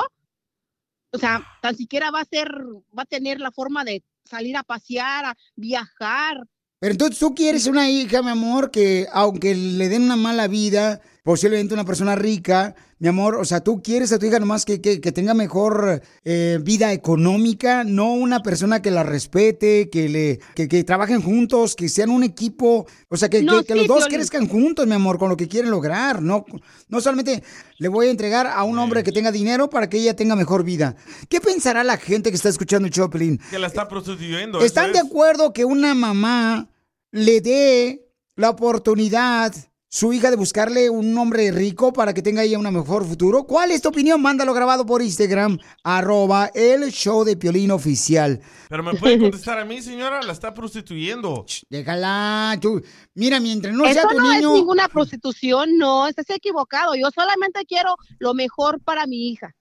o 1.12 1.18
sea, 1.18 1.46
tan 1.62 1.76
siquiera 1.76 2.12
va 2.12 2.22
a 2.22 2.26
ser, 2.26 2.50
va 2.98 3.04
a 3.04 3.06
tener 3.06 3.40
la 3.40 3.52
forma 3.52 3.84
de 3.84 4.04
salir 4.26 4.58
a 4.58 4.64
pasear, 4.64 5.26
a 5.26 5.38
viajar. 5.56 6.46
Pero 6.80 6.92
entonces 6.92 7.20
tú 7.20 7.34
quieres 7.34 7.68
una 7.68 7.90
hija, 7.90 8.22
mi 8.22 8.30
amor, 8.30 8.70
que 8.70 9.08
aunque 9.12 9.56
le 9.56 9.88
den 9.90 10.04
una 10.04 10.18
mala 10.18 10.48
vida, 10.48 11.02
posiblemente 11.26 11.74
una 11.74 11.86
persona 11.86 12.16
rica, 12.16 12.76
mi 13.00 13.08
amor, 13.08 13.36
o 13.36 13.46
sea, 13.46 13.60
tú 13.62 13.82
quieres 13.82 14.12
a 14.12 14.20
tu 14.20 14.28
hija 14.28 14.40
nomás 14.40 14.64
que, 14.64 14.80
que, 14.80 15.02
que 15.02 15.12
tenga 15.12 15.34
mejor 15.34 16.04
eh, 16.24 16.60
vida 16.62 16.94
económica, 16.94 17.84
no 17.84 18.14
una 18.14 18.44
persona 18.44 18.80
que 18.84 18.92
la 18.92 19.02
respete, 19.02 19.90
que 19.90 20.08
le 20.08 20.40
que, 20.54 20.68
que 20.68 20.84
trabajen 20.84 21.24
juntos, 21.24 21.76
que 21.76 21.90
sean 21.90 22.12
un 22.12 22.24
equipo, 22.24 22.86
o 23.10 23.18
sea, 23.18 23.28
que, 23.28 23.42
No, 23.42 23.58
que- 23.58 23.66
que 23.66 23.74
sí, 23.74 23.80
los 23.80 23.88
dos 23.88 24.06
crezcan 24.08 24.48
juntos, 24.48 24.86
mi 24.86 24.94
amor, 24.94 25.18
con 25.18 25.30
lo 25.30 25.36
que 25.36 25.48
quieren 25.48 25.72
lograr, 25.72 26.22
no, 26.22 26.46
no 26.90 27.02
solamente 27.02 27.44
le 27.80 27.88
voy 27.88 28.06
a 28.08 28.12
entregar 28.12 28.46
a 28.46 28.64
un 28.64 28.78
hombre 28.78 29.02
que 29.04 29.12
tenga 29.12 29.32
dinero 29.32 29.68
para 29.68 29.90
que 29.90 29.98
ella 29.98 30.16
tenga 30.16 30.36
mejor 30.36 30.64
vida. 30.64 30.96
¿Qué 31.28 31.42
pensará 31.42 31.84
la 31.84 31.98
gente 31.98 32.30
que 32.30 32.36
está 32.36 32.50
escuchando 32.50 32.86
el 32.88 32.94
Choplin? 32.94 33.40
Que 33.50 33.58
la 33.58 33.66
está 33.66 33.88
prostituyendo. 33.88 34.62
¿Están 34.62 34.92
de 34.94 35.00
acuerdo 35.00 35.54
que 35.54 35.66
una 35.66 35.96
mamá 35.96 36.70
le 37.10 37.42
dé 37.42 38.06
la 38.36 38.52
oportunidad 38.52 39.56
su 39.96 40.12
hija 40.12 40.30
de 40.30 40.36
buscarle 40.36 40.90
un 40.90 41.18
hombre 41.18 41.54
rico 41.54 41.94
para 41.94 42.14
que 42.14 42.22
tenga 42.22 42.44
ella 42.44 42.60
un 42.60 42.70
mejor 42.70 43.08
futuro? 43.08 43.46
¿Cuál 43.46 43.72
es 43.72 43.82
tu 43.82 43.88
opinión? 43.88 44.22
Mándalo 44.22 44.54
grabado 44.54 44.86
por 44.86 45.02
Instagram, 45.02 45.58
arroba 45.86 46.52
el 46.54 46.92
show 46.92 47.24
de 47.24 47.38
Piolín 47.38 47.72
Oficial. 47.72 48.42
Pero 48.68 48.84
me 48.84 48.96
puede 48.96 49.18
contestar 49.18 49.58
a 49.58 49.64
mí, 49.64 49.82
señora, 49.82 50.22
la 50.22 50.34
está 50.34 50.54
prostituyendo. 50.54 51.46
Déjala, 51.70 52.58
tú. 52.62 52.84
Mira, 53.14 53.40
mientras 53.40 53.74
no 53.74 53.86
Eso 53.86 54.02
sea 54.02 54.10
tu 54.10 54.18
no 54.18 54.34
niño... 54.34 54.50
es 54.50 54.60
ninguna 54.60 54.90
prostitución, 54.90 55.78
no, 55.78 56.10
estás 56.10 56.30
equivocado. 56.30 56.94
Yo 56.96 57.08
solamente 57.16 57.64
quiero 57.66 57.96
lo 58.20 58.34
mejor 58.34 58.82
para 58.82 59.08
mi 59.08 59.30
hija. 59.30 59.56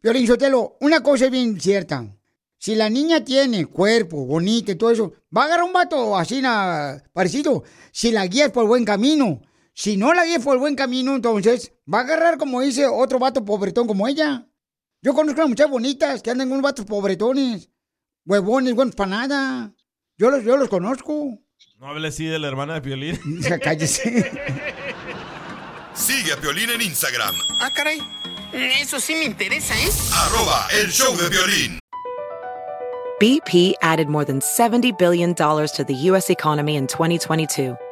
Piolín 0.00 0.26
Sotelo, 0.26 0.78
una 0.80 1.00
cosa 1.00 1.26
es 1.26 1.30
bien 1.30 1.60
cierta. 1.60 2.12
Si 2.58 2.74
la 2.74 2.90
niña 2.90 3.24
tiene 3.24 3.66
cuerpo 3.66 4.26
bonito 4.26 4.72
y 4.72 4.74
todo 4.74 4.90
eso, 4.90 5.12
va 5.34 5.42
a 5.42 5.44
agarrar 5.44 5.64
un 5.64 5.72
vato 5.72 6.16
así 6.16 6.42
na, 6.42 7.00
parecido. 7.12 7.62
Si 7.92 8.10
la 8.10 8.26
guías 8.26 8.50
por 8.50 8.64
el 8.64 8.68
buen 8.68 8.84
camino. 8.84 9.42
Si 9.74 9.96
no 9.96 10.12
la 10.12 10.24
guías 10.24 10.42
por 10.44 10.54
el 10.54 10.60
buen 10.60 10.74
camino, 10.76 11.14
entonces 11.14 11.72
va 11.92 11.98
a 11.98 12.02
agarrar, 12.02 12.38
como 12.38 12.60
dice, 12.60 12.86
otro 12.86 13.18
vato 13.18 13.44
pobretón 13.44 13.86
como 13.86 14.06
ella. 14.08 14.46
Yo 15.02 15.14
conozco 15.14 15.42
a 15.42 15.46
muchas 15.46 15.70
bonitas 15.70 16.22
que 16.22 16.30
andan 16.30 16.48
con 16.48 16.58
unos 16.58 16.64
vatos 16.70 16.84
pobretones, 16.84 17.70
huevones, 18.26 18.74
buenos 18.74 18.94
para 18.94 19.10
nada. 19.10 19.74
Yo 20.18 20.30
los, 20.30 20.44
yo 20.44 20.56
los 20.58 20.68
conozco. 20.68 21.38
No 21.78 21.86
hable 21.88 22.08
así 22.08 22.26
de 22.26 22.38
la 22.38 22.48
hermana 22.48 22.74
de 22.74 22.82
Piolín. 22.82 23.18
Cállese. 23.62 24.30
Sigue 25.94 26.32
a 26.32 26.36
Piolín 26.36 26.70
en 26.70 26.82
Instagram, 26.82 27.34
Ah, 27.60 27.70
caray. 27.74 28.00
Eso 28.52 28.98
sí 29.00 29.14
me 29.14 29.24
interesa, 29.24 29.74
¿eh? 29.78 29.88
arroba 30.12 30.66
el 30.82 30.90
show 30.90 31.16
de 31.16 31.28
violín. 31.28 31.78
BP 33.20 33.74
added 33.82 34.08
more 34.08 34.24
than 34.24 34.40
$70 34.40 34.98
billion 34.98 35.34
to 35.34 35.84
the 35.86 35.94
U.S. 36.10 36.30
economy 36.30 36.76
in 36.76 36.86
2022 36.86 37.76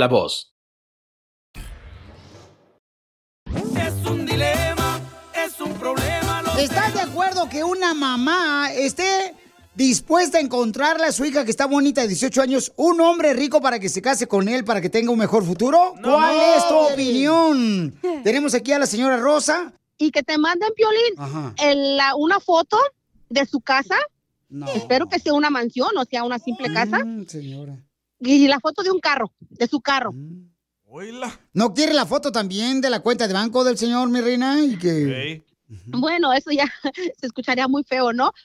la 0.00 0.08
voz. 0.08 0.52
Es 3.46 4.06
un 4.10 4.24
dilema, 4.26 5.00
es 5.46 5.60
un 5.60 5.74
problema. 5.74 6.42
lo 6.42 6.52
¿Estás 6.58 6.94
de 6.94 7.00
acuerdo 7.00 7.48
que 7.48 7.62
una 7.64 7.92
mamá 7.94 8.72
esté 8.72 9.34
dispuesta 9.74 10.38
a 10.38 10.40
encontrarle 10.40 11.06
a 11.06 11.12
su 11.12 11.24
hija 11.24 11.44
que 11.44 11.50
está 11.50 11.66
bonita 11.66 12.00
de 12.00 12.08
18 12.08 12.42
años 12.42 12.72
un 12.76 13.00
hombre 13.00 13.34
rico 13.34 13.60
para 13.60 13.78
que 13.78 13.88
se 13.88 14.00
case 14.02 14.26
con 14.26 14.48
él 14.48 14.64
para 14.64 14.80
que 14.80 14.88
tenga 14.90 15.10
un 15.12 15.18
mejor 15.18 15.44
futuro? 15.44 15.92
¿Cuál 16.02 16.36
No. 16.36 16.54
es 16.56 16.68
tu 16.68 16.74
opinión? 16.76 17.94
Tenemos 18.24 18.54
aquí 18.54 18.72
a 18.72 18.78
la 18.78 18.86
señora 18.86 19.16
Rosa. 19.18 19.72
Y 19.98 20.10
que 20.12 20.22
te 20.22 20.38
manden, 20.38 20.70
Piolín, 20.74 21.14
Ajá. 21.18 21.54
el- 21.62 21.96
la- 21.98 22.16
una 22.16 22.40
foto 22.40 22.78
de 23.28 23.44
su 23.46 23.60
casa. 23.60 23.96
Espero 24.74 25.08
que 25.08 25.18
sea 25.20 25.34
una 25.34 25.50
mansión 25.50 25.96
o 25.96 26.04
sea 26.04 26.24
una 26.24 26.38
simple 26.38 26.72
casa. 26.72 27.04
Mm, 27.04 27.26
señora. 27.26 27.76
Y 28.20 28.46
la 28.48 28.60
foto 28.60 28.82
de 28.82 28.90
un 28.90 29.00
carro, 29.00 29.32
de 29.40 29.66
su 29.66 29.80
carro. 29.80 30.12
¿No 31.52 31.72
quiere 31.72 31.94
la 31.94 32.04
foto 32.06 32.32
también 32.32 32.80
de 32.80 32.90
la 32.90 33.00
cuenta 33.00 33.28
de 33.28 33.34
banco 33.34 33.64
del 33.64 33.78
señor, 33.78 34.08
mi 34.10 34.20
reina? 34.20 34.60
Y 34.60 34.76
que... 34.76 35.44
Bueno, 35.86 36.32
eso 36.32 36.50
ya 36.50 36.64
se 37.20 37.26
escucharía 37.26 37.68
muy 37.68 37.84
feo, 37.84 38.12
¿no? 38.12 38.32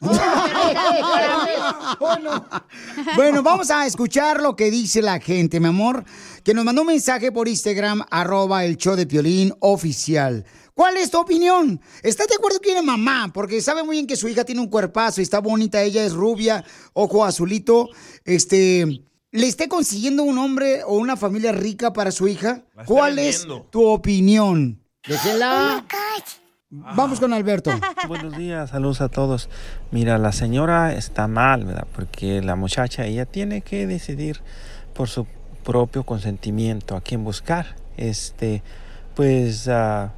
Bueno, 3.15 3.41
vamos 3.41 3.71
a 3.71 3.85
escuchar 3.85 4.41
lo 4.41 4.55
que 4.55 4.69
dice 4.69 5.01
la 5.01 5.19
gente, 5.19 5.59
mi 5.59 5.67
amor, 5.67 6.05
que 6.43 6.53
nos 6.53 6.63
mandó 6.63 6.81
un 6.81 6.87
mensaje 6.87 7.31
por 7.31 7.47
Instagram, 7.47 8.03
arroba 8.11 8.63
el 8.65 8.77
show 8.77 8.95
de 8.95 9.07
Piolín 9.07 9.53
oficial. 9.59 10.45
¿Cuál 10.75 10.97
es 10.97 11.09
tu 11.09 11.19
opinión? 11.19 11.81
¿Estás 12.03 12.27
de 12.27 12.35
acuerdo 12.35 12.59
que 12.59 12.71
una 12.71 12.81
mamá? 12.83 13.31
Porque 13.33 13.61
sabe 13.61 13.83
muy 13.83 13.95
bien 13.95 14.07
que 14.07 14.15
su 14.15 14.27
hija 14.27 14.43
tiene 14.43 14.61
un 14.61 14.69
cuerpazo 14.69 15.21
y 15.21 15.23
está 15.23 15.39
bonita, 15.39 15.81
ella 15.81 16.05
es 16.05 16.13
rubia, 16.13 16.63
ojo 16.93 17.25
azulito, 17.25 17.89
este... 18.23 19.01
¿Le 19.35 19.47
esté 19.47 19.67
consiguiendo 19.67 20.23
un 20.23 20.37
hombre 20.37 20.83
o 20.85 20.95
una 20.97 21.17
familia 21.17 21.51
rica 21.51 21.91
para 21.91 22.11
su 22.11 22.27
hija? 22.29 22.61
¿Cuál 22.85 23.19
es 23.19 23.45
tu 23.69 23.85
opinión? 23.85 24.79
Déjela. 25.05 25.83
Vamos 26.69 27.19
con 27.19 27.33
Alberto. 27.33 27.69
Buenos 28.07 28.37
días, 28.37 28.69
saludos 28.69 29.01
a 29.01 29.09
todos. 29.09 29.49
Mira, 29.91 30.17
la 30.17 30.31
señora 30.31 30.93
está 30.95 31.27
mal, 31.27 31.65
¿verdad? 31.65 31.85
Porque 31.93 32.41
la 32.41 32.55
muchacha, 32.55 33.05
ella 33.05 33.25
tiene 33.25 33.59
que 33.61 33.85
decidir 33.87 34.41
por 34.93 35.09
su 35.09 35.27
propio 35.65 36.03
consentimiento 36.03 36.95
a 36.95 37.01
quién 37.01 37.25
buscar. 37.25 37.75
Este, 37.97 38.63
pues, 39.15 39.67
ah, 39.67 40.13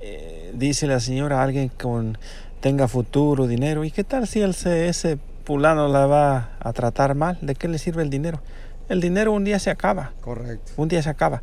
eh, 0.00 0.50
dice 0.54 0.86
la 0.86 1.00
señora, 1.00 1.42
alguien 1.42 1.68
con 1.68 2.16
tenga 2.60 2.88
futuro, 2.88 3.46
dinero. 3.46 3.84
¿Y 3.84 3.90
qué 3.90 4.02
tal 4.02 4.26
si 4.26 4.40
el, 4.40 4.54
se- 4.54 4.88
ese 4.88 5.18
fulano 5.50 5.88
la 5.88 6.06
va 6.06 6.50
a 6.60 6.72
tratar 6.72 7.16
mal? 7.16 7.36
¿De 7.40 7.56
qué 7.56 7.66
le 7.66 7.78
sirve 7.78 8.04
el 8.04 8.08
dinero? 8.08 8.40
El 8.88 9.00
dinero 9.00 9.32
un 9.32 9.42
día 9.42 9.58
se 9.58 9.68
acaba. 9.68 10.12
Correcto. 10.20 10.70
Un 10.76 10.86
día 10.86 11.02
se 11.02 11.10
acaba. 11.10 11.42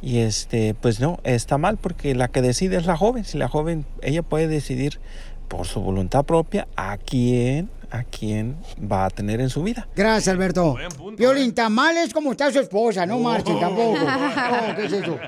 Y 0.00 0.18
este, 0.18 0.74
pues 0.80 1.00
no, 1.00 1.18
está 1.24 1.58
mal 1.58 1.76
porque 1.76 2.14
la 2.14 2.28
que 2.28 2.40
decide 2.40 2.76
es 2.76 2.86
la 2.86 2.96
joven. 2.96 3.24
Si 3.24 3.38
la 3.38 3.48
joven, 3.48 3.84
ella 4.00 4.22
puede 4.22 4.46
decidir 4.46 5.00
por 5.48 5.66
su 5.66 5.80
voluntad 5.80 6.24
propia 6.24 6.68
a 6.76 6.98
quién, 6.98 7.68
a 7.90 8.04
quién 8.04 8.58
va 8.80 9.06
a 9.06 9.10
tener 9.10 9.40
en 9.40 9.50
su 9.50 9.64
vida. 9.64 9.88
Gracias, 9.96 10.32
Alberto. 10.32 10.76
Piolín, 11.16 11.52
tan 11.52 11.72
mal 11.72 11.96
es 11.96 12.14
como 12.14 12.30
está 12.30 12.52
su 12.52 12.60
esposa, 12.60 13.06
no 13.06 13.18
marchen 13.18 13.58
tampoco. 13.58 13.98
No, 13.98 14.76
¿qué 14.76 14.84
es 14.84 14.92
eso? 14.92 15.18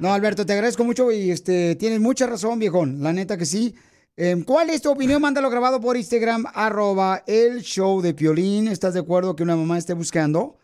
No, 0.00 0.12
Alberto, 0.12 0.44
te 0.44 0.52
agradezco 0.54 0.82
mucho 0.82 1.12
y 1.12 1.30
este, 1.30 1.76
tienes 1.76 2.00
mucha 2.00 2.26
razón, 2.26 2.58
viejón. 2.58 3.04
La 3.04 3.12
neta 3.12 3.36
que 3.36 3.46
sí. 3.46 3.72
Eh, 4.16 4.42
¿Cuál 4.46 4.70
es 4.70 4.82
tu 4.82 4.90
opinión? 4.90 5.22
Mándalo 5.22 5.48
grabado 5.48 5.80
por 5.80 5.96
Instagram, 5.96 6.44
arroba 6.54 7.22
el 7.26 7.62
show 7.62 8.02
de 8.02 8.12
Piolín. 8.12 8.68
¿Estás 8.68 8.94
de 8.94 9.00
acuerdo 9.00 9.34
que 9.34 9.42
una 9.42 9.56
mamá 9.56 9.78
esté 9.78 9.94
buscando 9.94 10.56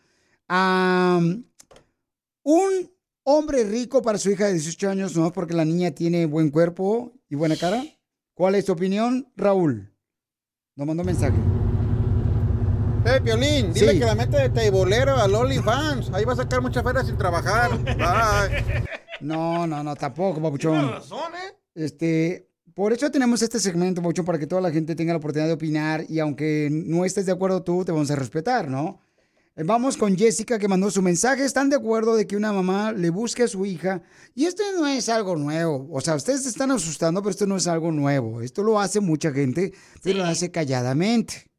a 0.49 1.18
un 2.42 2.90
hombre 3.24 3.64
rico 3.64 4.03
para 4.03 4.18
su 4.18 4.30
hija 4.30 4.46
de 4.46 4.53
18 4.55 4.90
años, 4.90 5.16
no 5.16 5.32
porque 5.32 5.55
la 5.55 5.64
niña 5.64 5.90
tiene 5.92 6.26
buen 6.26 6.51
cuerpo 6.51 7.12
y 7.30 7.36
buena 7.36 7.57
cara? 7.57 7.82
¿Cuál 8.34 8.55
es 8.55 8.66
tu 8.66 8.72
opinión, 8.72 9.32
Raúl? 9.34 9.92
Nos 10.76 10.86
mandó 10.86 11.03
mensaje. 11.03 11.36
Hey, 13.05 13.20
Piolín, 13.24 13.72
dile 13.72 13.92
Sí. 13.92 13.99
que 13.99 14.05
la 14.05 14.14
mete 14.14 14.36
de 14.36 14.51
teibolero 14.51 15.16
al 15.16 15.34
OnlyFans. 15.34 16.11
Ahí 16.12 16.24
va 16.26 16.34
a 16.34 16.36
sacar 16.36 16.61
mucha 16.61 16.82
feria 16.82 17.03
sin 17.03 17.16
trabajar. 17.16 17.70
Bye. 17.82 18.84
No, 19.20 19.66
no, 19.66 19.82
no, 19.82 19.96
tampoco, 19.96 20.40
papuchón. 20.42 20.78
Tiene 20.80 20.92
razón, 20.92 21.32
¿eh? 21.34 21.57
Este, 21.74 22.47
por 22.79 22.93
eso 22.93 23.11
tenemos 23.11 23.43
este 23.43 23.59
segmento, 23.59 24.01
papuchón, 24.01 24.24
para 24.24 24.39
que 24.39 24.47
toda 24.47 24.61
la 24.61 24.70
gente 24.70 24.95
tenga 24.95 25.12
la 25.12 25.16
oportunidad 25.16 25.49
de 25.49 25.55
opinar 25.55 26.05
y 26.09 26.20
aunque 26.20 26.68
no 26.70 27.05
estés 27.05 27.26
de 27.26 27.33
acuerdo 27.33 27.64
tú, 27.64 27.85
te 27.85 27.91
vamos 27.91 28.09
a 28.12 28.14
respetar, 28.14 28.70
¿no? 28.70 29.01
Eh, 29.57 29.64
Vamos 29.64 29.97
con 29.97 30.16
Jessica 30.16 30.61
que 30.61 30.68
mandó 30.68 30.89
su 30.89 31.03
mensaje. 31.03 31.45
¿Están 31.45 31.70
de 31.70 31.74
acuerdo 31.74 32.14
de 32.14 32.29
que 32.29 32.37
una 32.37 32.53
mamá 32.53 32.93
le 32.93 33.11
busque 33.11 33.43
a 33.43 33.49
su 33.49 33.66
hija? 33.66 34.01
Y 34.37 34.45
esto 34.45 34.62
no 34.76 34.87
es 34.87 35.09
algo 35.09 35.35
nuevo. 35.35 35.89
O 35.91 36.01
sea, 36.01 36.14
ustedes 36.14 36.45
se 36.45 36.51
están 36.51 36.70
asustando, 36.70 37.20
pero 37.20 37.33
esto 37.33 37.49
no 37.49 37.57
es 37.57 37.66
algo 37.66 37.91
nuevo. 37.91 38.43
Esto 38.43 38.62
lo 38.62 38.79
hace 38.79 39.01
mucha 39.01 39.33
gente, 39.33 39.72
pero 40.01 40.18
lo 40.18 40.26
hace 40.26 40.53
calladamente. 40.53 41.51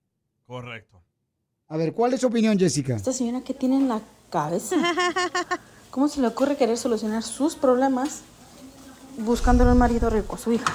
Correcto. 0.47 1.03
A 1.67 1.75
ver, 1.75 1.91
¿cuál 1.91 2.13
es 2.13 2.21
su 2.21 2.27
opinión, 2.27 2.57
Jessica? 2.57 2.95
Esta 2.95 3.11
señora 3.11 3.41
que 3.41 3.53
tiene 3.53 3.75
en 3.75 3.89
la 3.89 4.01
cabeza. 4.29 4.77
¿Cómo 5.91 6.07
se 6.07 6.21
le 6.21 6.27
ocurre 6.27 6.55
querer 6.55 6.77
solucionar 6.77 7.23
sus 7.23 7.57
problemas 7.57 8.21
buscándole 9.19 9.71
un 9.71 9.77
marido 9.77 10.09
rico 10.09 10.35
a 10.35 10.37
su 10.37 10.51
hija? 10.51 10.65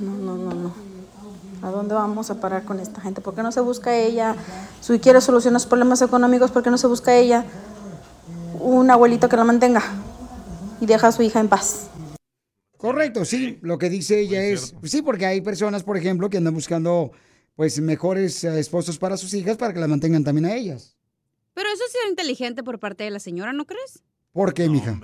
No, 0.00 0.12
no, 0.12 0.36
no, 0.36 0.54
no. 0.54 0.74
¿A 1.62 1.70
dónde 1.70 1.94
vamos 1.94 2.30
a 2.30 2.40
parar 2.40 2.64
con 2.64 2.80
esta 2.80 3.00
gente? 3.00 3.20
¿Por 3.20 3.34
qué 3.34 3.42
no 3.42 3.50
se 3.50 3.60
busca 3.60 3.96
ella? 3.96 4.36
Si 4.80 4.98
quiere 4.98 5.20
solucionar 5.20 5.60
sus 5.60 5.68
problemas 5.68 6.02
económicos, 6.02 6.50
¿por 6.50 6.62
qué 6.62 6.70
no 6.70 6.78
se 6.78 6.86
busca 6.86 7.16
ella 7.16 7.44
un 8.60 8.90
abuelito 8.90 9.28
que 9.28 9.36
la 9.36 9.44
mantenga 9.44 9.82
y 10.80 10.86
deja 10.86 11.08
a 11.08 11.12
su 11.12 11.22
hija 11.22 11.40
en 11.40 11.48
paz? 11.48 11.88
Correcto, 12.76 13.24
sí. 13.24 13.58
Lo 13.62 13.78
que 13.78 13.88
dice 13.88 14.20
ella 14.20 14.42
es, 14.42 14.74
sí, 14.84 15.02
porque 15.02 15.26
hay 15.26 15.40
personas, 15.40 15.82
por 15.82 15.96
ejemplo, 15.96 16.28
que 16.28 16.36
andan 16.36 16.54
buscando, 16.54 17.12
pues, 17.54 17.80
mejores 17.80 18.44
eh, 18.44 18.60
esposos 18.60 18.98
para 18.98 19.16
sus 19.16 19.32
hijas 19.34 19.56
para 19.56 19.72
que 19.72 19.80
las 19.80 19.88
mantengan 19.88 20.24
también 20.24 20.44
a 20.44 20.54
ellas. 20.54 20.96
Pero 21.54 21.70
eso 21.70 21.82
sí 21.90 21.98
es 22.04 22.10
inteligente 22.10 22.62
por 22.62 22.78
parte 22.78 23.04
de 23.04 23.10
la 23.10 23.18
señora, 23.18 23.54
¿no 23.54 23.64
crees? 23.64 24.02
¿Por 24.32 24.52
qué, 24.52 24.68
mija? 24.68 25.00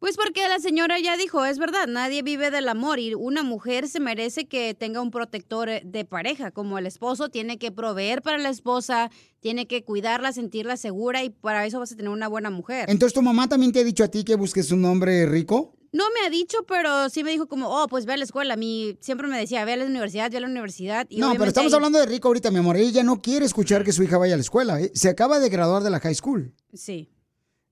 Pues 0.00 0.16
porque 0.16 0.46
la 0.48 0.60
señora 0.60 1.00
ya 1.00 1.16
dijo, 1.16 1.44
es 1.44 1.58
verdad, 1.58 1.88
nadie 1.88 2.22
vive 2.22 2.52
del 2.52 2.68
amor 2.68 3.00
y 3.00 3.14
una 3.14 3.42
mujer 3.42 3.88
se 3.88 3.98
merece 3.98 4.46
que 4.46 4.72
tenga 4.74 5.00
un 5.00 5.10
protector 5.10 5.68
eh, 5.68 5.82
de 5.84 6.04
pareja, 6.04 6.52
como 6.52 6.78
el 6.78 6.86
esposo 6.86 7.30
tiene 7.30 7.58
que 7.58 7.72
proveer 7.72 8.22
para 8.22 8.38
la 8.38 8.48
esposa, 8.48 9.10
tiene 9.40 9.66
que 9.66 9.82
cuidarla, 9.82 10.32
sentirla 10.32 10.76
segura 10.76 11.24
y 11.24 11.30
para 11.30 11.66
eso 11.66 11.80
vas 11.80 11.90
a 11.90 11.96
tener 11.96 12.10
una 12.12 12.28
buena 12.28 12.48
mujer. 12.50 12.88
Entonces, 12.88 13.12
¿tu 13.12 13.22
mamá 13.22 13.48
también 13.48 13.72
te 13.72 13.80
ha 13.80 13.84
dicho 13.84 14.04
a 14.04 14.08
ti 14.08 14.22
que 14.22 14.36
busques 14.36 14.70
un 14.70 14.84
hombre 14.84 15.26
rico? 15.26 15.74
No 15.90 16.04
me 16.14 16.26
ha 16.26 16.30
dicho, 16.30 16.58
pero 16.68 17.08
sí 17.08 17.24
me 17.24 17.30
dijo 17.30 17.48
como, 17.48 17.66
oh, 17.68 17.88
pues 17.88 18.04
ve 18.06 18.12
a 18.12 18.16
la 18.18 18.24
escuela. 18.24 18.54
A 18.54 18.56
mí 18.58 18.96
siempre 19.00 19.26
me 19.26 19.36
decía, 19.38 19.64
ve 19.64 19.72
a 19.72 19.76
la 19.78 19.86
universidad, 19.86 20.30
ve 20.30 20.36
a 20.36 20.40
la 20.42 20.46
universidad. 20.46 21.06
Y 21.08 21.18
no, 21.18 21.32
pero 21.32 21.46
estamos 21.46 21.72
ahí- 21.72 21.76
hablando 21.76 21.98
de 21.98 22.06
rico 22.06 22.28
ahorita, 22.28 22.50
mi 22.52 22.58
amor. 22.58 22.76
Ella 22.76 23.02
no 23.02 23.20
quiere 23.22 23.46
escuchar 23.46 23.82
que 23.84 23.92
su 23.92 24.02
hija 24.04 24.18
vaya 24.18 24.34
a 24.34 24.36
la 24.36 24.42
escuela. 24.42 24.80
¿eh? 24.80 24.92
Se 24.94 25.08
acaba 25.08 25.40
de 25.40 25.48
graduar 25.48 25.82
de 25.82 25.90
la 25.90 25.98
high 25.98 26.14
school. 26.14 26.54
Sí. 26.74 27.08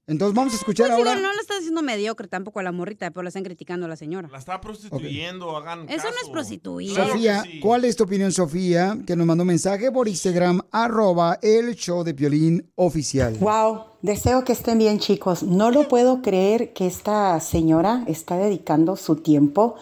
Entonces 0.08 0.36
vamos 0.36 0.52
a 0.52 0.56
escuchar 0.56 0.86
Pues 0.86 0.98
ahora. 0.98 1.10
igual 1.10 1.22
no 1.24 1.32
la 1.34 1.40
está 1.40 1.54
haciendo 1.58 1.82
mediocre 1.82 2.28
tampoco 2.28 2.60
a 2.60 2.62
la 2.62 2.70
morrita, 2.70 3.10
pero 3.10 3.24
la 3.24 3.28
están 3.28 3.42
criticando 3.42 3.86
a 3.86 3.88
la 3.88 3.96
señora. 3.96 4.28
La 4.30 4.38
está 4.38 4.60
prostituyendo, 4.60 5.56
hagan 5.56 5.88
Eso 5.88 6.04
no 6.04 6.10
es 6.10 6.20
caso. 6.20 6.32
prostituir. 6.32 6.94
Sofía, 6.94 7.42
¿cuál 7.60 7.84
es 7.84 7.96
tu 7.96 8.04
opinión, 8.04 8.30
Sofía? 8.30 8.96
Que 9.04 9.16
nos 9.16 9.26
mandó 9.26 9.42
un 9.42 9.48
mensaje 9.48 9.90
por 9.90 10.06
Instagram, 10.06 10.60
arroba 10.70 11.40
el 11.42 11.74
show 11.74 12.04
de 12.04 12.14
Piolín 12.14 12.70
oficial. 12.76 13.34
Wow, 13.40 13.80
deseo 14.02 14.44
que 14.44 14.52
estén 14.52 14.78
bien 14.78 15.00
chicos. 15.00 15.42
No 15.42 15.72
lo 15.72 15.88
puedo 15.88 16.22
creer 16.22 16.72
que 16.72 16.86
esta 16.86 17.40
señora 17.40 18.04
está 18.06 18.36
dedicando 18.36 18.94
su 18.94 19.16
tiempo 19.16 19.74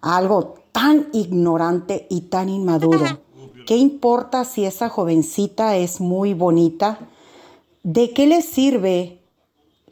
a 0.00 0.16
algo 0.16 0.56
tan 0.72 1.06
ignorante 1.12 2.08
y 2.10 2.22
tan 2.22 2.48
inmaduro. 2.48 3.04
¿Qué 3.66 3.76
importa 3.76 4.44
si 4.44 4.64
esa 4.64 4.88
jovencita 4.88 5.76
es 5.76 6.00
muy 6.00 6.34
bonita? 6.34 6.98
¿De 7.84 8.12
qué 8.12 8.26
le 8.26 8.42
sirve 8.42 9.21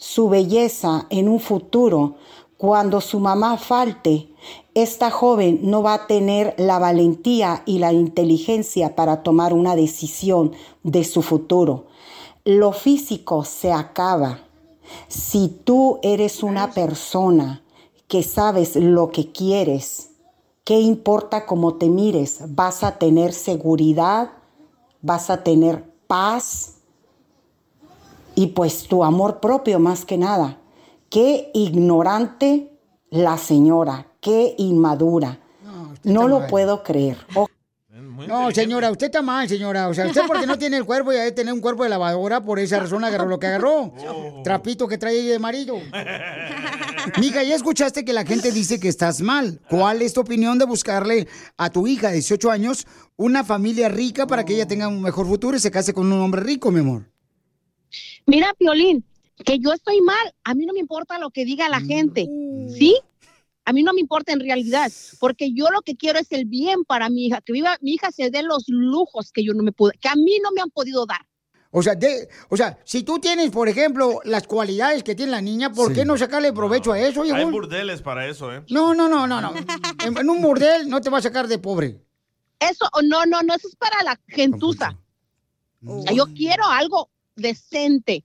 su 0.00 0.30
belleza 0.30 1.06
en 1.10 1.28
un 1.28 1.40
futuro 1.40 2.14
cuando 2.56 3.02
su 3.02 3.20
mamá 3.20 3.58
falte? 3.58 4.30
Esta 4.72 5.10
joven 5.10 5.60
no 5.64 5.82
va 5.82 5.92
a 5.92 6.06
tener 6.06 6.54
la 6.56 6.78
valentía 6.78 7.62
y 7.66 7.80
la 7.80 7.92
inteligencia 7.92 8.96
para 8.96 9.22
tomar 9.22 9.52
una 9.52 9.76
decisión 9.76 10.52
de 10.82 11.04
su 11.04 11.20
futuro. 11.20 11.88
Lo 12.46 12.72
físico 12.72 13.44
se 13.44 13.72
acaba. 13.72 14.40
Si 15.08 15.48
tú 15.48 15.98
eres 16.02 16.42
una 16.42 16.72
persona 16.72 17.62
que 18.08 18.22
sabes 18.22 18.76
lo 18.76 19.10
que 19.10 19.30
quieres, 19.32 20.12
¿qué 20.64 20.80
importa 20.80 21.44
cómo 21.44 21.74
te 21.74 21.90
mires? 21.90 22.38
¿Vas 22.48 22.84
a 22.84 22.96
tener 22.96 23.34
seguridad? 23.34 24.30
¿Vas 25.02 25.28
a 25.28 25.44
tener 25.44 25.84
paz? 26.06 26.79
Y 28.40 28.46
pues 28.48 28.84
tu 28.88 29.04
amor 29.04 29.38
propio 29.40 29.78
más 29.78 30.06
que 30.06 30.16
nada. 30.16 30.58
Qué 31.10 31.50
ignorante 31.52 32.72
la 33.10 33.36
señora, 33.36 34.06
qué 34.20 34.54
inmadura. 34.56 35.38
No, 36.04 36.26
lo 36.26 36.46
puedo 36.46 36.82
creer. 36.82 37.18
O- 37.34 37.46
No, 38.26 38.50
señora, 38.52 38.90
usted 38.90 39.06
está 39.06 39.20
mal, 39.20 39.46
señora. 39.46 39.88
O 39.88 39.94
sea, 39.94 40.06
usted 40.06 40.22
porque 40.26 40.46
no 40.46 40.56
tiene 40.56 40.78
el 40.78 40.86
cuerpo 40.86 41.12
y 41.12 41.16
debe 41.16 41.32
tener 41.32 41.52
un 41.52 41.60
cuerpo 41.60 41.82
de 41.84 41.90
lavadora, 41.90 42.42
por 42.42 42.58
esa 42.58 42.78
razón 42.80 43.04
agarró 43.04 43.26
lo 43.26 43.38
que 43.38 43.46
agarró. 43.48 43.92
Trapito 44.42 44.88
que 44.88 44.96
trae 44.96 45.22
de 45.22 45.36
amarillo. 45.36 45.74
Mija, 47.20 47.42
ya 47.42 47.54
escuchaste 47.56 48.04
que 48.06 48.12
la 48.14 48.24
gente 48.24 48.52
dice 48.52 48.80
que 48.80 48.88
estás 48.88 49.20
mal. 49.20 49.60
¿Cuál 49.68 50.00
es 50.02 50.14
tu 50.14 50.20
opinión 50.20 50.58
de 50.58 50.64
buscarle 50.64 51.28
a 51.58 51.68
tu 51.70 51.86
hija 51.86 52.08
de 52.08 52.14
18 52.14 52.50
años 52.50 52.86
una 53.16 53.44
familia 53.44 53.88
rica 53.90 54.26
para 54.26 54.44
que 54.44 54.54
ella 54.54 54.66
tenga 54.66 54.88
un 54.88 55.02
mejor 55.02 55.26
futuro 55.26 55.56
y 55.56 55.60
se 55.60 55.70
case 55.70 55.92
con 55.92 56.10
un 56.10 56.20
hombre 56.20 56.42
rico, 56.42 56.70
mi 56.70 56.80
amor? 56.80 57.04
Mira, 58.26 58.54
Piolín, 58.58 59.04
que 59.44 59.58
yo 59.58 59.72
estoy 59.72 60.00
mal, 60.00 60.34
a 60.44 60.54
mí 60.54 60.66
no 60.66 60.72
me 60.72 60.80
importa 60.80 61.18
lo 61.18 61.30
que 61.30 61.44
diga 61.44 61.66
Mm. 61.68 61.70
la 61.70 61.80
gente, 61.80 62.28
¿sí? 62.78 62.96
A 63.64 63.72
mí 63.72 63.82
no 63.82 63.92
me 63.92 64.00
importa 64.00 64.32
en 64.32 64.40
realidad, 64.40 64.90
porque 65.20 65.52
yo 65.52 65.70
lo 65.70 65.80
que 65.82 65.96
quiero 65.96 66.18
es 66.18 66.32
el 66.32 66.44
bien 66.44 66.84
para 66.84 67.08
mi 67.08 67.26
hija, 67.26 67.40
que 67.40 67.52
viva, 67.52 67.76
mi 67.80 67.92
hija 67.92 68.10
se 68.10 68.30
dé 68.30 68.42
los 68.42 68.64
lujos 68.68 69.30
que 69.32 69.44
yo 69.44 69.52
no 69.54 69.62
me 69.62 69.72
pude, 69.72 69.92
que 70.00 70.08
a 70.08 70.16
mí 70.16 70.38
no 70.42 70.50
me 70.52 70.60
han 70.60 70.70
podido 70.70 71.06
dar. 71.06 71.20
O 71.72 71.82
sea, 71.82 71.94
de- 71.94 72.28
o 72.48 72.56
sea, 72.56 72.78
si 72.84 73.04
tú 73.04 73.20
tienes, 73.20 73.50
por 73.50 73.68
ejemplo, 73.68 74.20
las 74.24 74.46
cualidades 74.48 75.04
que 75.04 75.14
tiene 75.14 75.30
la 75.30 75.40
niña, 75.40 75.70
¿por 75.72 75.92
qué 75.92 76.04
no 76.04 76.16
sacarle 76.18 76.52
provecho 76.52 76.90
a 76.92 76.98
eso, 76.98 77.22
Hay 77.22 77.32
viejo? 77.32 77.50
burdeles 77.52 78.02
para 78.02 78.26
eso, 78.26 78.52
¿eh? 78.52 78.64
No, 78.70 78.92
no, 78.92 79.08
no, 79.08 79.26
no, 79.28 79.40
no. 79.40 79.52
En, 80.04 80.16
en 80.18 80.30
un 80.30 80.40
burdel 80.42 80.88
no 80.88 81.00
te 81.00 81.10
va 81.10 81.18
a 81.18 81.22
sacar 81.22 81.46
de 81.46 81.58
pobre. 81.58 82.00
Eso, 82.58 82.86
no, 83.04 83.24
no, 83.26 83.40
no, 83.42 83.54
eso 83.54 83.68
es 83.68 83.76
para 83.76 84.02
la 84.02 84.18
gentuza. 84.26 84.98
O 85.86 86.02
sea, 86.02 86.12
yo 86.12 86.26
quiero 86.34 86.64
algo 86.66 87.09
decente. 87.40 88.24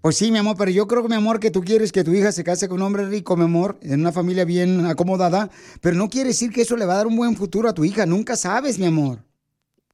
Pues 0.00 0.16
sí, 0.16 0.30
mi 0.30 0.38
amor, 0.38 0.56
pero 0.56 0.70
yo 0.70 0.86
creo 0.86 1.02
que, 1.02 1.08
mi 1.08 1.14
amor, 1.14 1.40
que 1.40 1.50
tú 1.50 1.62
quieres 1.62 1.92
que 1.92 2.04
tu 2.04 2.12
hija 2.12 2.32
se 2.32 2.44
case 2.44 2.68
con 2.68 2.78
un 2.78 2.86
hombre 2.86 3.08
rico, 3.08 3.36
mi 3.36 3.44
amor, 3.44 3.78
en 3.82 4.00
una 4.00 4.12
familia 4.12 4.44
bien 4.44 4.86
acomodada, 4.86 5.50
pero 5.80 5.96
no 5.96 6.08
quiere 6.08 6.28
decir 6.28 6.50
que 6.50 6.62
eso 6.62 6.76
le 6.76 6.86
va 6.86 6.94
a 6.94 6.98
dar 6.98 7.06
un 7.06 7.16
buen 7.16 7.36
futuro 7.36 7.68
a 7.68 7.74
tu 7.74 7.84
hija. 7.84 8.06
Nunca 8.06 8.36
sabes, 8.36 8.78
mi 8.78 8.86
amor. 8.86 9.24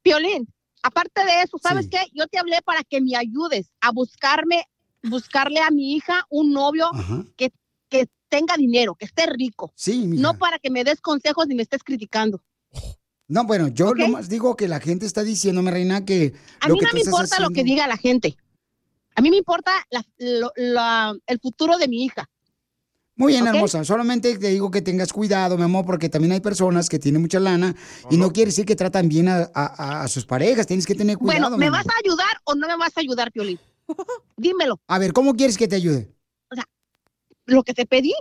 Piolín, 0.03 0.47
aparte 0.83 1.25
de 1.25 1.43
eso, 1.43 1.57
¿sabes 1.63 1.89
qué? 1.89 1.99
Yo 2.13 2.27
te 2.27 2.39
hablé 2.39 2.61
para 2.63 2.85
que 2.85 3.01
me 3.01 3.17
ayudes 3.17 3.71
a 3.81 3.91
buscarme, 3.91 4.65
buscarle 5.03 5.61
a 5.61 5.71
mi 5.71 5.95
hija 5.95 6.27
un 6.29 6.53
novio 6.53 6.91
que, 7.37 7.53
que 7.89 8.07
tenga 8.29 8.57
dinero, 8.57 8.95
que 8.95 9.07
esté 9.07 9.27
rico. 9.27 9.73
Sí, 9.75 10.07
mija. 10.07 10.23
No 10.23 10.39
para 10.39 10.59
que 10.59 10.71
me 10.71 10.85
des 10.85 11.01
consejos 11.01 11.47
ni 11.47 11.55
me 11.55 11.63
estés 11.63 11.83
criticando. 11.83 12.43
No, 13.29 13.45
bueno, 13.45 13.69
yo 13.69 13.89
¿Ok? 13.91 13.99
nomás 13.99 14.29
digo 14.29 14.55
que 14.57 14.69
la 14.69 14.81
gente 14.81 15.07
está 15.07 15.23
diciéndome, 15.23 15.71
reina, 15.71 16.05
que. 16.05 16.35
A 16.61 16.69
lo 16.69 16.75
mí 16.75 16.81
que 16.81 16.85
no 16.87 16.91
tú 16.91 16.97
me 16.97 17.01
importa 17.03 17.41
lo 17.41 17.51
que 17.51 17.65
diga 17.65 17.87
la 17.87 17.97
gente. 17.97 18.37
A 19.17 19.23
mí 19.23 19.31
me 19.31 19.37
importa 19.39 19.71
la- 19.91 20.05
lo- 20.19 20.53
la- 20.57 21.17
el 21.27 21.41
futuro 21.41 21.79
de 21.79 21.89
mi 21.89 22.05
hija. 22.05 22.29
Muy 23.17 23.33
bien, 23.33 23.47
hermosa. 23.47 23.85
Solamente 23.85 24.37
te 24.37 24.49
digo 24.49 24.73
que 24.73 24.83
tengas 24.83 25.13
cuidado, 25.13 25.57
mi 25.57 25.63
amor, 25.63 25.87
porque 25.87 26.09
también 26.09 26.33
hay 26.33 26.41
personas 26.41 26.89
que 26.89 26.99
tienen 26.99 27.23
mucha 27.23 27.39
lana 27.39 27.75
y 28.11 28.17
no 28.17 28.33
quiere 28.33 28.49
decir 28.51 28.67
que 28.67 28.75
tratan 28.75 29.09
bien 29.09 29.29
a, 29.29 29.49
a- 29.55 30.03
a 30.03 30.09
sus 30.09 30.27
parejas. 30.27 30.67
Tienes 30.67 30.85
que 30.85 30.97
tener 30.97 31.17
cuidado. 31.17 31.43
bueno, 31.51 31.57
¿me 31.57 31.67
amor. 31.67 31.79
vas 31.85 31.95
a 31.95 31.99
ayudar 32.05 32.37
o 32.45 32.55
no 32.57 32.67
me 32.67 32.77
vas 32.77 32.97
a 32.97 33.01
ayudar, 33.01 33.31
Piolín? 33.31 33.59
Dímelo. 34.37 34.81
A 34.89 34.99
ver, 34.99 35.13
¿cómo 35.13 35.35
quieres 35.35 35.57
que 35.57 35.69
te 35.69 35.77
ayude? 35.77 36.13
Lo 37.47 37.63
que 37.63 37.75
te 37.75 37.87
pedí, 37.87 38.15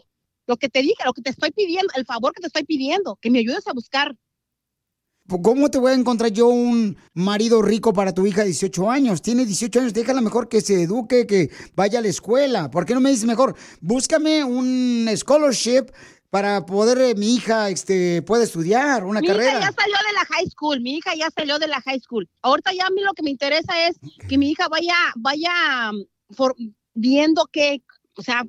lo 0.48 0.58
que 0.58 0.70
te 0.70 0.82
dije, 0.82 0.98
lo 1.06 1.14
que 1.14 1.22
te 1.22 1.30
estoy 1.32 1.52
pidiendo, 1.52 1.92
el 1.96 2.06
favor 2.06 2.34
que 2.34 2.42
te 2.42 2.48
estoy 2.48 2.64
pidiendo, 2.66 3.18
que 3.22 3.32
me 3.32 3.40
ayudes 3.40 3.66
a 3.68 3.74
buscar. 3.74 4.16
¿Cómo 5.28 5.70
te 5.72 5.78
voy 5.78 5.92
a 5.92 5.96
encontrar 5.96 6.32
yo 6.32 6.48
un 6.48 6.98
marido 7.14 7.62
rico 7.62 7.94
para 7.94 8.14
tu 8.14 8.26
hija 8.28 8.42
de 8.42 8.48
18 8.48 8.92
años? 8.92 9.22
Tiene 9.22 9.46
18 9.46 9.80
años, 9.80 9.94
déjala 9.94 10.20
mejor 10.20 10.50
que 10.50 10.60
se 10.60 10.84
eduque, 10.84 11.26
que 11.26 11.50
vaya 11.76 12.00
a 12.00 12.02
la 12.02 12.10
escuela. 12.10 12.70
¿Por 12.70 12.86
qué 12.86 12.94
no 12.94 13.00
me 13.00 13.10
dices 13.10 13.26
mejor? 13.26 13.56
Búscame 13.80 14.44
un 14.44 15.08
scholarship 15.16 15.86
para 16.30 16.66
poder, 16.66 16.98
eh, 17.00 17.16
mi 17.16 17.36
hija, 17.36 17.70
este, 17.70 18.22
pueda 18.24 18.44
estudiar 18.44 19.06
una 19.06 19.22
mi 19.22 19.28
carrera. 19.28 19.52
hija 19.60 19.62
ya 19.62 19.72
salió 19.72 19.96
de 20.08 20.14
la 20.14 20.26
high 20.26 20.50
school, 20.50 20.82
mi 20.82 20.98
hija 20.98 21.16
ya 21.16 21.30
salió 21.34 21.58
de 21.58 21.68
la 21.68 21.80
high 21.82 22.00
school. 22.02 22.28
Ahorita 22.42 22.74
ya 22.74 22.88
a 22.88 22.90
mí 22.90 23.02
lo 23.02 23.14
que 23.14 23.24
me 23.24 23.30
interesa 23.30 23.88
es 23.88 23.96
que 24.28 24.38
mi 24.38 24.50
hija 24.52 24.68
vaya, 24.68 24.96
vaya 25.16 25.52
um, 25.92 26.04
for- 26.36 26.56
viendo 26.96 27.46
que, 27.52 27.82
o 28.18 28.22
sea, 28.24 28.44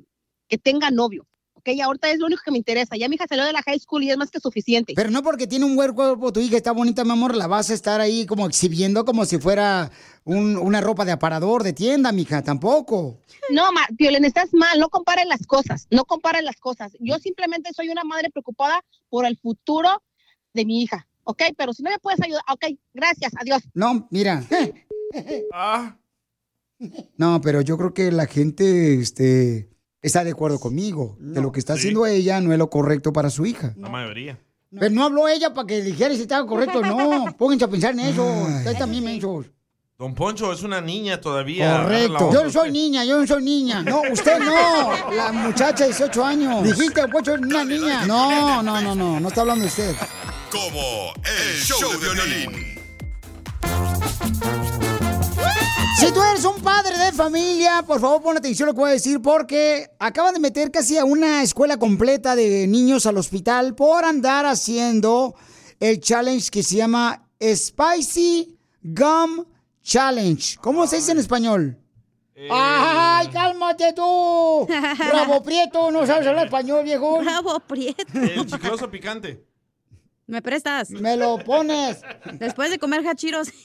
que 0.49 0.57
tenga 0.57 0.91
novio. 0.91 1.25
Ok, 1.67 1.79
ahorita 1.81 2.11
es 2.11 2.19
lo 2.19 2.27
único 2.27 2.43
que 2.45 2.51
me 2.51 2.57
interesa. 2.59 2.95
Ya 2.95 3.09
mi 3.09 3.15
hija 3.15 3.25
salió 3.27 3.43
de 3.43 3.51
la 3.51 3.63
high 3.63 3.79
school 3.79 4.03
y 4.03 4.11
es 4.11 4.17
más 4.17 4.29
que 4.29 4.39
suficiente. 4.39 4.93
Pero 4.95 5.09
no 5.09 5.23
porque 5.23 5.47
tiene 5.47 5.65
un 5.65 5.75
buen 5.75 5.93
cuerpo, 5.95 6.31
tu 6.31 6.39
hija 6.39 6.57
está 6.57 6.71
bonita, 6.71 7.03
mi 7.03 7.11
amor, 7.11 7.35
la 7.35 7.47
vas 7.47 7.71
a 7.71 7.73
estar 7.73 7.99
ahí 8.01 8.27
como 8.27 8.45
exhibiendo 8.45 9.03
como 9.03 9.25
si 9.25 9.39
fuera 9.39 9.89
un- 10.25 10.57
una 10.57 10.79
ropa 10.81 11.05
de 11.05 11.11
aparador 11.13 11.63
de 11.63 11.73
tienda, 11.73 12.11
mija, 12.11 12.43
tampoco. 12.43 13.17
No, 13.51 13.71
ma, 13.71 13.81
Piolín, 13.97 14.25
estás 14.25 14.53
mal, 14.53 14.79
no 14.79 14.89
comparen 14.89 15.27
las 15.27 15.47
cosas, 15.47 15.87
no 15.89 16.05
comparen 16.05 16.45
las 16.45 16.57
cosas. 16.57 16.91
Yo 16.99 17.17
simplemente 17.17 17.71
soy 17.73 17.89
una 17.89 18.03
madre 18.03 18.29
preocupada 18.29 18.83
por 19.09 19.25
el 19.25 19.35
futuro 19.37 20.03
de 20.53 20.65
mi 20.65 20.83
hija, 20.83 21.07
¿ok? 21.23 21.41
Pero 21.57 21.73
si 21.73 21.81
no 21.81 21.89
me 21.89 21.97
puedes 21.97 22.21
ayudar, 22.21 22.43
ok, 22.51 22.77
gracias, 22.93 23.31
adiós. 23.41 23.63
No, 23.73 24.07
mira. 24.11 24.43
No, 27.17 27.41
pero 27.41 27.61
yo 27.61 27.77
creo 27.77 27.93
que 27.93 28.11
la 28.11 28.27
gente 28.27 28.95
este, 28.99 29.69
está 30.05 30.23
de 30.23 30.31
acuerdo 30.31 30.59
conmigo. 30.59 31.17
que 31.33 31.41
lo 31.41 31.51
que 31.51 31.59
está 31.59 31.73
haciendo 31.73 32.05
ella 32.05 32.39
no 32.41 32.51
es 32.51 32.59
lo 32.59 32.69
correcto 32.69 33.11
para 33.11 33.29
su 33.29 33.45
hija. 33.45 33.73
La 33.77 33.89
mayoría. 33.89 34.39
Pero 34.77 34.93
no 34.93 35.03
habló 35.03 35.27
ella 35.27 35.53
para 35.53 35.67
que 35.67 35.81
dijera 35.81 36.13
si 36.15 36.21
estaba 36.21 36.45
correcto 36.45 36.79
o 36.79 36.81
no. 36.81 37.25
Pónganse 37.37 37.65
a 37.65 37.67
pensar 37.67 37.93
en 37.93 38.01
eso. 38.01 38.25
Ustedes 38.25 38.77
también 38.77 39.03
mensos. 39.03 39.45
Don 39.97 40.13
Poncho 40.13 40.51
es 40.51 40.61
una 40.61 40.81
niña 40.81 41.21
todavía. 41.21 41.83
Correcto. 41.83 42.29
Yo 42.33 42.43
no 42.43 42.49
soy 42.49 42.69
niña, 42.69 43.05
yo 43.05 43.17
no 43.17 43.25
soy 43.25 43.41
niña. 43.41 43.81
No, 43.81 44.01
usted 44.11 44.39
no. 44.39 45.11
La 45.11 45.31
muchacha 45.31 45.85
de 45.85 45.91
18 45.91 46.25
años. 46.25 46.63
Dijiste, 46.63 47.07
pues, 47.07 47.23
soy 47.25 47.39
una 47.39 47.63
niña. 47.63 48.05
No, 48.05 48.61
no, 48.61 48.81
no, 48.81 48.93
no. 48.93 49.19
No 49.21 49.27
está 49.29 49.41
hablando 49.41 49.61
de 49.63 49.69
usted. 49.69 49.95
Como 50.51 51.13
el 51.23 51.61
show 51.61 51.91
de 51.97 52.13
violín. 52.13 52.75
Si 55.97 56.11
tú 56.11 56.21
eres 56.21 56.43
un 56.43 56.61
padre 56.61 56.97
de 56.97 57.11
familia, 57.13 57.81
por 57.87 58.01
favor 58.01 58.21
pon 58.21 58.37
atención 58.37 58.67
a 58.67 58.71
lo 58.71 58.75
que 58.75 58.81
voy 58.81 58.89
a 58.89 58.93
decir 58.93 59.21
porque 59.21 59.89
acaban 59.97 60.33
de 60.33 60.41
meter 60.41 60.69
casi 60.69 60.97
a 60.97 61.05
una 61.05 61.41
escuela 61.41 61.77
completa 61.77 62.35
de 62.35 62.67
niños 62.67 63.05
al 63.05 63.17
hospital 63.17 63.75
por 63.75 64.03
andar 64.03 64.45
haciendo 64.45 65.35
el 65.79 66.01
challenge 66.01 66.49
que 66.51 66.63
se 66.63 66.75
llama 66.75 67.29
Spicy 67.41 68.57
Gum 68.83 69.45
Challenge. 69.83 70.57
¿Cómo 70.59 70.85
se 70.85 70.97
dice 70.97 71.13
en 71.13 71.19
español? 71.19 71.79
¡Ay, 72.51 73.29
cálmate 73.29 73.93
tú! 73.93 74.67
¡Bravo 74.67 75.41
Prieto! 75.43 75.91
¿No 75.91 76.05
sabes 76.05 76.27
hablar 76.27 76.45
español, 76.47 76.83
viejo? 76.83 77.19
Bravo 77.19 77.59
Prieto. 77.61 78.03
El 78.13 78.45
chicloso 78.45 78.91
picante. 78.91 79.45
¿Me 80.27 80.41
prestas? 80.41 80.89
Me 80.89 81.15
lo 81.17 81.37
pones. 81.37 81.97
Después 82.39 82.71
de 82.71 82.79
comer 82.79 83.07
hachiros. 83.07 83.49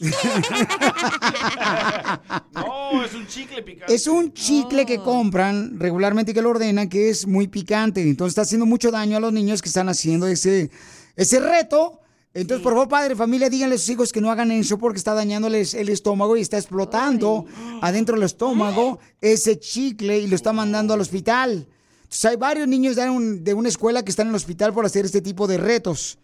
No, 2.54 3.04
es 3.04 3.14
un 3.14 3.26
chicle 3.26 3.62
picante. 3.62 3.94
Es 3.94 4.06
un 4.06 4.32
chicle 4.32 4.84
que 4.84 4.98
compran 4.98 5.78
regularmente 5.78 6.32
y 6.32 6.34
que 6.34 6.42
lo 6.42 6.50
ordenan 6.50 6.88
que 6.88 7.08
es 7.08 7.26
muy 7.26 7.48
picante. 7.48 8.02
Entonces 8.02 8.32
está 8.32 8.42
haciendo 8.42 8.66
mucho 8.66 8.90
daño 8.90 9.16
a 9.16 9.20
los 9.20 9.32
niños 9.32 9.62
que 9.62 9.68
están 9.68 9.88
haciendo 9.88 10.26
ese, 10.26 10.70
ese 11.16 11.40
reto 11.40 12.00
Entonces, 12.34 12.62
por 12.62 12.72
favor, 12.74 12.88
padre, 12.88 13.16
familia, 13.16 13.48
díganle 13.48 13.76
a 13.76 13.78
sus 13.78 13.88
hijos 13.90 14.12
que 14.12 14.20
no 14.20 14.30
hagan 14.30 14.50
eso 14.52 14.76
porque 14.78 14.98
está 14.98 15.14
dañándoles 15.14 15.74
el 15.74 15.88
estómago 15.88 16.36
y 16.36 16.40
está 16.42 16.58
explotando 16.58 17.46
adentro 17.80 18.16
del 18.16 18.24
estómago 18.24 18.98
ese 19.20 19.58
chicle 19.58 20.18
y 20.18 20.26
lo 20.26 20.36
está 20.36 20.52
mandando 20.52 20.94
al 20.94 21.00
hospital. 21.00 21.66
Entonces, 22.02 22.24
hay 22.24 22.36
varios 22.36 22.68
niños 22.68 22.96
de, 22.96 23.08
un- 23.08 23.44
de 23.44 23.54
una 23.54 23.68
escuela 23.68 24.02
que 24.04 24.10
están 24.10 24.26
en 24.26 24.30
el 24.32 24.36
hospital 24.36 24.72
por 24.74 24.84
hacer 24.84 25.04
este 25.04 25.22
tipo 25.22 25.46
de 25.46 25.58
retos. 25.58 26.18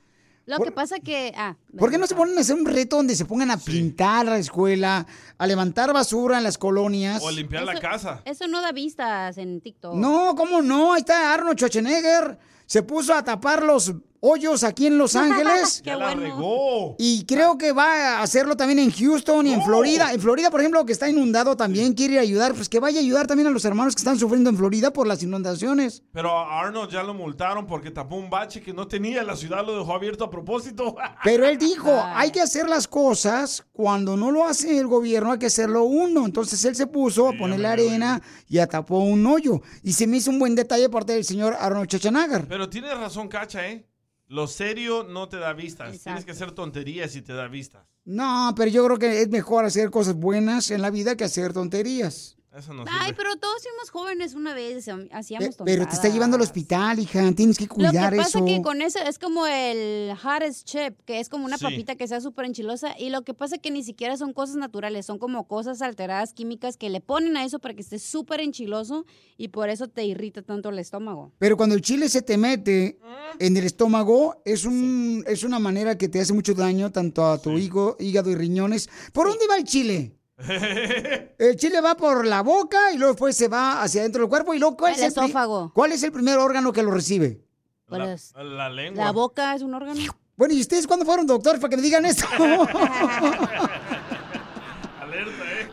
Lo 0.47 0.59
que 0.61 0.70
pasa 0.70 1.01
que... 1.01 1.32
Ah, 1.36 1.57
¿Por 1.76 1.90
qué 1.90 1.99
no 1.99 2.07
se 2.07 2.14
ponen 2.14 2.38
a 2.38 2.40
hacer 2.40 2.55
un 2.55 2.64
reto 2.64 2.97
donde 2.97 3.16
se 3.16 3.24
pongan 3.24 3.51
a 3.51 3.59
pintar 3.59 4.26
la 4.26 4.38
escuela, 4.38 5.05
a 5.38 5.47
levantar 5.47 5.92
basura 5.92 6.38
en 6.38 6.44
las 6.44 6.57
colonias? 6.57 7.22
O 7.22 7.30
limpiar 7.32 7.64
la 7.64 7.78
casa. 7.80 8.22
Eso 8.24 8.47
no 8.47 8.62
da 8.62 8.70
vistas 8.70 9.38
en 9.38 9.61
TikTok. 9.61 9.94
No, 9.97 10.34
¿cómo 10.36 10.62
no? 10.62 10.92
Ahí 10.92 11.01
está 11.01 11.34
Arnold 11.34 11.59
Schwarzenegger. 11.59 12.38
Se 12.66 12.82
puso 12.82 13.12
a 13.14 13.24
tapar 13.24 13.62
los 13.62 13.92
hoyos 14.26 14.64
aquí 14.64 14.86
en 14.86 14.98
Los 14.98 15.14
Ángeles. 15.16 15.80
Qué 15.82 15.90
Ya 15.90 15.96
la 15.96 16.06
bueno. 16.06 16.20
regó. 16.22 16.96
Y 16.98 17.24
creo 17.26 17.56
que 17.58 17.72
va 17.72 18.18
a 18.18 18.22
hacerlo 18.22 18.56
también 18.56 18.78
en 18.78 18.90
Houston 18.90 19.46
y 19.46 19.52
en 19.52 19.62
Florida. 19.62 20.12
En 20.12 20.20
Florida, 20.20 20.50
por 20.50 20.60
ejemplo, 20.60 20.84
que 20.84 20.92
está 20.92 21.08
inundado 21.08 21.56
también, 21.56 21.94
quiere 21.94 22.18
ayudar. 22.18 22.54
Pues 22.54 22.68
que 22.68 22.80
vaya 22.80 22.98
a 22.98 23.02
ayudar 23.02 23.26
también 23.26 23.46
a 23.46 23.50
los 23.50 23.64
hermanos 23.64 23.94
que 23.94 24.00
están 24.00 24.18
sufriendo 24.18 24.50
en 24.50 24.56
Florida 24.56 24.92
por 24.92 25.06
las 25.06 25.22
inundaciones. 25.22 26.02
Pero 26.12 26.30
a 26.36 26.60
Arnold 26.60 26.90
ya 26.90 27.02
lo 27.02 27.14
multaron 27.14 27.66
porque 27.66 27.90
tapó 27.90 28.16
un 28.16 28.30
bache 28.30 28.60
que 28.60 28.72
no 28.72 28.86
tenía. 28.88 29.22
La 29.22 29.36
ciudad 29.36 29.64
lo 29.64 29.78
dejó 29.78 29.94
abierto 29.94 30.24
a 30.24 30.30
propósito. 30.30 30.96
Pero 31.24 31.46
él 31.46 31.58
dijo, 31.58 31.90
hay 32.14 32.30
que 32.30 32.40
hacer 32.40 32.68
las 32.68 32.88
cosas 32.88 33.64
cuando 33.72 34.16
no 34.16 34.30
lo 34.30 34.46
hace 34.46 34.78
el 34.78 34.86
gobierno, 34.86 35.32
hay 35.32 35.38
que 35.38 35.46
hacerlo 35.46 35.84
uno. 35.84 36.24
Entonces 36.24 36.64
él 36.64 36.74
se 36.74 36.86
puso 36.86 37.28
a 37.28 37.32
ponerle 37.36 37.68
arena 37.68 38.20
y 38.48 38.58
a 38.58 38.66
tapó 38.66 38.98
un 38.98 39.26
hoyo. 39.26 39.60
Y 39.82 39.92
se 39.92 40.06
me 40.06 40.16
hizo 40.18 40.30
un 40.30 40.38
buen 40.38 40.54
detalle 40.54 40.88
parte 40.88 41.12
del 41.12 41.24
señor 41.24 41.56
Arnold 41.58 41.88
Schwarzenegger. 41.88 42.46
Pero 42.48 42.68
tienes 42.68 42.96
razón, 42.96 43.28
Cacha, 43.28 43.66
¿eh? 43.68 43.86
Lo 44.28 44.46
serio 44.48 45.04
no 45.04 45.28
te 45.28 45.36
da 45.36 45.52
vistas. 45.52 46.00
Tienes 46.00 46.24
que 46.24 46.32
hacer 46.32 46.52
tonterías 46.52 47.14
y 47.14 47.22
te 47.22 47.32
da 47.32 47.46
vistas. 47.46 47.86
No, 48.04 48.52
pero 48.56 48.70
yo 48.70 48.84
creo 48.84 48.98
que 48.98 49.22
es 49.22 49.28
mejor 49.28 49.64
hacer 49.64 49.90
cosas 49.90 50.14
buenas 50.14 50.70
en 50.70 50.82
la 50.82 50.90
vida 50.90 51.16
que 51.16 51.24
hacer 51.24 51.52
tonterías. 51.52 52.36
Eso 52.57 52.72
no 52.72 52.84
Ay, 52.88 53.12
pero 53.14 53.36
todos 53.36 53.62
fuimos 53.62 53.90
jóvenes 53.90 54.34
una 54.34 54.54
vez, 54.54 54.88
hacíamos 55.12 55.57
tontadas. 55.57 55.64
Pero 55.66 55.86
te 55.86 55.94
está 55.94 56.09
llevando 56.09 56.36
al 56.36 56.42
hospital, 56.42 56.98
hija. 56.98 57.30
Tienes 57.32 57.59
que 57.59 57.66
Lo 57.66 57.74
cuidar 57.74 58.11
que 58.12 58.16
pasa 58.16 58.38
eso. 58.38 58.44
que 58.46 58.62
con 58.62 58.80
eso 58.80 58.98
es 59.00 59.18
como 59.18 59.46
el 59.46 60.12
hottest 60.24 60.64
chip, 60.66 60.98
que 61.04 61.20
es 61.20 61.28
como 61.28 61.44
una 61.44 61.59
Sí. 61.59 61.64
papita 61.64 61.96
que 61.96 62.09
sea 62.09 62.22
súper 62.22 62.46
enchilosa. 62.46 62.98
Y 62.98 63.11
lo 63.11 63.22
que 63.24 63.34
pasa 63.34 63.59
que 63.59 63.70
ni 63.70 63.82
siquiera 63.82 64.16
son 64.16 64.32
cosas 64.32 64.57
naturales, 64.57 65.04
son 65.04 65.18
como 65.18 65.46
cosas 65.46 65.82
alteradas 65.82 66.32
químicas 66.32 66.78
que 66.78 66.88
le 66.88 67.02
ponen 67.02 67.36
a 67.36 67.44
eso 67.44 67.59
para 67.59 67.74
que 67.74 67.82
esté 67.82 67.98
súper 67.98 68.40
enchiloso 68.40 69.04
y 69.36 69.48
por 69.48 69.68
eso 69.68 69.88
te 69.88 70.04
irrita 70.07 70.40
tanto 70.40 70.70
el 70.70 70.78
estómago. 70.78 71.32
Pero 71.38 71.59
cuando 71.59 71.74
el 71.74 71.82
chile 71.82 72.09
se 72.09 72.22
te 72.22 72.38
mete 72.38 72.98
en 73.38 73.54
el 73.57 73.64
estómago, 73.64 74.40
es, 74.46 74.64
un, 74.64 75.22
es 75.26 75.44
una 75.44 75.59
manera 75.59 75.98
que 75.98 76.09
te 76.09 76.20
hace 76.20 76.32
mucho 76.32 76.54
daño 76.54 76.90
tanto 76.90 77.26
a 77.26 77.36
tu 77.40 77.50
higo- 77.59 77.96
hígado 78.00 78.30
y 78.30 78.34
riñones. 78.34 78.88
¿Por 79.12 79.28
dónde 79.28 79.46
va 79.46 79.59
el 79.59 79.64
chile? 79.64 80.15
El 80.39 81.57
chile 81.57 81.80
va 81.80 81.97
por 81.97 82.26
la 82.26 82.43
boca 82.43 82.93
y 82.93 82.99
luego 82.99 83.14
después 83.14 83.37
se 83.37 83.49
va 83.49 83.82
hacia 83.82 84.03
adentro 84.03 84.20
del 84.22 84.28
cuerpo 84.28 84.53
y 84.55 84.59
luego 84.59 84.76
¿cuál 84.76 84.93
El 84.95 84.99
es 85.01 85.16
el 85.16 85.24
esófago. 85.24 85.72
¿Cuál 85.74 85.93
es 85.93 86.03
el 86.03 86.12
primer 86.12 86.39
órgano 86.39 86.72
que 86.72 86.82
lo 86.82 86.91
recibe? 86.91 87.41
Pues, 87.87 88.32
La 88.37 88.68
lengua. 88.68 89.05
la 89.05 89.12
boca 89.12 89.55
es 89.55 89.62
un 89.62 89.74
órgano. 89.74 90.01
Bueno, 90.37 90.53
¿y 90.53 90.61
ustedes 90.61 90.87
cuándo 90.87 91.07
fueron 91.07 91.26
doctores 91.26 91.61
para 91.61 91.70
que 91.70 91.76
me 91.76 91.82
digan 91.82 92.05
esto? 92.05 92.26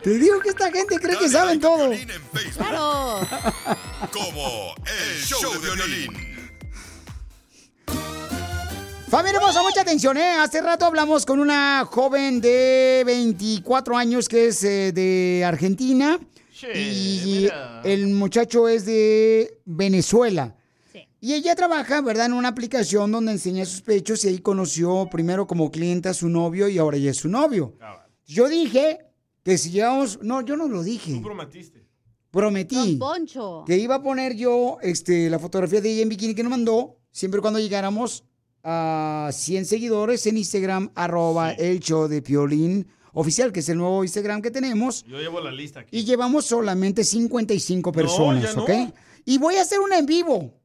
Te 0.04 0.10
digo 0.18 0.40
que 0.42 0.50
esta 0.50 0.72
gente 0.72 1.00
cree 1.00 1.18
que 1.18 1.30
saben 1.30 1.60
todo. 1.60 1.92
Claro. 2.58 3.20
Como 4.12 4.74
el 4.86 5.22
show 5.24 5.52
de 5.62 5.76
violín. 5.76 6.33
Familia 9.14 9.38
hermosa, 9.38 9.62
mucha 9.62 9.82
atención, 9.82 10.18
¿eh? 10.18 10.38
Hace 10.40 10.60
rato 10.60 10.86
hablamos 10.86 11.24
con 11.24 11.40
una 11.40 11.86
joven 11.86 12.42
de 12.42 13.04
24 13.06 13.96
años 13.96 14.28
que 14.28 14.48
es 14.48 14.64
eh, 14.64 14.92
de 14.92 15.44
Argentina. 15.46 16.20
y 16.74 17.48
el 17.84 18.08
muchacho 18.08 18.68
es 18.68 18.88
de 18.88 19.60
Venezuela. 19.66 20.56
Y 21.22 21.36
ella 21.36 21.54
trabaja, 21.54 22.02
¿verdad?, 22.02 22.26
en 22.26 22.34
una 22.34 22.48
aplicación 22.48 23.12
donde 23.12 23.34
enseña 23.34 23.66
sus 23.66 23.84
pechos 23.84 24.26
y 24.26 24.30
ahí 24.30 24.40
conoció 24.40 25.08
primero 25.12 25.46
como 25.46 25.70
cliente 25.70 26.10
a 26.10 26.16
su 26.16 26.28
novio 26.28 26.68
y 26.68 26.80
ahora 26.80 26.98
ya 26.98 27.12
es 27.12 27.18
su 27.18 27.30
novio. 27.30 27.76
Yo 28.26 28.50
dije 28.50 28.98
que 29.44 29.60
si 29.60 29.70
llevamos... 29.70 30.24
No, 30.24 30.42
yo 30.42 30.58
no 30.58 30.68
lo 30.68 30.82
dije. 30.82 31.14
Tú 31.14 31.22
prometiste. 31.22 31.86
Prometí 32.32 32.96
Poncho. 32.96 33.64
que 33.68 33.78
iba 33.78 33.94
a 33.94 34.02
poner 34.02 34.36
yo 34.36 34.80
este, 34.82 35.30
la 35.30 35.38
fotografía 35.38 35.82
de 35.82 35.92
ella 35.92 36.02
en 36.02 36.10
bikini 36.10 36.34
que 36.34 36.42
nos 36.42 36.50
mandó, 36.50 36.98
siempre 37.12 37.38
y 37.38 37.42
cuando 37.42 37.60
llegáramos 37.60 38.24
a 38.64 39.30
100 39.32 39.66
seguidores 39.66 40.26
en 40.26 40.38
Instagram, 40.38 40.92
arroba 40.96 41.52
el 41.52 41.80
show 41.80 42.08
de 42.08 42.22
Piolín 42.22 42.88
oficial, 43.14 43.52
que 43.52 43.60
es 43.60 43.70
el 43.70 43.78
nuevo 43.78 44.04
Instagram 44.04 44.42
que 44.42 44.52
tenemos. 44.52 45.04
Yo 45.04 45.20
llevo 45.20 45.40
la 45.40 45.52
lista 45.52 45.82
aquí. 45.82 45.98
Y 45.98 46.04
llevamos 46.04 46.46
solamente 46.46 47.04
55 47.04 47.92
personas, 47.92 48.56
no. 48.56 48.64
¿ok? 48.64 48.72
Y 49.26 49.38
voy 49.38 49.56
a 49.56 49.62
hacer 49.62 49.80
una 49.80 49.98
en 49.98 50.06
vivo. 50.06 50.60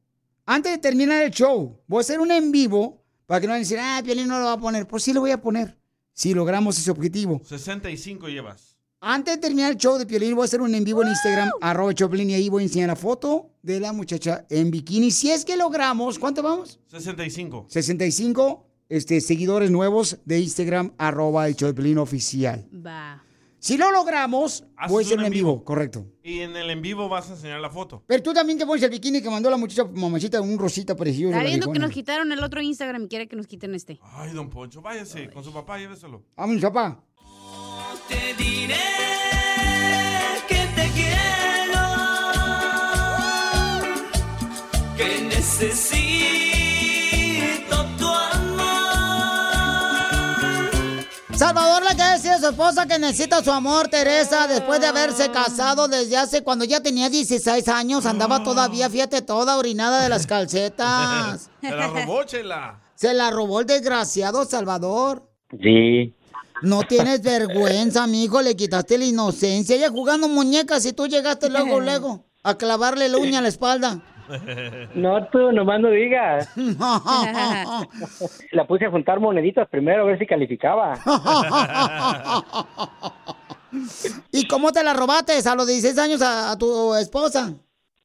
Antes 0.45 0.71
de 0.71 0.77
terminar 0.79 1.23
el 1.23 1.31
show, 1.31 1.79
voy 1.87 1.99
a 1.99 2.01
hacer 2.01 2.19
una 2.19 2.37
en 2.37 2.51
vivo 2.51 3.03
para 3.25 3.39
que 3.39 3.47
no 3.47 3.51
vayan 3.51 3.61
a 3.61 3.65
decir, 3.65 3.77
ah, 3.79 4.01
Piolín 4.03 4.27
no 4.27 4.39
lo 4.39 4.45
va 4.45 4.53
a 4.53 4.59
poner. 4.59 4.87
Pues 4.87 5.03
sí 5.03 5.13
lo 5.13 5.21
voy 5.21 5.31
a 5.31 5.41
poner, 5.41 5.77
si 6.13 6.33
logramos 6.33 6.77
ese 6.77 6.89
objetivo. 6.89 7.41
65 7.45 8.27
llevas. 8.27 8.78
Antes 9.01 9.35
de 9.35 9.41
terminar 9.41 9.71
el 9.71 9.77
show 9.77 9.97
de 9.97 10.05
Piolín, 10.05 10.35
voy 10.35 10.41
a 10.41 10.45
hacer 10.45 10.59
un 10.59 10.75
en 10.75 10.83
vivo 10.83 11.01
en 11.03 11.07
Instagram, 11.07 11.49
arroba 11.61 11.93
Choplin, 11.93 12.31
y 12.31 12.33
ahí 12.33 12.49
voy 12.49 12.63
a 12.63 12.65
enseñar 12.65 12.89
la 12.89 12.97
foto 12.97 13.51
de 13.61 13.79
la 13.79 13.93
muchacha 13.93 14.45
en 14.49 14.71
bikini. 14.71 15.09
Si 15.09 15.31
es 15.31 15.45
que 15.45 15.55
logramos, 15.55 16.19
¿cuánto 16.19 16.43
vamos? 16.43 16.81
65. 16.87 17.67
65 17.69 18.65
este, 18.89 19.21
seguidores 19.21 19.71
nuevos 19.71 20.17
de 20.25 20.41
Instagram, 20.41 20.91
arroba 20.97 21.47
el 21.47 21.55
Piolín 21.55 21.97
oficial. 21.97 22.67
Va. 22.85 23.23
Si 23.59 23.77
lo 23.77 23.89
logramos, 23.89 24.65
Haces 24.75 24.91
voy 24.91 25.03
a 25.03 25.05
hacer 25.05 25.19
un 25.19 25.25
en 25.25 25.31
vivo, 25.31 25.63
correcto. 25.63 26.05
Y 26.21 26.39
en 26.39 26.57
el 26.57 26.69
en 26.69 26.81
vivo 26.81 27.07
vas 27.07 27.29
a 27.29 27.35
enseñar 27.35 27.61
la 27.61 27.69
foto. 27.69 28.03
Pero 28.05 28.21
tú 28.21 28.33
también 28.33 28.59
te 28.59 28.65
pones 28.65 28.83
el 28.83 28.89
bikini 28.89 29.21
que 29.21 29.29
mandó 29.29 29.49
la 29.49 29.55
muchacha 29.55 29.85
mamacita, 29.85 30.41
un 30.41 30.59
rosita 30.59 30.93
precioso. 30.97 31.33
Está 31.33 31.45
viendo 31.47 31.71
que 31.71 31.79
nos 31.79 31.91
quitaron 31.91 32.33
el 32.33 32.43
otro 32.43 32.61
Instagram 32.61 33.03
y 33.03 33.07
quiere 33.07 33.29
que 33.29 33.37
nos 33.37 33.47
quiten 33.47 33.75
este. 33.75 33.97
Ay, 34.01 34.33
don 34.33 34.49
Poncho, 34.49 34.81
váyase 34.81 35.29
con 35.29 35.41
su 35.41 35.53
papá, 35.53 35.77
lléveselo. 35.77 36.25
Vámonos, 36.35 36.61
papá. 36.61 37.01
Salvador 51.39 51.83
le 51.83 51.95
quiere 51.95 52.11
decir 52.11 52.31
a 52.31 52.39
su 52.39 52.47
esposa 52.47 52.85
que 52.85 52.99
necesita 52.99 53.41
su 53.41 53.51
amor, 53.51 53.87
Teresa, 53.87 54.45
después 54.47 54.81
de 54.81 54.87
haberse 54.87 55.31
casado 55.31 55.87
desde 55.87 56.17
hace 56.17 56.43
cuando 56.43 56.65
ya 56.65 56.81
tenía 56.81 57.09
16 57.09 57.65
años, 57.69 58.05
andaba 58.05 58.43
todavía, 58.43 58.89
fíjate, 58.89 59.21
toda 59.21 59.57
orinada 59.57 60.03
de 60.03 60.09
las 60.09 60.27
calcetas. 60.27 61.49
Se 61.61 61.71
la 61.71 61.87
robó, 61.87 62.23
Chela. 62.25 62.81
Se 62.93 63.13
la 63.13 63.31
robó 63.31 63.61
el 63.61 63.67
desgraciado 63.67 64.43
Salvador. 64.43 65.31
Sí. 65.61 66.13
No 66.61 66.83
tienes 66.83 67.21
vergüenza, 67.21 68.07
mijo, 68.07 68.41
le 68.41 68.55
quitaste 68.55 68.97
la 68.97 69.05
inocencia. 69.05 69.75
Ella 69.75 69.89
jugando 69.89 70.27
muñecas 70.27 70.85
y 70.85 70.93
tú 70.93 71.07
llegaste 71.07 71.49
luego, 71.49 71.79
luego, 71.81 72.25
a 72.43 72.57
clavarle 72.57 73.09
la 73.09 73.17
uña 73.17 73.39
a 73.39 73.41
la 73.41 73.47
espalda. 73.47 74.01
No, 74.93 75.27
tú 75.29 75.51
nomás 75.51 75.79
no 75.79 75.89
digas. 75.89 76.49
La 78.51 78.67
puse 78.67 78.85
a 78.85 78.91
juntar 78.91 79.19
moneditas 79.19 79.67
primero 79.69 80.03
a 80.03 80.05
ver 80.05 80.19
si 80.19 80.27
calificaba. 80.27 80.99
¿Y 84.31 84.47
cómo 84.47 84.71
te 84.71 84.83
la 84.83 84.93
robaste 84.93 85.33
a 85.43 85.55
los 85.55 85.65
16 85.65 85.97
años 85.97 86.21
a, 86.21 86.51
a 86.51 86.57
tu 86.57 86.93
esposa? 86.95 87.53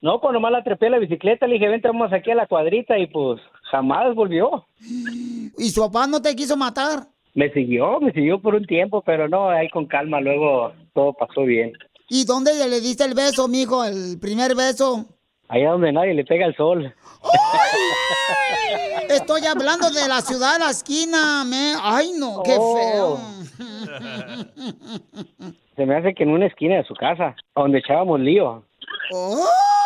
No, 0.01 0.21
pues 0.21 0.35
nomás 0.35 0.53
la 0.53 0.63
trepé 0.63 0.89
a 0.89 0.91
la 0.91 0.99
bicicleta, 0.99 1.47
le 1.47 1.55
dije, 1.55 1.69
vente, 1.69 1.89
vamos 1.89 2.13
aquí 2.13 2.31
a 2.31 2.35
la 2.35 2.47
cuadrita 2.47 2.99
y 2.99 3.07
pues 3.07 3.41
jamás 3.71 4.15
volvió. 4.15 4.67
¿Y 5.57 5.71
su 5.71 5.81
papá 5.81 6.07
no 6.07 6.21
te 6.21 6.37
quiso 6.37 6.57
matar? 6.59 7.07
Me 7.35 7.51
siguió, 7.53 8.01
me 8.01 8.13
siguió 8.13 8.41
por 8.41 8.55
un 8.55 8.65
tiempo, 8.65 9.03
pero 9.05 9.29
no, 9.29 9.49
ahí 9.51 9.69
con 9.71 9.87
calma, 9.87 10.21
luego 10.21 10.73
todo 10.95 11.13
pasó 11.15 11.43
bien. 11.43 11.73
¿Y 12.09 12.25
dónde 12.25 12.53
le 12.69 12.81
diste 12.81 13.05
el 13.05 13.15
beso, 13.15 13.49
mijo? 13.49 13.85
El 13.85 14.19
primer 14.21 14.55
beso. 14.55 15.07
Allá 15.49 15.71
donde 15.73 15.93
nadie 15.93 16.15
le 16.15 16.25
pega 16.25 16.47
el 16.47 16.55
sol. 16.57 16.95
Estoy 19.09 19.45
hablando 19.47 19.91
de 19.91 20.09
la 20.09 20.21
ciudad 20.21 20.55
de 20.55 20.59
la 20.61 20.71
esquina, 20.71 21.45
me. 21.45 21.75
Ay, 21.83 22.13
no, 22.19 22.43
qué 22.45 22.57
Oh. 22.59 22.77
feo. 22.77 23.19
Se 25.77 25.87
me 25.87 25.97
hace 25.97 26.15
que 26.15 26.23
en 26.23 26.31
una 26.31 26.47
esquina 26.47 26.77
de 26.77 26.85
su 26.85 26.95
casa, 26.95 27.35
donde 27.55 27.79
echábamos 27.79 28.21
lío. 28.21 28.63
¡Ay! 29.13 29.84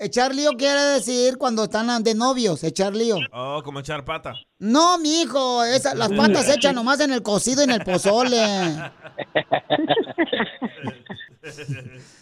Echar 0.00 0.34
lío 0.34 0.52
quiere 0.56 0.80
decir 0.80 1.38
cuando 1.38 1.64
están 1.64 2.02
de 2.02 2.14
novios, 2.14 2.62
echar 2.64 2.94
lío. 2.94 3.16
Oh, 3.32 3.62
como 3.64 3.80
echar 3.80 4.04
pata. 4.04 4.34
No, 4.58 4.98
mijo, 4.98 5.64
esa, 5.64 5.94
las 5.94 6.12
patas 6.12 6.46
se 6.46 6.54
echan 6.54 6.74
nomás 6.74 7.00
en 7.00 7.12
el 7.12 7.22
cocido 7.22 7.62
y 7.62 7.64
en 7.64 7.70
el 7.72 7.84
pozole. 7.84 8.36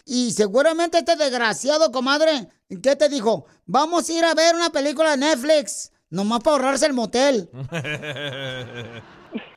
Y 0.05 0.31
seguramente 0.31 0.99
este 0.99 1.17
desgraciado, 1.17 1.91
comadre, 1.91 2.49
¿qué 2.83 2.95
te 2.97 3.09
dijo? 3.09 3.47
Vamos 3.67 4.09
a 4.09 4.13
ir 4.13 4.25
a 4.25 4.35
ver 4.35 4.55
una 4.55 4.71
película 4.71 5.13
de 5.13 5.19
Netflix. 5.19 5.93
Nomás 6.11 6.41
para 6.41 6.57
ahorrarse 6.57 6.87
el 6.87 6.93
motel. 6.93 7.49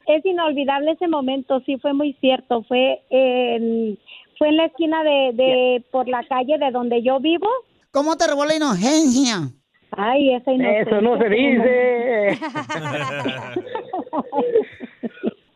Es 0.08 0.26
inolvidable 0.26 0.93
ese 0.93 1.08
momento, 1.08 1.62
sí, 1.66 1.78
fue 1.78 1.93
muy 1.93 2.14
cierto. 2.20 2.64
Fue 2.64 3.04
en, 3.12 4.00
fue 4.39 4.50
en 4.50 4.58
la 4.58 4.66
esquina 4.66 5.04
de, 5.04 5.32
de 5.36 5.86
por 5.91 6.08
la 6.08 6.26
calle 6.28 6.58
de 6.58 6.72
donde 6.72 7.04
yo 7.04 7.20
vivo. 7.20 7.47
¿Cómo 7.92 8.18
te 8.18 8.28
robó 8.28 8.46
la 8.46 8.56
inocencia? 8.56 9.50
Ay, 9.92 10.36
esa 10.36 10.52
inocencia. 10.52 10.82
Eso 10.82 11.02
no 11.02 11.18
se 11.18 11.30
dice. 11.30 12.40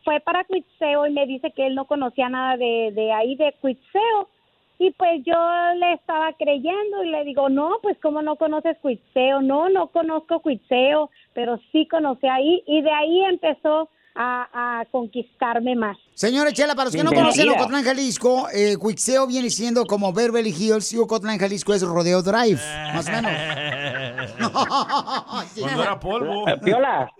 fue 0.04 0.20
para 0.20 0.44
Cuitseo 0.44 1.06
y 1.06 1.12
me 1.12 1.26
dice 1.26 1.50
que 1.52 1.66
él 1.66 1.74
no 1.74 1.86
conocía 1.86 2.28
nada 2.28 2.56
de, 2.56 2.92
de 2.94 3.12
ahí 3.12 3.36
de 3.36 3.54
Cuitseo. 3.60 4.28
Y 4.78 4.90
pues 4.92 5.22
yo 5.24 5.34
le 5.76 5.94
estaba 5.94 6.32
creyendo 6.32 7.04
y 7.04 7.10
le 7.10 7.24
digo, 7.24 7.48
no, 7.48 7.78
pues 7.80 7.96
¿cómo 8.02 8.22
no 8.22 8.36
conoces 8.36 8.76
Cuitseo? 8.78 9.40
No, 9.40 9.68
no 9.68 9.88
conozco 9.88 10.40
Cuitseo, 10.40 11.10
pero 11.32 11.58
sí 11.72 11.86
conocí 11.86 12.26
ahí. 12.26 12.62
Y 12.66 12.82
de 12.82 12.90
ahí 12.90 13.24
empezó 13.24 13.88
a, 14.14 14.80
a 14.80 14.84
conquistarme 14.86 15.74
más. 15.74 15.96
Señora 16.14 16.52
Chela, 16.52 16.74
para 16.74 16.86
los 16.86 16.94
que 16.94 17.02
no 17.02 17.12
conocen 17.12 17.48
Ocotlán, 17.48 17.82
Jalisco, 17.84 18.48
eh, 18.52 18.76
Cuixeo 18.78 19.26
viene 19.26 19.50
siendo 19.50 19.84
como 19.84 20.12
Beverly 20.12 20.50
Hills 20.50 20.92
y 20.92 20.98
Ocotlán, 20.98 21.38
Jalisco 21.38 21.74
es 21.74 21.82
Rodeo 21.82 22.22
Drive, 22.22 22.60
más 22.94 23.08
o 23.08 23.10
menos. 23.10 23.32
Cuando 25.60 25.82
era 25.82 26.00
polvo. 26.00 26.48
Eh, 26.48 26.58
Piola, 26.62 27.10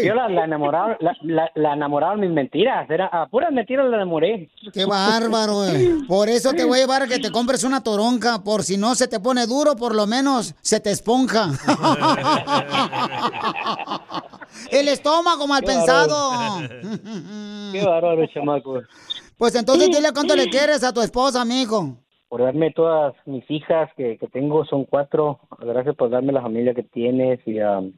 Piola, 0.00 0.28
la 0.28 0.44
enamoraron, 0.44 0.96
la, 1.00 1.16
la, 1.22 1.50
la 1.54 1.74
enamoraron 1.74 2.20
mis 2.20 2.30
mentiras. 2.30 2.88
Era, 2.90 3.06
a 3.06 3.26
puras 3.26 3.52
mentiras 3.52 3.86
la 3.88 3.96
enamoré. 3.96 4.50
Qué 4.72 4.84
bárbaro, 4.84 5.64
eh. 5.66 5.96
Por 6.08 6.28
eso 6.28 6.52
te 6.52 6.64
voy 6.64 6.78
a 6.78 6.82
llevar 6.82 7.02
a 7.02 7.06
que 7.06 7.18
te 7.18 7.30
compres 7.30 7.64
una 7.64 7.82
toronca, 7.82 8.42
por 8.42 8.62
si 8.62 8.76
no 8.76 8.94
se 8.94 9.08
te 9.08 9.20
pone 9.20 9.46
duro, 9.46 9.76
por 9.76 9.94
lo 9.94 10.06
menos 10.06 10.54
se 10.62 10.80
te 10.80 10.90
esponja. 10.90 11.50
El 14.70 14.88
estómago 14.88 15.46
mal 15.46 15.60
Qué 15.60 15.66
pensado. 15.66 16.60
Qué 17.72 17.84
bárbaro, 17.84 18.26
chamaco. 18.32 18.80
Pues 19.36 19.54
entonces 19.54 19.88
dile 19.88 20.12
cuánto 20.12 20.34
le 20.34 20.48
quieres 20.48 20.82
a 20.82 20.92
tu 20.92 21.02
esposa, 21.02 21.44
mijo. 21.44 21.98
Por 22.36 22.44
darme 22.44 22.70
todas 22.70 23.14
mis 23.24 23.50
hijas 23.50 23.88
que, 23.96 24.18
que 24.18 24.26
tengo, 24.26 24.66
son 24.66 24.84
cuatro. 24.84 25.40
Gracias 25.58 25.96
por 25.96 26.10
darme 26.10 26.34
la 26.34 26.42
familia 26.42 26.74
que 26.74 26.82
tienes 26.82 27.40
y, 27.46 27.58
um, 27.60 27.94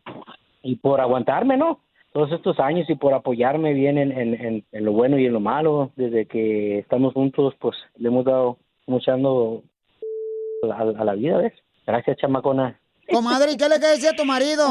y 0.62 0.76
por 0.76 1.01
aguantarme, 1.01 1.57
¿no? 1.57 1.80
Todos 2.12 2.30
estos 2.30 2.61
años 2.61 2.89
y 2.89 2.95
por 2.95 3.14
apoyarme 3.14 3.72
bien 3.72 3.99
en, 3.99 4.12
en, 4.12 4.34
en, 4.34 4.64
en 4.70 4.84
lo 4.84 4.93
bueno 4.93 5.18
y 5.18 5.26
en 5.26 5.32
lo 5.32 5.41
malo. 5.41 5.91
Desde 5.97 6.26
que 6.26 6.78
estamos 6.78 7.14
juntos, 7.14 7.57
pues 7.59 7.76
le 7.97 8.11
hemos 8.11 8.24
dado 8.24 8.59
muchando 8.86 9.64
a, 10.70 10.82
a 10.82 11.05
la 11.05 11.14
vida, 11.14 11.39
¿ves? 11.39 11.55
Gracias, 11.84 12.18
chamacona. 12.18 12.78
Comadre, 13.12 13.51
¿y 13.51 13.57
qué 13.57 13.68
le 13.68 13.80
quieres 13.80 14.01
decir 14.01 14.11
a 14.11 14.16
tu 14.16 14.24
marido? 14.24 14.62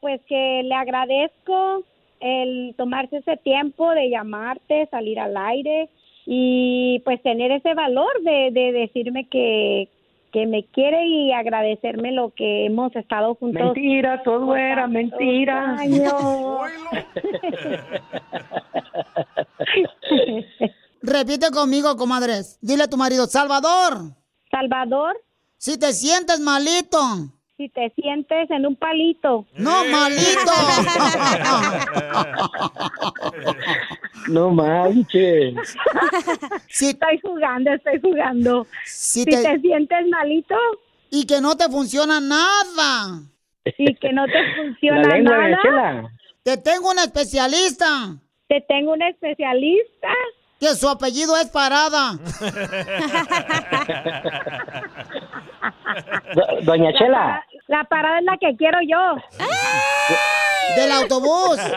Pues 0.00 0.20
que 0.28 0.60
le 0.62 0.74
agradezco 0.74 1.84
el 2.20 2.74
tomarse 2.76 3.16
ese 3.16 3.38
tiempo 3.38 3.92
de 3.92 4.10
llamarte, 4.10 4.86
salir 4.90 5.18
al 5.20 5.38
aire 5.38 5.88
y 6.26 7.00
pues 7.04 7.22
tener 7.22 7.50
ese 7.52 7.74
valor 7.74 8.12
de, 8.22 8.50
de 8.52 8.72
decirme 8.72 9.28
que, 9.28 9.88
que 10.32 10.46
me 10.46 10.64
quiere 10.64 11.06
y 11.06 11.32
agradecerme 11.32 12.12
lo 12.12 12.30
que 12.30 12.66
hemos 12.66 12.94
estado 12.96 13.34
juntos. 13.36 13.62
Mentira, 13.62 14.22
todo 14.24 14.56
era 14.56 14.86
mentira. 14.86 15.76
Repite 21.02 21.50
conmigo, 21.50 21.96
comadres. 21.96 22.58
Dile 22.62 22.84
a 22.84 22.88
tu 22.88 22.96
marido, 22.96 23.26
Salvador. 23.26 24.14
Salvador. 24.50 25.20
Si 25.58 25.78
te 25.78 25.92
sientes 25.92 26.40
malito. 26.40 26.98
Si 27.56 27.68
te 27.68 27.90
sientes 27.94 28.50
en 28.50 28.66
un 28.66 28.74
palito. 28.76 29.46
No, 29.56 29.84
malito. 29.86 30.28
No 34.28 34.50
manches. 34.50 35.54
Estoy 36.68 37.20
jugando, 37.22 37.72
estoy 37.74 38.00
jugando. 38.00 38.66
Si 38.84 39.20
Si, 39.20 39.24
te- 39.26 39.42
te... 39.42 39.60
sientes 39.60 40.06
malito. 40.08 40.54
Y 41.10 41.26
que 41.26 41.40
no 41.42 41.56
te 41.56 41.68
funciona 41.68 42.20
nada. 42.20 43.20
Y 43.76 43.94
que 43.96 44.12
no 44.14 44.24
te 44.26 44.54
funciona 44.56 45.02
La 45.02 45.08
lengua 45.16 45.36
de 45.36 45.50
nada. 45.50 45.62
Chela. 45.62 46.10
Te 46.42 46.56
tengo 46.56 46.90
un 46.90 46.98
especialista. 47.00 48.16
Te 48.48 48.62
tengo 48.66 48.92
un 48.94 49.02
especialista. 49.02 50.08
Que 50.58 50.68
su 50.74 50.88
apellido 50.88 51.36
es 51.36 51.50
Parada. 51.50 52.18
Do- 56.34 56.60
Doña 56.62 56.90
La 56.92 56.98
Chela. 56.98 57.18
para- 57.18 57.44
La 57.68 57.84
parada 57.84 58.18
es 58.18 58.24
la 58.24 58.36
que 58.38 58.56
quiero 58.56 58.78
yo. 58.86 59.16
Del 60.76 60.92
autobús. 60.92 61.58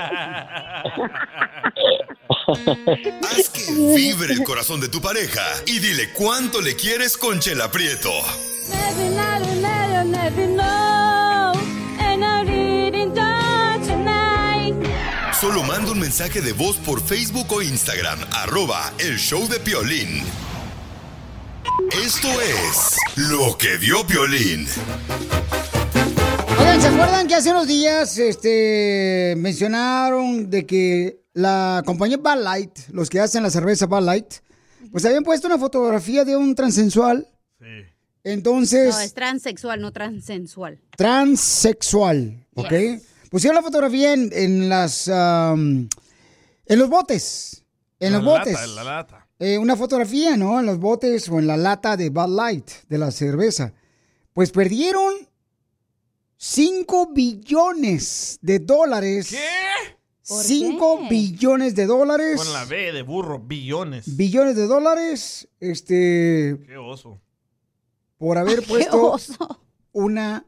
Haz 3.23 3.49
que 3.49 3.71
vibre 3.95 4.33
el 4.33 4.43
corazón 4.43 4.79
de 4.81 4.87
tu 4.89 5.01
pareja 5.01 5.43
y 5.65 5.79
dile 5.79 6.11
cuánto 6.13 6.61
le 6.61 6.75
quieres 6.75 7.17
con 7.17 7.39
Chela 7.39 7.69
Prieto. 7.71 8.11
Solo 15.39 15.61
manda 15.63 15.91
un 15.91 15.99
mensaje 15.99 16.41
de 16.41 16.51
voz 16.53 16.77
por 16.77 16.99
Facebook 17.01 17.45
o 17.53 17.61
Instagram, 17.61 18.19
arroba 18.33 18.91
el 18.99 19.17
show 19.17 19.47
de 19.47 19.59
Piolín. 19.59 20.23
Esto 22.03 22.27
es 22.41 22.95
lo 23.15 23.57
que 23.57 23.77
dio 23.77 24.05
Piolín. 24.05 24.67
Oigan, 26.59 26.81
¿se 26.81 26.87
acuerdan 26.87 27.27
que 27.27 27.35
hace 27.35 27.51
unos 27.51 27.67
días 27.67 28.17
este, 28.17 29.35
mencionaron 29.37 30.49
de 30.49 30.65
que 30.65 31.21
la 31.33 31.83
compañía 31.85 32.17
Bud 32.17 32.41
Light, 32.43 32.71
los 32.91 33.09
que 33.09 33.19
hacen 33.19 33.43
la 33.43 33.49
cerveza 33.49 33.85
Bud 33.85 34.01
Light, 34.01 34.33
pues 34.91 35.05
habían 35.05 35.23
puesto 35.23 35.47
una 35.47 35.57
fotografía 35.57 36.25
de 36.25 36.35
un 36.35 36.55
transexual? 36.55 37.27
Entonces, 38.23 38.93
No, 38.93 38.99
es 39.01 39.13
transexual, 39.13 39.79
no 39.79 39.91
transensual. 39.93 40.79
transexual, 40.97 42.45
¿ok? 42.55 42.73
Pusieron 43.29 43.55
la 43.55 43.61
fotografía 43.61 44.13
en, 44.13 44.29
en 44.33 44.67
las 44.69 45.07
en 45.07 45.89
los 46.69 46.89
botes, 46.89 47.63
en 47.99 48.13
los 48.13 48.23
botes. 48.23 48.57
En 48.61 48.75
la 48.75 48.83
lata. 48.83 49.16
Eh, 49.39 49.57
una 49.57 49.75
fotografía, 49.75 50.35
¿no? 50.35 50.59
En 50.59 50.65
los 50.65 50.79
botes 50.79 51.29
o 51.29 51.39
en 51.39 51.47
la 51.47 51.57
lata 51.57 51.95
de 51.95 52.09
Bud 52.09 52.35
Light, 52.35 52.69
de 52.89 52.97
la 52.97 53.11
cerveza. 53.11 53.73
Pues 54.33 54.51
perdieron 54.51 55.13
5 56.37 57.13
billones 57.13 58.39
de 58.41 58.59
dólares. 58.59 59.29
¿Qué? 59.29 59.97
5 60.21 61.07
billones 61.09 61.75
de 61.75 61.85
dólares. 61.85 62.37
Con 62.37 62.51
la 62.53 62.65
B 62.65 62.91
de 62.91 63.01
burro, 63.01 63.39
billones. 63.39 64.17
Billones 64.17 64.55
de 64.55 64.67
dólares. 64.67 65.47
Este. 65.59 66.57
Qué 66.65 66.77
oso. 66.77 67.21
Por 68.17 68.37
haber 68.37 68.59
Qué 68.61 68.67
puesto 68.67 69.11
oso. 69.13 69.61
una 69.93 70.45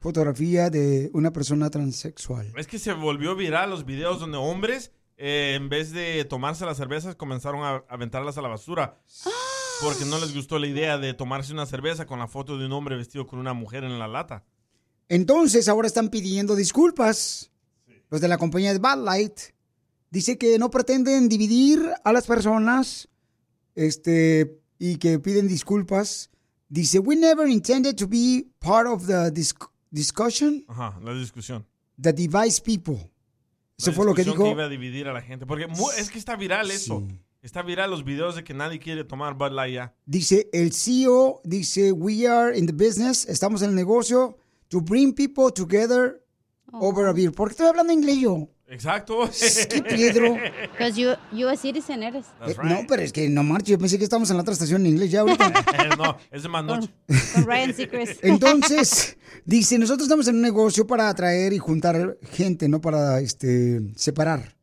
fotografía 0.00 0.68
de 0.68 1.10
una 1.14 1.32
persona 1.32 1.70
transexual. 1.70 2.52
Es 2.56 2.66
que 2.66 2.78
se 2.78 2.92
volvió 2.92 3.36
viral 3.36 3.70
los 3.70 3.86
videos 3.86 4.18
donde 4.20 4.36
hombres, 4.36 4.90
eh, 5.24 5.54
en 5.54 5.68
vez 5.68 5.92
de 5.92 6.24
tomarse 6.24 6.66
las 6.66 6.76
cervezas, 6.76 7.14
comenzaron 7.14 7.62
a 7.62 7.84
aventarlas 7.88 8.36
a 8.38 8.42
la 8.42 8.48
basura. 8.48 8.98
Porque 9.80 10.04
no 10.04 10.18
les 10.18 10.34
gustó 10.34 10.58
la 10.58 10.66
idea 10.66 10.98
de 10.98 11.14
tomarse 11.14 11.52
una 11.52 11.64
cerveza 11.66 12.06
con 12.06 12.18
la 12.18 12.26
foto 12.26 12.58
de 12.58 12.66
un 12.66 12.72
hombre 12.72 12.96
vestido 12.96 13.26
con 13.26 13.38
una 13.38 13.52
mujer 13.52 13.84
en 13.84 13.98
la 13.98 14.08
lata. 14.08 14.44
Entonces 15.08 15.68
ahora 15.68 15.86
están 15.86 16.08
pidiendo 16.08 16.56
disculpas. 16.56 17.50
Los 18.10 18.20
de 18.20 18.28
la 18.28 18.36
compañía 18.38 18.72
de 18.72 18.78
Bud 18.80 19.04
Light. 19.04 19.38
Dice 20.10 20.36
que 20.38 20.58
no 20.58 20.70
pretenden 20.70 21.28
dividir 21.28 21.80
a 22.04 22.12
las 22.12 22.26
personas 22.26 23.08
este, 23.74 24.60
y 24.78 24.96
que 24.96 25.18
piden 25.18 25.46
disculpas. 25.48 26.30
Dice, 26.68 26.98
we 26.98 27.14
never 27.16 27.48
intended 27.48 27.96
to 27.96 28.08
be 28.08 28.46
part 28.58 28.86
of 28.88 29.06
the 29.06 29.30
dis- 29.30 29.54
discussion 29.90 30.64
Ajá, 30.68 30.98
la 31.02 31.14
discusión. 31.14 31.66
that 32.00 32.14
divides 32.14 32.60
people. 32.60 33.11
Eso 33.82 33.92
fue 33.92 34.06
lo 34.06 34.14
que 34.14 34.24
dijo. 34.24 34.46
iba 34.46 34.64
a 34.64 34.68
dividir 34.68 35.08
a 35.08 35.12
la 35.12 35.22
gente. 35.22 35.46
Porque 35.46 35.66
es 35.98 36.10
que 36.10 36.18
está 36.18 36.36
viral 36.36 36.70
eso. 36.70 37.02
Está 37.42 37.62
viral 37.62 37.90
los 37.90 38.04
videos 38.04 38.36
de 38.36 38.44
que 38.44 38.54
nadie 38.54 38.78
quiere 38.78 39.02
tomar 39.02 39.34
Bud 39.34 39.50
Light 39.50 39.74
ya. 39.74 39.94
Dice, 40.06 40.48
el 40.52 40.72
CEO 40.72 41.40
dice, 41.42 41.90
we 41.90 42.28
are 42.28 42.56
in 42.56 42.66
the 42.66 42.72
business, 42.72 43.26
estamos 43.28 43.62
en 43.62 43.70
el 43.70 43.74
negocio, 43.74 44.38
to 44.68 44.80
bring 44.80 45.12
people 45.12 45.50
together 45.52 46.22
over 46.72 47.06
a 47.08 47.12
beer. 47.12 47.32
¿Por 47.32 47.48
qué 47.48 47.52
estoy 47.54 47.66
hablando 47.66 47.92
inglés 47.92 48.18
yo? 48.18 48.48
Exacto. 48.72 49.28
¿Qué 49.68 49.82
Pedro? 49.88 50.38
Because 50.72 50.98
you, 50.98 51.10
you 51.30 51.46
a 51.46 51.56
citizen 51.56 52.02
eres. 52.02 52.24
Eh, 52.46 52.54
No, 52.64 52.80
pero 52.88 53.02
es 53.02 53.12
que 53.12 53.28
no 53.28 53.42
marche, 53.42 53.72
yo 53.72 53.78
pensé 53.78 53.98
que 53.98 54.04
estábamos 54.04 54.30
en 54.30 54.36
la 54.36 54.42
otra 54.42 54.54
estación 54.54 54.86
en 54.86 54.92
inglés 54.92 55.10
ya 55.10 55.20
ahorita. 55.20 55.52
no, 55.98 56.16
es 56.30 56.42
de 56.42 56.48
más 56.48 56.64
noche. 56.64 56.88
Con 57.34 57.44
Ryan 57.44 57.74
Seacrest. 57.74 58.18
Entonces, 58.24 59.18
dice, 59.44 59.78
nosotros 59.78 60.06
estamos 60.06 60.26
en 60.28 60.36
un 60.36 60.40
negocio 60.42 60.86
para 60.86 61.10
atraer 61.10 61.52
y 61.52 61.58
juntar 61.58 62.16
gente, 62.32 62.66
no 62.66 62.80
para 62.80 63.20
este 63.20 63.82
separar. 63.94 64.56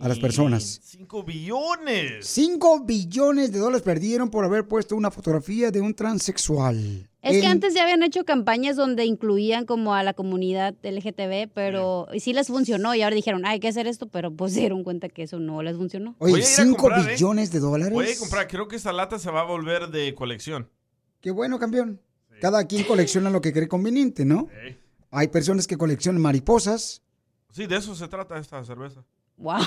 A 0.00 0.08
las 0.08 0.18
personas. 0.18 0.80
5 0.84 1.22
billones. 1.24 2.26
5 2.26 2.80
billones 2.84 3.52
de 3.52 3.58
dólares 3.58 3.82
perdieron 3.82 4.30
por 4.30 4.44
haber 4.44 4.66
puesto 4.66 4.96
una 4.96 5.10
fotografía 5.10 5.70
de 5.70 5.80
un 5.80 5.94
transexual. 5.94 7.08
Es 7.22 7.40
que 7.40 7.46
antes 7.46 7.74
ya 7.74 7.82
habían 7.82 8.02
hecho 8.04 8.24
campañas 8.24 8.76
donde 8.76 9.04
incluían 9.04 9.66
como 9.66 9.94
a 9.94 10.02
la 10.04 10.14
comunidad 10.14 10.74
LGTB, 10.82 11.50
pero 11.52 12.06
y 12.12 12.20
sí 12.20 12.32
les 12.32 12.46
funcionó 12.46 12.94
y 12.94 13.02
ahora 13.02 13.16
dijeron, 13.16 13.44
"Ah, 13.44 13.50
hay 13.50 13.60
que 13.60 13.66
hacer 13.68 13.86
esto, 13.88 14.06
pero 14.06 14.30
pues 14.32 14.52
se 14.54 14.60
dieron 14.60 14.84
cuenta 14.84 15.08
que 15.08 15.24
eso 15.24 15.40
no 15.40 15.62
les 15.62 15.76
funcionó. 15.76 16.14
Oye, 16.18 16.32
Voy 16.32 16.40
a 16.42 16.44
ir 16.44 16.50
a 16.52 16.62
5 16.64 16.76
comprar, 16.76 17.08
¿eh? 17.08 17.12
billones 17.14 17.50
de 17.50 17.58
dólares. 17.58 17.92
Voy 17.94 18.06
a 18.10 18.18
comprar, 18.18 18.46
creo 18.46 18.68
que 18.68 18.76
esta 18.76 18.92
lata 18.92 19.18
se 19.18 19.30
va 19.30 19.40
a 19.40 19.44
volver 19.44 19.88
de 19.88 20.14
colección. 20.14 20.68
Qué 21.20 21.30
bueno, 21.32 21.58
campeón. 21.58 22.00
Cada 22.40 22.64
quien 22.66 22.84
colecciona 22.84 23.30
lo 23.30 23.40
que 23.40 23.52
cree 23.52 23.66
conveniente, 23.66 24.24
¿no? 24.24 24.48
Hay 25.10 25.28
personas 25.28 25.66
que 25.66 25.76
coleccionan 25.76 26.20
mariposas, 26.20 27.02
Sí, 27.52 27.66
de 27.66 27.76
eso 27.76 27.94
se 27.94 28.06
trata 28.06 28.38
esta 28.38 28.62
cerveza. 28.64 29.02
Wow. 29.36 29.60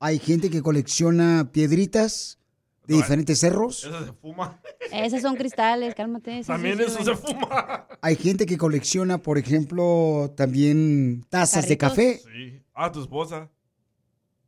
hay 0.00 0.18
gente 0.18 0.50
que 0.50 0.62
colecciona 0.62 1.50
piedritas 1.52 2.38
de 2.86 2.96
diferentes 2.96 3.38
cerros, 3.38 3.84
Esa 3.84 4.04
se 4.06 4.12
fuma. 4.14 4.60
Esos 4.90 5.22
son 5.22 5.36
cristales, 5.36 5.94
cálmate. 5.94 6.42
sí 6.42 6.46
También 6.48 6.80
eso 6.80 7.04
se 7.04 7.14
fuma. 7.14 7.86
hay 8.00 8.16
gente 8.16 8.44
que 8.46 8.58
colecciona, 8.58 9.18
por 9.18 9.38
ejemplo, 9.38 10.32
también 10.36 11.24
tazas 11.28 11.68
de 11.68 11.78
café. 11.78 12.20
Sí. 12.24 12.62
Ah, 12.74 12.90
tu 12.90 13.00
esposa. 13.02 13.48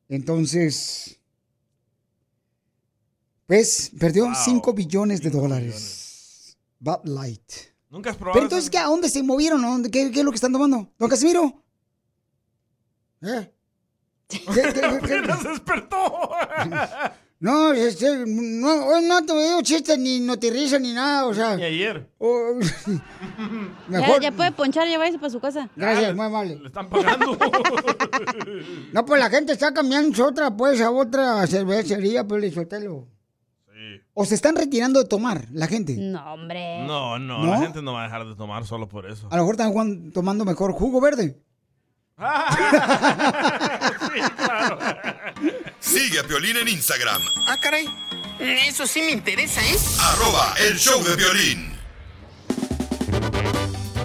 Entonces, 0.09 1.21
pues 3.47 3.93
perdió 3.99 4.25
Wow. 4.25 4.35
5 4.45 4.73
billones 4.73 5.21
de 5.23 5.31
dólares. 5.31 6.57
Bud 6.81 7.05
Light. 7.05 7.53
¿Nunca 7.91 8.11
has 8.11 8.17
probado 8.17 8.35
Pero 8.35 8.47
entonces, 8.47 8.69
¿qué, 8.71 8.79
¿a 8.79 8.87
dónde 8.87 9.09
se 9.09 9.23
movieron? 9.23 9.65
¿A 9.65 9.69
dónde- 9.69 9.91
¿Qué, 9.91 10.11
qué 10.11 10.19
es 10.21 10.25
lo 10.25 10.31
que 10.33 10.37
están 10.37 10.53
tomando? 10.53 10.91
¿Don 10.99 11.09
Casimiro? 11.09 11.63
¿Eh? 13.23 13.51
¿Qué- 14.29 14.41
qué- 14.41 14.63
qué- 14.73 14.81
qué- 14.81 14.87
¡Apenas 15.19 15.45
despertó! 15.45 15.97
No, 17.41 17.73
este, 17.75 18.25
no, 18.27 18.87
hoy 18.87 19.05
no 19.07 19.23
te 19.27 19.35
veo 19.35 19.61
chistes 19.61 19.99
ni 19.99 20.19
notirrisa 20.21 20.79
ni 20.79 20.95
nada, 20.95 21.27
o 21.27 21.35
sea. 21.35 21.57
Ni 21.57 21.65
ayer. 21.65 22.09
o- 22.19 22.59
Ya, 23.91 23.99
mejor. 24.01 24.23
ya 24.23 24.33
puede 24.33 24.53
ponchar, 24.53 24.89
ya 24.89 24.97
váyase 24.97 25.19
para 25.19 25.29
su 25.29 25.41
casa. 25.41 25.69
Gracias, 25.77 26.15
muy 26.17 26.25
amable. 26.25 26.57
Le 26.57 26.69
están 26.69 26.89
pagando. 26.89 27.37
No, 28.95 29.05
pues 29.05 29.21
la 29.21 29.29
gente 29.29 29.53
está 29.53 29.75
cambiando 29.75 30.25
otra, 30.27 30.57
pues, 30.57 30.81
a 30.81 30.91
otra 30.91 31.47
cervecería, 31.47 32.25
pues, 32.27 32.55
Sotelo. 32.55 33.09
O 34.15 34.25
se 34.25 34.37
están 34.37 34.57
retirando 34.57 35.03
de 35.03 35.09
tomar, 35.09 35.45
la 35.53 35.67
gente. 35.67 35.97
No, 35.99 36.33
hombre. 36.33 36.87
No, 36.87 37.19
no, 37.19 37.41
¿No? 37.45 37.51
la 37.51 37.59
gente 37.59 37.83
no 37.83 37.93
va 37.93 38.03
a 38.03 38.05
dejar 38.05 38.25
de 38.27 38.37
tomar 38.37 38.65
solo 38.65 38.89
por 38.89 39.05
eso. 39.11 39.29
A 39.31 39.37
lo 39.37 39.43
mejor 39.43 39.57
están 39.61 40.13
tomando 40.13 40.47
mejor 40.47 40.73
jugo 40.73 40.99
verde. 41.01 41.37
Sigue 45.81 46.21
a 46.21 46.25
Piolín 46.25 46.57
en 46.57 46.69
Instagram, 46.69 47.23
Ah, 47.49 47.59
caray. 47.61 47.87
Eso 48.41 48.87
sí 48.87 49.01
me 49.03 49.13
interesa, 49.13 49.61
¿eh? 49.63 49.77
arroba 50.01 50.55
el 50.69 50.77
show 50.79 51.03
de 51.05 51.17
violín. 51.17 51.73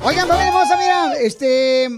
Oigan, 0.03 0.27
familia 0.27 0.47
hermosa, 0.47 0.77
mira, 0.77 1.13
este... 1.19 1.89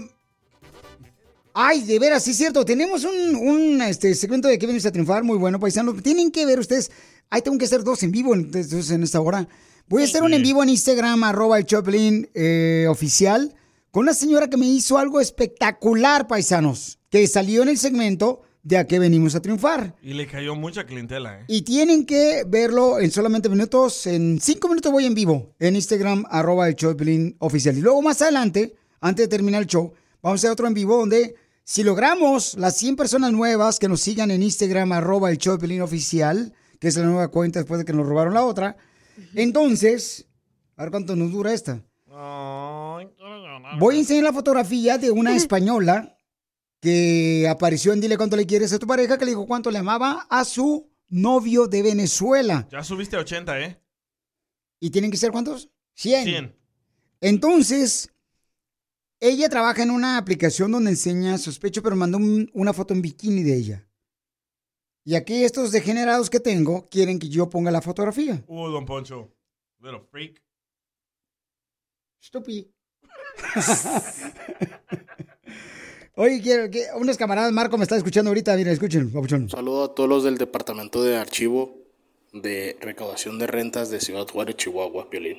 Ay, 1.54 1.82
de 1.82 1.98
veras, 1.98 2.24
sí 2.24 2.30
es 2.30 2.38
cierto. 2.38 2.64
Tenemos 2.64 3.04
un, 3.04 3.36
un, 3.36 3.82
este, 3.82 4.14
segmento 4.14 4.48
de 4.48 4.58
que 4.58 4.66
vienes 4.66 4.86
a 4.86 4.90
triunfar 4.90 5.22
muy 5.22 5.36
bueno, 5.36 5.60
paisanos. 5.60 6.02
Tienen 6.02 6.30
que 6.30 6.46
ver 6.46 6.58
ustedes. 6.58 6.90
Ahí 7.28 7.42
tengo 7.42 7.58
que 7.58 7.66
hacer 7.66 7.84
dos 7.84 8.02
en 8.02 8.10
vivo 8.10 8.34
entonces, 8.34 8.90
en 8.90 9.02
esta 9.02 9.20
hora. 9.20 9.46
Voy 9.86 10.02
a 10.02 10.04
hacer 10.06 10.22
un 10.22 10.32
en 10.32 10.42
vivo 10.42 10.62
en 10.62 10.70
Instagram, 10.70 11.22
arroba 11.24 11.58
el 11.58 11.66
Choplin 11.66 12.30
eh, 12.34 12.86
oficial, 12.88 13.54
con 13.90 14.04
una 14.04 14.14
señora 14.14 14.48
que 14.48 14.56
me 14.56 14.66
hizo 14.66 14.96
algo 14.96 15.20
espectacular, 15.20 16.26
paisanos, 16.26 16.98
que 17.12 17.26
salió 17.26 17.62
en 17.62 17.68
el 17.68 17.76
segmento 17.76 18.40
de 18.62 18.78
a 18.78 18.86
qué 18.86 18.98
venimos 18.98 19.34
a 19.34 19.42
triunfar. 19.42 19.94
Y 20.02 20.14
le 20.14 20.26
cayó 20.26 20.54
mucha 20.54 20.86
clientela, 20.86 21.40
¿eh? 21.40 21.44
Y 21.46 21.60
tienen 21.60 22.06
que 22.06 22.44
verlo 22.48 22.98
en 23.00 23.10
solamente 23.10 23.50
minutos. 23.50 24.06
En 24.06 24.40
cinco 24.40 24.68
minutos 24.68 24.90
voy 24.90 25.04
en 25.04 25.14
vivo 25.14 25.54
en 25.58 25.76
Instagram, 25.76 26.24
arroba 26.30 26.68
el 26.68 26.74
show 26.74 26.94
de 26.94 27.34
oficial. 27.40 27.76
Y 27.76 27.82
luego 27.82 28.00
más 28.00 28.22
adelante, 28.22 28.74
antes 29.02 29.26
de 29.26 29.28
terminar 29.28 29.60
el 29.60 29.68
show, 29.68 29.92
vamos 30.22 30.38
a 30.38 30.40
hacer 30.40 30.52
otro 30.52 30.66
en 30.66 30.72
vivo 30.72 30.96
donde 30.96 31.34
si 31.64 31.82
logramos 31.82 32.54
las 32.54 32.78
100 32.78 32.96
personas 32.96 33.30
nuevas 33.30 33.78
que 33.78 33.88
nos 33.88 34.00
sigan 34.00 34.30
en 34.30 34.42
Instagram, 34.42 34.92
arroba 34.92 35.30
el 35.30 35.36
show 35.36 35.58
de 35.58 35.82
oficial, 35.82 36.54
que 36.80 36.88
es 36.88 36.96
la 36.96 37.04
nueva 37.04 37.28
cuenta 37.28 37.58
después 37.58 37.78
de 37.78 37.84
que 37.84 37.92
nos 37.92 38.06
robaron 38.06 38.32
la 38.32 38.46
otra, 38.46 38.78
entonces, 39.34 40.26
a 40.76 40.84
ver 40.84 40.90
cuánto 40.90 41.14
nos 41.14 41.30
dura 41.30 41.52
esta. 41.52 41.82
Voy 43.78 43.96
a 43.96 43.98
enseñar 43.98 44.24
la 44.24 44.32
fotografía 44.32 44.96
de 44.96 45.10
una 45.10 45.36
española 45.36 46.16
que 46.82 47.46
apareció 47.48 47.92
en 47.92 48.00
Dile 48.00 48.16
cuánto 48.16 48.36
le 48.36 48.44
quieres 48.44 48.72
a 48.72 48.78
tu 48.80 48.88
pareja, 48.88 49.16
que 49.16 49.24
le 49.24 49.30
dijo 49.30 49.46
cuánto 49.46 49.70
le 49.70 49.78
amaba 49.78 50.26
a 50.28 50.44
su 50.44 50.90
novio 51.08 51.68
de 51.68 51.80
Venezuela. 51.80 52.66
Ya 52.72 52.82
subiste 52.82 53.14
a 53.14 53.20
80, 53.20 53.60
¿eh? 53.60 53.80
¿Y 54.80 54.90
tienen 54.90 55.12
que 55.12 55.16
ser 55.16 55.30
cuántos? 55.30 55.70
100. 55.94 56.24
100. 56.24 56.56
Entonces, 57.20 58.10
ella 59.20 59.48
trabaja 59.48 59.84
en 59.84 59.92
una 59.92 60.18
aplicación 60.18 60.72
donde 60.72 60.90
enseña 60.90 61.38
sospecho, 61.38 61.84
pero 61.84 61.94
mandó 61.94 62.18
un- 62.18 62.50
una 62.52 62.72
foto 62.72 62.92
en 62.94 63.00
bikini 63.02 63.44
de 63.44 63.56
ella. 63.56 63.88
Y 65.04 65.14
aquí 65.14 65.44
estos 65.44 65.70
degenerados 65.70 66.30
que 66.30 66.40
tengo 66.40 66.88
quieren 66.88 67.20
que 67.20 67.28
yo 67.28 67.48
ponga 67.48 67.70
la 67.70 67.80
fotografía. 67.80 68.42
Uh, 68.48 68.68
don 68.70 68.84
Poncho. 68.86 69.32
Little 69.78 70.02
freak. 70.10 70.42
Estúpido. 72.20 72.66
Oye, 76.14 76.40
quiero 76.42 76.70
que 76.70 76.84
unos 76.96 77.16
camaradas, 77.16 77.52
Marco 77.52 77.78
me 77.78 77.84
está 77.84 77.96
escuchando 77.96 78.30
ahorita, 78.30 78.54
mira, 78.56 78.70
escuchen, 78.70 79.10
papuchón. 79.10 79.48
Saludo 79.48 79.84
a 79.84 79.94
todos 79.94 80.08
los 80.08 80.24
del 80.24 80.36
Departamento 80.36 81.02
de 81.02 81.16
Archivo 81.16 81.78
de 82.34 82.76
Recaudación 82.80 83.38
de 83.38 83.46
Rentas 83.46 83.88
de 83.90 84.00
Ciudad 84.00 84.26
Juárez, 84.28 84.56
Chihuahua, 84.56 85.08
Piolín. 85.08 85.38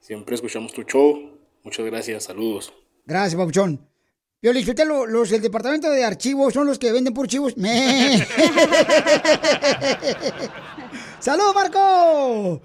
Siempre 0.00 0.34
escuchamos 0.34 0.72
tu 0.74 0.82
show. 0.82 1.30
Muchas 1.62 1.86
gracias, 1.86 2.24
saludos. 2.24 2.72
Gracias, 3.06 3.36
papuchón. 3.38 3.80
Yo 4.42 4.52
le 4.52 4.58
disfruté 4.58 4.84
lo- 4.84 5.06
los 5.06 5.30
del 5.30 5.40
departamento 5.40 5.90
de 5.90 6.04
archivos, 6.04 6.52
son 6.52 6.66
los 6.66 6.78
que 6.78 6.92
venden 6.92 7.14
por 7.14 7.26
chivos. 7.26 7.54
¡Saludos, 11.18 11.54
Marco! 11.54 12.60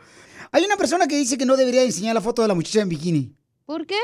Hay 0.52 0.66
una 0.66 0.76
persona 0.76 1.08
que 1.08 1.16
dice 1.16 1.38
que 1.38 1.46
no 1.46 1.56
debería 1.56 1.84
enseñar 1.84 2.16
la 2.16 2.22
foto 2.22 2.42
de 2.42 2.50
la 2.50 2.54
muchacha 2.54 2.82
en 2.82 2.90
bikini. 2.90 3.34
¿Por 3.66 3.86
qué? 3.86 3.96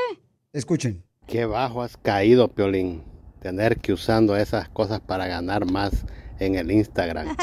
Escuchen. 0.54 1.04
Qué 1.26 1.44
bajo 1.44 1.82
has 1.82 1.96
caído, 1.98 2.48
Piolín. 2.48 3.02
Tener 3.46 3.76
que 3.78 3.92
usando 3.92 4.36
esas 4.36 4.68
cosas 4.68 4.98
para 4.98 5.28
ganar 5.28 5.70
más 5.70 5.92
en 6.40 6.56
el 6.56 6.72
Instagram. 6.72 7.36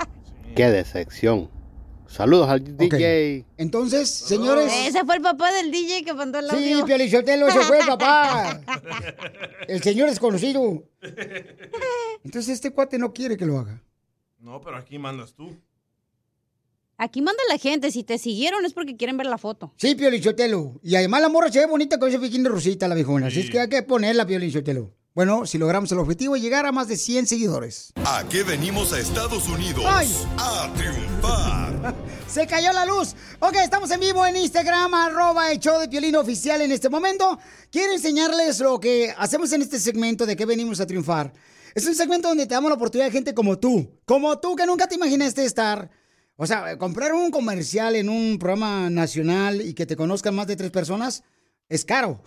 Qué 0.56 0.70
decepción. 0.70 1.50
Saludos 2.06 2.48
al 2.48 2.78
DJ. 2.78 3.44
Entonces, 3.58 4.08
señores. 4.08 4.72
Ese 4.86 5.04
fue 5.04 5.16
el 5.16 5.20
papá 5.20 5.52
del 5.52 5.70
DJ 5.70 6.02
que 6.02 6.14
mandó 6.14 6.38
el 6.38 6.46
Sí, 6.48 6.72
audio. 6.72 6.86
Piolichotelo, 6.86 7.46
ese 7.46 7.60
fue 7.60 7.78
el 7.80 7.86
papá. 7.86 8.58
El 9.68 9.82
señor 9.82 10.08
desconocido. 10.08 10.82
Entonces, 12.24 12.54
este 12.54 12.70
cuate 12.70 12.96
no 12.98 13.12
quiere 13.12 13.36
que 13.36 13.44
lo 13.44 13.58
haga. 13.58 13.82
No, 14.38 14.62
pero 14.62 14.78
aquí 14.78 14.98
mandas 14.98 15.34
tú. 15.34 15.54
Aquí 16.96 17.20
manda 17.20 17.42
la 17.50 17.58
gente. 17.58 17.90
Si 17.90 18.02
te 18.02 18.16
siguieron 18.16 18.64
es 18.64 18.72
porque 18.72 18.96
quieren 18.96 19.18
ver 19.18 19.26
la 19.26 19.36
foto. 19.36 19.74
Sí, 19.76 19.94
Piolichotelo. 19.94 20.80
Y 20.82 20.96
además 20.96 21.20
la 21.20 21.28
morra 21.28 21.52
se 21.52 21.58
ve 21.60 21.66
bonita 21.66 21.98
con 21.98 22.08
ese 22.08 22.16
bikini 22.16 22.48
rosita, 22.48 22.88
la 22.88 22.94
viejona. 22.94 23.26
Así 23.26 23.40
es 23.40 23.50
que 23.50 23.60
hay 23.60 23.68
que 23.68 23.82
ponerla, 23.82 24.26
Piolichotelo. 24.26 24.94
Bueno, 25.12 25.44
si 25.44 25.58
logramos 25.58 25.90
el 25.90 25.98
objetivo 25.98 26.36
llegar 26.36 26.66
a 26.66 26.72
más 26.72 26.86
de 26.86 26.96
100 26.96 27.26
seguidores. 27.26 27.92
¿A 28.04 28.22
qué 28.30 28.44
venimos 28.44 28.92
a 28.92 29.00
Estados 29.00 29.48
Unidos? 29.48 29.84
¡Ay! 29.84 30.08
A 30.38 30.72
triunfar. 30.76 31.96
Se 32.28 32.46
cayó 32.46 32.72
la 32.72 32.86
luz. 32.86 33.16
Ok, 33.40 33.56
estamos 33.56 33.90
en 33.90 33.98
vivo 33.98 34.24
en 34.24 34.36
Instagram, 34.36 34.94
arroba 34.94 35.50
el 35.50 35.58
show 35.58 35.80
de 35.80 35.88
Piolín 35.88 36.14
Oficial 36.14 36.60
en 36.60 36.70
este 36.70 36.88
momento. 36.88 37.40
Quiero 37.72 37.92
enseñarles 37.92 38.60
lo 38.60 38.78
que 38.78 39.12
hacemos 39.18 39.52
en 39.52 39.62
este 39.62 39.80
segmento 39.80 40.26
de 40.26 40.36
que 40.36 40.46
venimos 40.46 40.80
a 40.80 40.86
triunfar. 40.86 41.32
Es 41.74 41.84
un 41.86 41.96
segmento 41.96 42.28
donde 42.28 42.46
te 42.46 42.54
damos 42.54 42.70
la 42.70 42.76
oportunidad 42.76 43.08
de 43.08 43.12
gente 43.12 43.34
como 43.34 43.58
tú. 43.58 43.90
Como 44.04 44.38
tú 44.38 44.54
que 44.54 44.64
nunca 44.64 44.86
te 44.86 44.94
imaginaste 44.94 45.44
estar. 45.44 45.90
O 46.36 46.46
sea, 46.46 46.78
comprar 46.78 47.14
un 47.14 47.32
comercial 47.32 47.96
en 47.96 48.08
un 48.08 48.38
programa 48.38 48.88
nacional 48.90 49.60
y 49.60 49.74
que 49.74 49.86
te 49.86 49.96
conozcan 49.96 50.36
más 50.36 50.46
de 50.46 50.54
tres 50.54 50.70
personas 50.70 51.24
es 51.70 51.84
caro. 51.86 52.22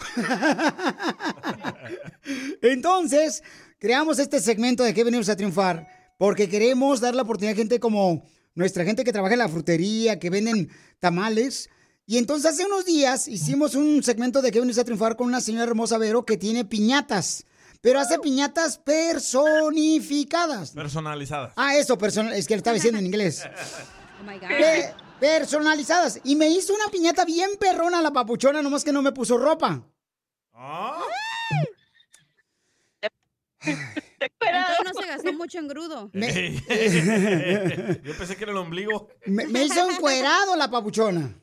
Entonces, 2.61 3.43
creamos 3.77 4.17
este 4.17 4.39
segmento 4.39 4.83
de 4.83 4.93
que 4.93 5.03
venimos 5.03 5.29
a 5.29 5.35
triunfar 5.35 5.87
porque 6.17 6.49
queremos 6.49 7.01
dar 7.01 7.13
la 7.13 7.23
oportunidad 7.23 7.53
a 7.53 7.57
gente 7.57 7.79
como 7.79 8.25
nuestra 8.55 8.85
gente 8.85 9.03
que 9.03 9.11
trabaja 9.11 9.33
en 9.33 9.39
la 9.39 9.49
frutería, 9.49 10.17
que 10.19 10.29
venden 10.29 10.69
tamales. 10.99 11.69
Y 12.05 12.17
entonces 12.17 12.51
hace 12.51 12.65
unos 12.65 12.85
días 12.85 13.27
hicimos 13.27 13.75
un 13.75 14.01
segmento 14.01 14.41
de 14.41 14.51
que 14.51 14.59
venimos 14.59 14.77
a 14.77 14.85
triunfar 14.85 15.17
con 15.17 15.27
una 15.27 15.41
señora 15.41 15.65
hermosa 15.65 15.97
Vero 15.97 16.25
que 16.25 16.37
tiene 16.37 16.63
piñatas, 16.63 17.45
pero 17.81 17.99
hace 17.99 18.19
piñatas 18.19 18.77
personificadas. 18.77 20.71
Personalizada. 20.71 21.51
Ah, 21.57 21.75
eso, 21.75 21.97
personal, 21.97 22.33
es 22.33 22.47
que 22.47 22.53
lo 22.53 22.59
estaba 22.59 22.75
diciendo 22.75 22.99
en 22.99 23.07
inglés. 23.07 23.43
Oh 24.21 24.23
my 24.23 24.39
God. 24.39 25.02
Personalizadas. 25.23 26.19
Y 26.25 26.35
me 26.35 26.49
hizo 26.49 26.73
una 26.73 26.89
piñata 26.91 27.23
bien 27.23 27.51
perrona 27.57 28.01
la 28.01 28.11
papuchona, 28.11 28.61
nomás 28.61 28.83
que 28.83 28.91
no 28.91 29.01
me 29.01 29.13
puso 29.13 29.37
ropa. 29.37 29.81
Entonces 33.61 34.83
no 34.83 35.01
se 35.01 35.07
gastó 35.07 35.31
mucho 35.37 35.59
engrudo. 35.59 36.11
Yo 36.13 36.21
pensé 38.17 38.35
que 38.35 38.43
era 38.43 38.51
el 38.51 38.57
ombligo. 38.57 39.07
Me, 39.25 39.47
me 39.47 39.63
hizo 39.63 39.89
encuerado 39.89 40.57
la 40.57 40.69
papuchona. 40.69 41.33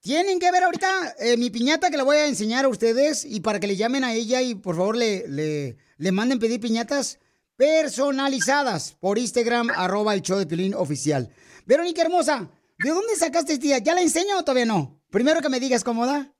Tienen 0.00 0.38
que 0.38 0.50
ver 0.50 0.62
ahorita 0.62 1.14
eh, 1.18 1.36
mi 1.36 1.50
piñata 1.50 1.90
que 1.90 1.98
la 1.98 2.04
voy 2.04 2.16
a 2.16 2.26
enseñar 2.26 2.64
a 2.64 2.68
ustedes 2.68 3.26
y 3.26 3.40
para 3.40 3.60
que 3.60 3.66
le 3.66 3.76
llamen 3.76 4.02
a 4.02 4.14
ella 4.14 4.40
y 4.40 4.54
por 4.54 4.76
favor 4.76 4.96
le, 4.96 5.28
le, 5.28 5.76
le 5.98 6.12
manden 6.12 6.38
pedir 6.38 6.58
piñatas 6.58 7.18
personalizadas 7.56 8.94
por 8.98 9.18
Instagram, 9.18 9.68
arroba 9.76 10.14
el 10.14 10.22
show 10.22 10.38
de 10.38 10.46
Pilín 10.46 10.72
oficial. 10.74 11.28
Verónica 11.66 12.00
hermosa, 12.00 12.48
¿de 12.78 12.90
dónde 12.90 13.16
sacaste 13.16 13.54
esta 13.54 13.66
idea? 13.66 13.78
¿Ya 13.78 13.94
la 13.94 14.02
enseño 14.02 14.38
o 14.38 14.42
todavía 14.42 14.66
no? 14.66 15.00
Primero 15.10 15.40
que 15.40 15.48
me 15.48 15.60
digas 15.60 15.84
cómoda. 15.84 16.32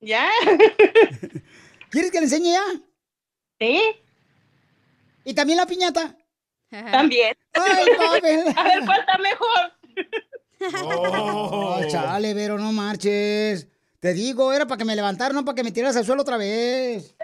Ya. 0.00 0.28
¿Quieres 1.90 2.10
que 2.10 2.18
le 2.18 2.24
enseñe 2.24 2.52
ya? 2.52 2.64
Sí. 3.58 3.80
¿Y 5.24 5.34
también 5.34 5.56
la 5.56 5.66
piñata? 5.66 6.16
También. 6.70 7.36
Ay, 7.54 7.86
Pavel. 7.96 8.48
A 8.56 8.62
ver, 8.62 8.84
¿cuál 8.84 9.00
está 9.00 9.18
mejor? 9.18 9.72
Oh, 10.82 11.80
chale, 11.88 12.34
Vero, 12.34 12.58
no 12.58 12.72
marches. 12.72 13.68
Te 14.00 14.12
digo, 14.12 14.52
era 14.52 14.66
para 14.66 14.78
que 14.78 14.84
me 14.84 14.94
levantara, 14.94 15.32
no 15.32 15.44
para 15.44 15.56
que 15.56 15.64
me 15.64 15.72
tiras 15.72 15.96
al 15.96 16.04
suelo 16.04 16.22
otra 16.22 16.36
vez. 16.36 17.16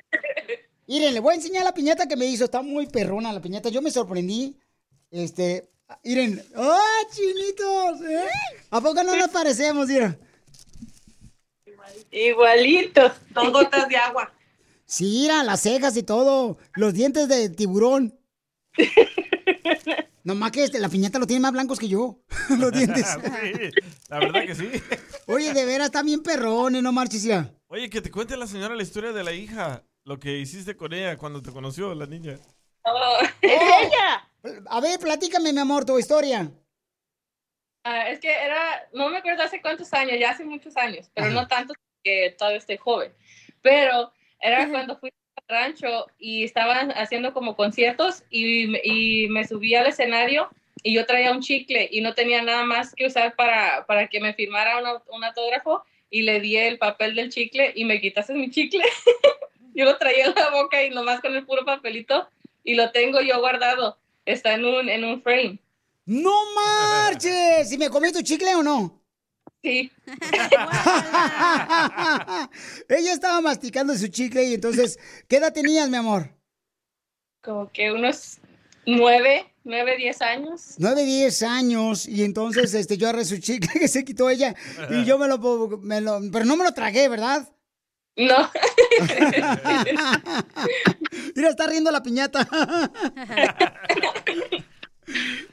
Miren, 0.86 1.14
le 1.14 1.20
voy 1.20 1.32
a 1.32 1.36
enseñar 1.36 1.64
la 1.64 1.74
piñata 1.74 2.08
que 2.08 2.16
me 2.16 2.26
hizo. 2.26 2.44
Está 2.44 2.62
muy 2.62 2.86
perrona 2.86 3.32
la 3.32 3.40
piñata. 3.40 3.68
Yo 3.68 3.80
me 3.80 3.90
sorprendí. 3.90 4.58
Este, 5.10 5.70
miren. 6.02 6.42
¡Ah, 6.56 7.00
chinitos! 7.10 8.00
¿eh? 8.02 8.28
¿A 8.70 8.80
poco 8.80 9.02
no 9.02 9.16
nos 9.16 9.28
parecemos, 9.28 9.86
mira? 9.88 10.18
Igualitos, 12.10 13.12
dos 13.30 13.52
gotas 13.52 13.88
de 13.88 13.96
agua. 13.96 14.32
Sí, 14.86 15.22
mira, 15.22 15.42
las 15.42 15.62
cejas 15.62 15.96
y 15.96 16.02
todo. 16.02 16.58
Los 16.74 16.94
dientes 16.94 17.28
de 17.28 17.48
tiburón. 17.48 18.18
Nomás 20.24 20.52
que 20.52 20.64
este, 20.64 20.80
la 20.80 20.88
piñata 20.88 21.18
lo 21.18 21.26
tiene 21.26 21.40
más 21.40 21.52
blancos 21.52 21.78
que 21.78 21.88
yo. 21.88 22.20
Los 22.58 22.72
dientes. 22.72 23.06
Sí, 23.06 23.70
la 24.08 24.18
verdad 24.20 24.46
que 24.46 24.54
sí. 24.54 24.70
Oye, 25.26 25.52
de 25.52 25.66
veras, 25.66 25.86
está 25.86 26.02
bien 26.02 26.22
perrones, 26.22 26.82
no 26.82 26.92
marches 26.92 27.24
ya. 27.24 27.52
Oye, 27.66 27.90
que 27.90 28.00
te 28.00 28.10
cuente 28.10 28.34
la 28.36 28.46
señora 28.46 28.74
la 28.74 28.82
historia 28.82 29.12
de 29.12 29.22
la 29.22 29.32
hija. 29.32 29.84
Lo 30.04 30.18
que 30.18 30.38
hiciste 30.38 30.76
con 30.76 30.94
ella 30.94 31.18
cuando 31.18 31.42
te 31.42 31.50
conoció, 31.50 31.94
la 31.94 32.06
niña. 32.06 32.38
¡Es 33.42 33.52
ella! 33.52 34.30
A 34.68 34.80
ver, 34.80 34.98
platícame, 35.00 35.52
mi 35.52 35.60
amor, 35.60 35.84
tu 35.84 35.98
historia. 35.98 36.50
Ah, 37.84 38.08
es 38.08 38.18
que 38.20 38.32
era, 38.32 38.88
no 38.92 39.08
me 39.10 39.18
acuerdo 39.18 39.42
hace 39.42 39.60
cuántos 39.60 39.92
años, 39.92 40.18
ya 40.18 40.30
hace 40.30 40.44
muchos 40.44 40.76
años, 40.76 41.10
pero 41.14 41.28
no 41.30 41.46
tanto 41.48 41.74
que 42.02 42.34
todavía 42.38 42.58
estoy 42.58 42.76
joven. 42.78 43.12
Pero 43.62 44.12
era 44.40 44.68
cuando 44.68 44.96
fui 44.98 45.10
al 45.36 45.44
rancho 45.48 46.06
y 46.18 46.44
estaban 46.44 46.90
haciendo 46.92 47.32
como 47.34 47.56
conciertos 47.56 48.24
y, 48.30 48.66
me- 48.68 48.80
y 48.84 49.28
me 49.28 49.46
subí 49.46 49.74
al 49.74 49.86
escenario 49.86 50.48
y 50.82 50.94
yo 50.94 51.04
traía 51.06 51.30
un 51.32 51.40
chicle 51.40 51.88
y 51.90 52.00
no 52.00 52.14
tenía 52.14 52.42
nada 52.42 52.64
más 52.64 52.94
que 52.94 53.06
usar 53.06 53.36
para, 53.36 53.84
para 53.86 54.08
que 54.08 54.20
me 54.20 54.34
firmara 54.34 54.78
un 55.08 55.24
autógrafo 55.24 55.84
y 56.10 56.22
le 56.22 56.40
di 56.40 56.56
el 56.56 56.78
papel 56.78 57.14
del 57.14 57.30
chicle 57.30 57.72
y 57.74 57.84
me 57.84 58.00
quitaste 58.00 58.32
mi 58.34 58.50
chicle. 58.50 58.84
yo 59.74 59.84
lo 59.84 59.96
traía 59.98 60.26
en 60.26 60.34
la 60.34 60.50
boca 60.50 60.82
y 60.82 60.90
nomás 60.90 61.20
con 61.20 61.34
el 61.34 61.44
puro 61.44 61.64
papelito 61.64 62.28
y 62.62 62.74
lo 62.74 62.92
tengo 62.92 63.20
yo 63.20 63.40
guardado. 63.40 63.98
Está 64.24 64.54
en 64.54 64.64
un, 64.64 64.88
en 64.88 65.04
un 65.04 65.22
frame. 65.22 65.58
¡No 66.06 66.32
marches! 66.54 67.68
¿Si 67.68 67.78
me 67.78 67.90
comí 67.90 68.12
tu 68.12 68.22
chicle 68.22 68.54
o 68.54 68.62
no? 68.62 69.02
Sí. 69.62 69.90
Ella 72.88 73.12
estaba 73.12 73.40
masticando 73.40 73.96
su 73.96 74.08
chicle 74.08 74.44
y 74.44 74.54
entonces, 74.54 74.98
¿qué 75.26 75.36
edad 75.36 75.52
tenías, 75.52 75.88
mi 75.88 75.96
amor? 75.96 76.28
Como 77.40 77.70
que 77.72 77.90
unos 77.90 78.38
nueve, 78.84 79.46
nueve, 79.64 79.96
diez 79.96 80.20
años. 80.20 80.74
Nueve, 80.78 81.04
diez 81.04 81.42
años 81.42 82.06
y 82.06 82.24
entonces 82.24 82.74
este, 82.74 82.98
yo 82.98 83.08
agarré 83.08 83.24
su 83.24 83.38
chicle 83.38 83.70
que 83.80 83.88
se 83.88 84.04
quitó 84.04 84.28
ella 84.28 84.54
y 84.90 85.04
yo 85.04 85.18
me 85.18 85.28
lo, 85.28 85.38
me 85.78 86.02
lo... 86.02 86.20
Pero 86.30 86.44
no 86.44 86.56
me 86.56 86.64
lo 86.64 86.72
tragué, 86.72 87.08
¿verdad? 87.08 87.48
No. 88.16 88.36
Mira, 91.34 91.48
está 91.48 91.66
riendo 91.66 91.90
la 91.90 92.02
piñata. 92.02 92.48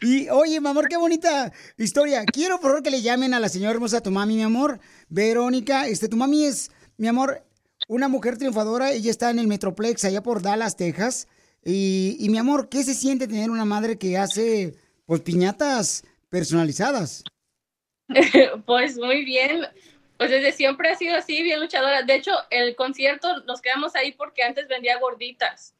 Y 0.02 0.30
oye, 0.30 0.62
mi 0.62 0.70
amor, 0.70 0.88
qué 0.88 0.98
bonita 0.98 1.52
historia. 1.78 2.24
Quiero 2.26 2.56
por 2.60 2.70
favor 2.70 2.84
que 2.84 2.90
le 2.90 3.02
llamen 3.02 3.34
a 3.34 3.40
la 3.40 3.50
señora 3.50 3.74
hermosa, 3.74 4.02
tu 4.02 4.10
mami, 4.10 4.36
mi 4.36 4.44
amor. 4.44 4.80
Verónica, 5.10 5.88
este, 5.88 6.08
tu 6.08 6.16
mami 6.16 6.46
es, 6.46 6.72
mi 6.98 7.08
amor, 7.08 7.44
una 7.88 8.08
mujer 8.08 8.38
triunfadora. 8.38 8.92
Ella 8.94 9.12
está 9.12 9.30
en 9.30 9.40
el 9.40 9.48
Metroplex, 9.48 10.06
allá 10.06 10.24
por 10.24 10.42
Dallas, 10.42 10.78
Texas. 10.78 11.28
Y, 11.64 12.16
y 12.20 12.30
mi 12.30 12.38
amor, 12.38 12.70
¿qué 12.70 12.84
se 12.84 12.94
siente 12.94 13.28
tener 13.28 13.52
una 13.52 13.66
madre 13.66 13.98
que 13.98 14.18
hace, 14.18 14.74
pues, 15.06 15.22
piñatas 15.22 16.04
personalizadas? 16.30 17.24
pues 18.66 18.98
muy 18.98 19.26
bien. 19.26 19.66
Pues 20.22 20.30
desde 20.30 20.52
siempre 20.52 20.88
ha 20.88 20.96
sido 20.96 21.16
así, 21.16 21.42
bien 21.42 21.60
luchadora. 21.60 22.04
De 22.04 22.14
hecho, 22.14 22.32
el 22.52 22.76
concierto 22.76 23.40
nos 23.46 23.60
quedamos 23.60 23.96
ahí 23.96 24.12
porque 24.12 24.44
antes 24.44 24.68
vendía 24.68 25.00
gorditas. 25.00 25.74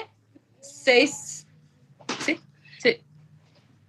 6 0.60 1.10
Sí, 1.10 1.16
sí. 1.16 1.31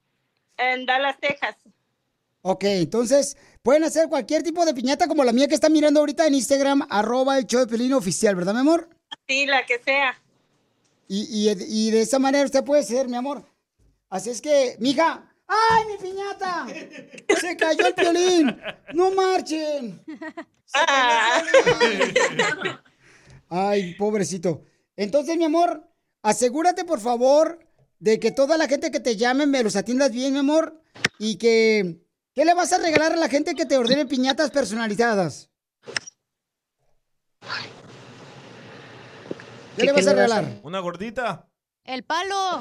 en 0.57 0.88
Dallas, 0.88 1.19
Texas. 1.19 1.55
Ok, 2.41 2.63
entonces 2.63 3.38
pueden 3.61 3.84
hacer 3.84 4.09
cualquier 4.09 4.41
tipo 4.41 4.65
de 4.65 4.74
piñata 4.74 5.07
como 5.07 5.24
la 5.24 5.34
mía 5.34 5.47
que 5.47 5.53
está 5.53 5.69
mirando 5.69 5.99
ahorita 5.99 6.26
en 6.26 6.34
Instagram, 6.34 6.88
arroba 6.89 7.38
el 7.38 7.45
show 7.45 7.59
de 7.59 7.67
Pelín 7.67 7.93
oficial, 7.93 8.36
¿verdad, 8.36 8.53
mi 8.53 8.61
amor? 8.61 8.89
Sí, 9.28 9.45
la 9.45 9.63
que 9.65 9.78
sea. 9.80 10.20
Y, 11.14 11.49
y, 11.49 11.49
y 11.68 11.91
de 11.91 12.03
esa 12.03 12.20
manera 12.20 12.45
usted 12.45 12.64
puede 12.64 12.84
ser, 12.84 13.09
mi 13.09 13.18
amor. 13.18 13.43
Así 14.09 14.30
es 14.30 14.39
que, 14.39 14.78
mija, 14.80 15.30
¡ay, 15.45 15.84
mi 15.88 15.97
piñata! 15.97 16.66
Se 17.38 17.57
cayó 17.57 17.88
el 17.88 17.93
piolín. 17.95 18.57
No 18.93 19.12
marchen. 19.12 20.01
Ay, 23.49 23.93
pobrecito. 23.95 24.64
Entonces, 24.95 25.36
mi 25.36 25.43
amor, 25.43 25.86
asegúrate, 26.22 26.86
por 26.86 27.01
favor, 27.01 27.59
de 27.99 28.18
que 28.18 28.32
toda 28.32 28.57
la 28.57 28.70
gente 28.70 28.89
que 28.89 29.01
te 29.01 29.18
llame 29.18 29.45
me 29.47 29.64
los 29.64 29.76
atiendas 29.76 30.14
bien, 30.14 30.32
mi 30.32 30.39
amor. 30.39 30.82
Y 31.20 31.36
que, 31.36 32.05
¿qué 32.34 32.45
le 32.45 32.53
vas 32.53 32.72
a 32.72 32.78
regalar 32.78 33.12
a 33.12 33.18
la 33.18 33.28
gente 33.28 33.53
que 33.53 33.66
te 33.66 33.78
ordene 33.78 34.05
piñatas 34.05 34.49
personalizadas? 34.49 35.49
¿Qué 39.78 39.84
le 39.84 39.91
vas 39.93 40.07
a 40.07 40.13
regalar? 40.13 40.45
¿Una 40.63 40.80
gordita? 40.80 41.47
El 41.84 42.03
palo. 42.03 42.59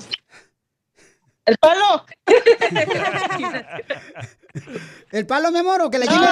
¡El 1.45 1.57
palo! 1.59 2.07
¿El 5.11 5.27
palo, 5.27 5.51
mi 5.51 5.59
amor, 5.59 5.83
o 5.83 5.91
que 5.91 5.99
la 5.99 6.07
llene? 6.07 6.27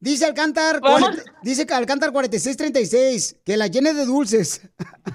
Dice 0.00 0.26
Alcántar, 0.26 0.80
¿Cómo? 0.80 1.00
40 1.00 1.24
dice 1.42 1.62
Alcántar 1.72 2.12
4636, 2.12 3.38
que 3.44 3.56
la 3.56 3.66
llene 3.66 3.94
de 3.94 4.04
dulces. 4.04 4.62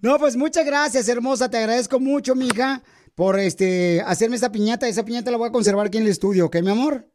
No, 0.00 0.18
pues 0.18 0.36
muchas 0.36 0.64
gracias, 0.64 1.06
hermosa. 1.08 1.50
Te 1.50 1.58
agradezco 1.58 2.00
mucho, 2.00 2.34
mija, 2.34 2.82
por 3.14 3.38
este 3.38 4.02
hacerme 4.06 4.36
esta 4.36 4.52
piñata. 4.52 4.88
Esa 4.88 5.04
piñata 5.04 5.30
la 5.30 5.36
voy 5.36 5.48
a 5.48 5.52
conservar 5.52 5.86
aquí 5.86 5.98
en 5.98 6.04
el 6.04 6.10
estudio, 6.10 6.46
¿ok, 6.46 6.56
mi 6.62 6.70
amor? 6.70 7.06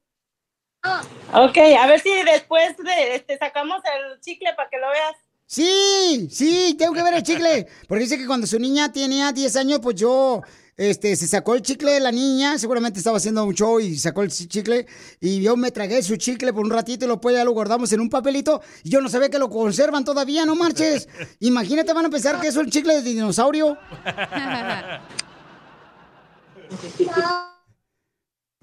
Ok, 1.33 1.57
a 1.79 1.87
ver 1.87 1.99
si 1.99 2.09
después 2.23 2.77
de, 2.77 3.15
este, 3.15 3.37
sacamos 3.37 3.81
el 3.85 4.19
chicle 4.21 4.53
para 4.55 4.69
que 4.69 4.77
lo 4.77 4.87
veas. 4.89 5.15
Sí, 5.45 6.29
sí, 6.31 6.75
tengo 6.77 6.93
que 6.93 7.03
ver 7.03 7.15
el 7.15 7.23
chicle. 7.23 7.67
Porque 7.87 8.03
dice 8.03 8.17
que 8.17 8.27
cuando 8.27 8.47
su 8.47 8.59
niña 8.59 8.91
tenía 8.91 9.31
10 9.31 9.55
años, 9.55 9.79
pues 9.81 9.95
yo, 9.95 10.41
este, 10.77 11.15
se 11.15 11.27
sacó 11.27 11.55
el 11.55 11.61
chicle 11.61 11.91
de 11.91 11.99
la 11.99 12.11
niña, 12.11 12.57
seguramente 12.57 12.99
estaba 12.99 13.17
haciendo 13.17 13.45
un 13.45 13.53
show 13.53 13.79
y 13.79 13.97
sacó 13.97 14.23
el 14.23 14.29
chicle, 14.29 14.87
y 15.19 15.41
yo 15.41 15.55
me 15.55 15.71
tragué 15.71 16.01
su 16.03 16.17
chicle 16.17 16.53
por 16.53 16.65
un 16.65 16.71
ratito 16.71 17.05
y 17.05 17.07
lo 17.07 17.21
pues 17.21 17.35
ya 17.35 17.43
lo 17.43 17.51
guardamos 17.51 17.91
en 17.93 18.01
un 18.01 18.09
papelito, 18.09 18.61
y 18.83 18.89
yo 18.89 18.99
no 18.99 19.09
sabía 19.09 19.29
que 19.29 19.39
lo 19.39 19.49
conservan 19.49 20.03
todavía, 20.03 20.45
no 20.45 20.55
marches. 20.55 21.07
Imagínate, 21.39 21.93
van 21.93 22.07
a 22.07 22.09
pensar 22.09 22.41
que 22.41 22.47
es 22.47 22.55
el 22.55 22.69
chicle 22.69 22.95
de 22.95 23.01
dinosaurio. 23.03 23.77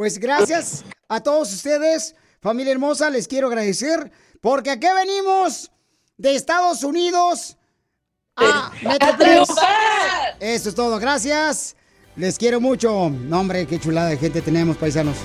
Pues 0.01 0.19
gracias 0.19 0.83
a 1.11 1.21
todos 1.21 1.53
ustedes, 1.53 2.15
familia 2.41 2.73
hermosa, 2.73 3.11
les 3.11 3.29
quiero 3.29 3.49
agradecer, 3.49 4.11
porque 4.41 4.71
aquí 4.71 4.87
venimos 4.97 5.71
de 6.17 6.37
Estados 6.37 6.83
Unidos 6.85 7.59
a 8.35 8.73
Metroplex. 8.83 9.51
Eso 10.41 10.71
es 10.71 10.75
todo, 10.75 10.99
gracias. 10.99 11.77
Les 12.17 12.39
quiero 12.39 12.63
mucho. 12.63 13.11
No, 13.11 13.41
hombre, 13.41 13.67
qué 13.67 13.79
chulada 13.79 14.09
de 14.09 14.17
gente 14.17 14.41
tenemos, 14.41 14.79
paisanos. 14.79 15.19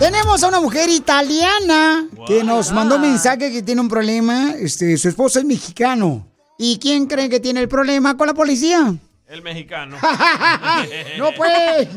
Tenemos 0.00 0.42
a 0.42 0.48
una 0.48 0.60
mujer 0.60 0.88
italiana 0.88 2.08
que 2.26 2.42
nos 2.42 2.72
mandó 2.72 2.96
un 2.96 3.02
mensaje 3.02 3.52
que 3.52 3.62
tiene 3.62 3.80
un 3.80 3.88
problema. 3.88 4.56
Este, 4.58 4.96
su 4.96 5.08
esposo 5.08 5.38
es 5.38 5.44
mexicano. 5.44 6.26
¿Y 6.58 6.80
quién 6.80 7.06
cree 7.06 7.28
que 7.28 7.38
tiene 7.38 7.60
el 7.60 7.68
problema 7.68 8.16
con 8.16 8.26
la 8.26 8.34
policía? 8.34 8.98
El 9.30 9.42
mexicano. 9.42 9.96
¡No, 11.18 11.30
pues! 11.36 11.88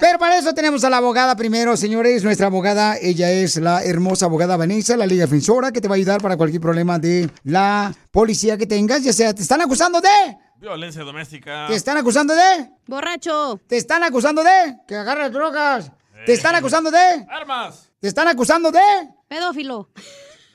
Pero 0.00 0.18
para 0.18 0.36
eso 0.36 0.52
tenemos 0.52 0.84
a 0.84 0.90
la 0.90 0.98
abogada 0.98 1.34
primero, 1.34 1.78
señores. 1.78 2.22
Nuestra 2.22 2.48
abogada, 2.48 2.98
ella 3.00 3.30
es 3.30 3.56
la 3.56 3.82
hermosa 3.82 4.26
abogada 4.26 4.58
Vanessa, 4.58 4.98
la 4.98 5.06
Liga 5.06 5.24
Defensora, 5.24 5.72
que 5.72 5.80
te 5.80 5.88
va 5.88 5.94
a 5.94 5.96
ayudar 5.96 6.20
para 6.20 6.36
cualquier 6.36 6.60
problema 6.60 6.98
de 6.98 7.30
la 7.44 7.94
policía 8.10 8.58
que 8.58 8.66
tengas. 8.66 9.02
Ya 9.02 9.14
sea, 9.14 9.32
te 9.32 9.40
están 9.40 9.62
acusando 9.62 9.98
de. 10.02 10.08
Violencia 10.56 11.02
doméstica. 11.02 11.68
Te 11.68 11.74
están 11.74 11.96
acusando 11.96 12.34
de. 12.34 12.70
Borracho. 12.86 13.58
Te 13.66 13.78
están 13.78 14.02
acusando 14.02 14.44
de. 14.44 14.76
Que 14.86 14.94
agarras 14.94 15.32
drogas. 15.32 15.90
Te 16.26 16.34
están 16.34 16.54
acusando 16.54 16.90
de. 16.90 17.26
Armas. 17.30 17.90
Te 17.98 18.08
están 18.08 18.28
acusando 18.28 18.70
de. 18.70 18.80
Pedófilo. 19.26 19.88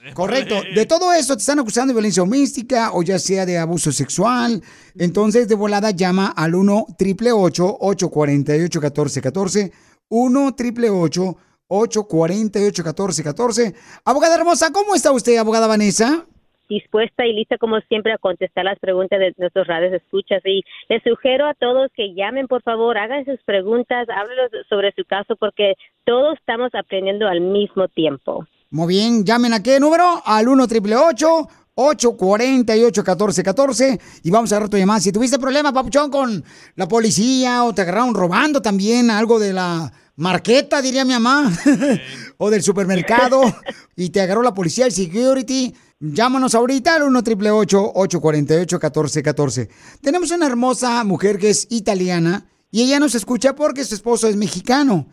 Correcto. 0.13 0.61
De 0.75 0.85
todo 0.85 1.13
eso 1.13 1.35
te 1.35 1.39
están 1.39 1.59
acusando 1.59 1.93
de 1.93 1.95
violencia 1.95 2.21
doméstica 2.21 2.91
o 2.93 3.03
ya 3.03 3.19
sea 3.19 3.45
de 3.45 3.57
abuso 3.57 3.91
sexual. 3.91 4.61
Entonces, 4.97 5.47
de 5.47 5.55
volada 5.55 5.91
llama 5.91 6.33
al 6.35 6.55
1 6.55 6.85
888 6.99 7.77
848 7.79 8.79
1414 8.79 9.71
1 10.09 10.45
888 10.47 11.37
848 11.67 12.83
1414 12.83 13.73
Abogada 14.05 14.35
hermosa, 14.35 14.71
¿cómo 14.71 14.93
está 14.95 15.11
usted, 15.11 15.37
abogada 15.37 15.67
Vanessa? 15.67 16.25
dispuesta 16.69 17.25
y 17.25 17.33
lista 17.33 17.57
como 17.57 17.79
siempre 17.81 18.13
a 18.13 18.17
contestar 18.17 18.65
las 18.65 18.79
preguntas 18.79 19.19
de 19.19 19.33
nuestros 19.37 19.67
radios 19.67 19.93
escuchas 19.93 20.41
y 20.45 20.63
les 20.89 21.03
sugiero 21.03 21.45
a 21.45 21.53
todos 21.53 21.91
que 21.93 22.13
llamen 22.13 22.47
por 22.47 22.61
favor, 22.63 22.97
hagan 22.97 23.25
sus 23.25 23.41
preguntas, 23.43 24.07
háblenos 24.09 24.49
sobre 24.69 24.91
su 24.93 25.05
caso 25.05 25.35
porque 25.35 25.73
todos 26.05 26.35
estamos 26.39 26.73
aprendiendo 26.73 27.27
al 27.27 27.41
mismo 27.41 27.87
tiempo. 27.89 28.47
Muy 28.73 28.87
bien, 28.87 29.23
llamen 29.23 29.53
a 29.53 29.61
qué 29.61 29.79
número? 29.79 30.23
Al 30.25 30.47
1 30.47 30.63
888 30.63 31.47
848 31.75 33.01
1414 33.03 33.99
y 34.23 34.31
vamos 34.31 34.51
a 34.51 34.55
agarrar 34.55 34.69
tu 34.69 34.77
llamada. 34.77 34.99
Si 34.99 35.11
tuviste 35.11 35.37
problemas, 35.37 35.73
papuchón, 35.73 36.09
con 36.09 36.43
la 36.75 36.87
policía 36.87 37.65
o 37.65 37.75
te 37.75 37.83
agarraron 37.83 38.15
robando 38.15 38.63
también 38.63 39.11
algo 39.11 39.37
de 39.37 39.53
la 39.53 39.93
marqueta, 40.15 40.81
diría 40.81 41.05
mi 41.05 41.13
mamá, 41.13 41.53
o 42.37 42.49
del 42.49 42.63
supermercado 42.63 43.43
y 43.95 44.09
te 44.09 44.21
agarró 44.21 44.41
la 44.41 44.55
policía, 44.55 44.87
el 44.87 44.91
security, 44.91 45.71
llámanos 45.99 46.55
ahorita 46.55 46.95
al 46.95 47.03
1 47.03 47.19
888 47.19 47.91
848 47.93 48.77
1414 48.77 49.69
Tenemos 50.01 50.31
una 50.31 50.47
hermosa 50.47 51.03
mujer 51.03 51.37
que 51.37 51.51
es 51.51 51.67
italiana 51.69 52.47
y 52.71 52.81
ella 52.81 52.99
nos 52.99 53.13
escucha 53.13 53.53
porque 53.53 53.85
su 53.85 53.93
esposo 53.93 54.27
es 54.27 54.35
mexicano. 54.35 55.05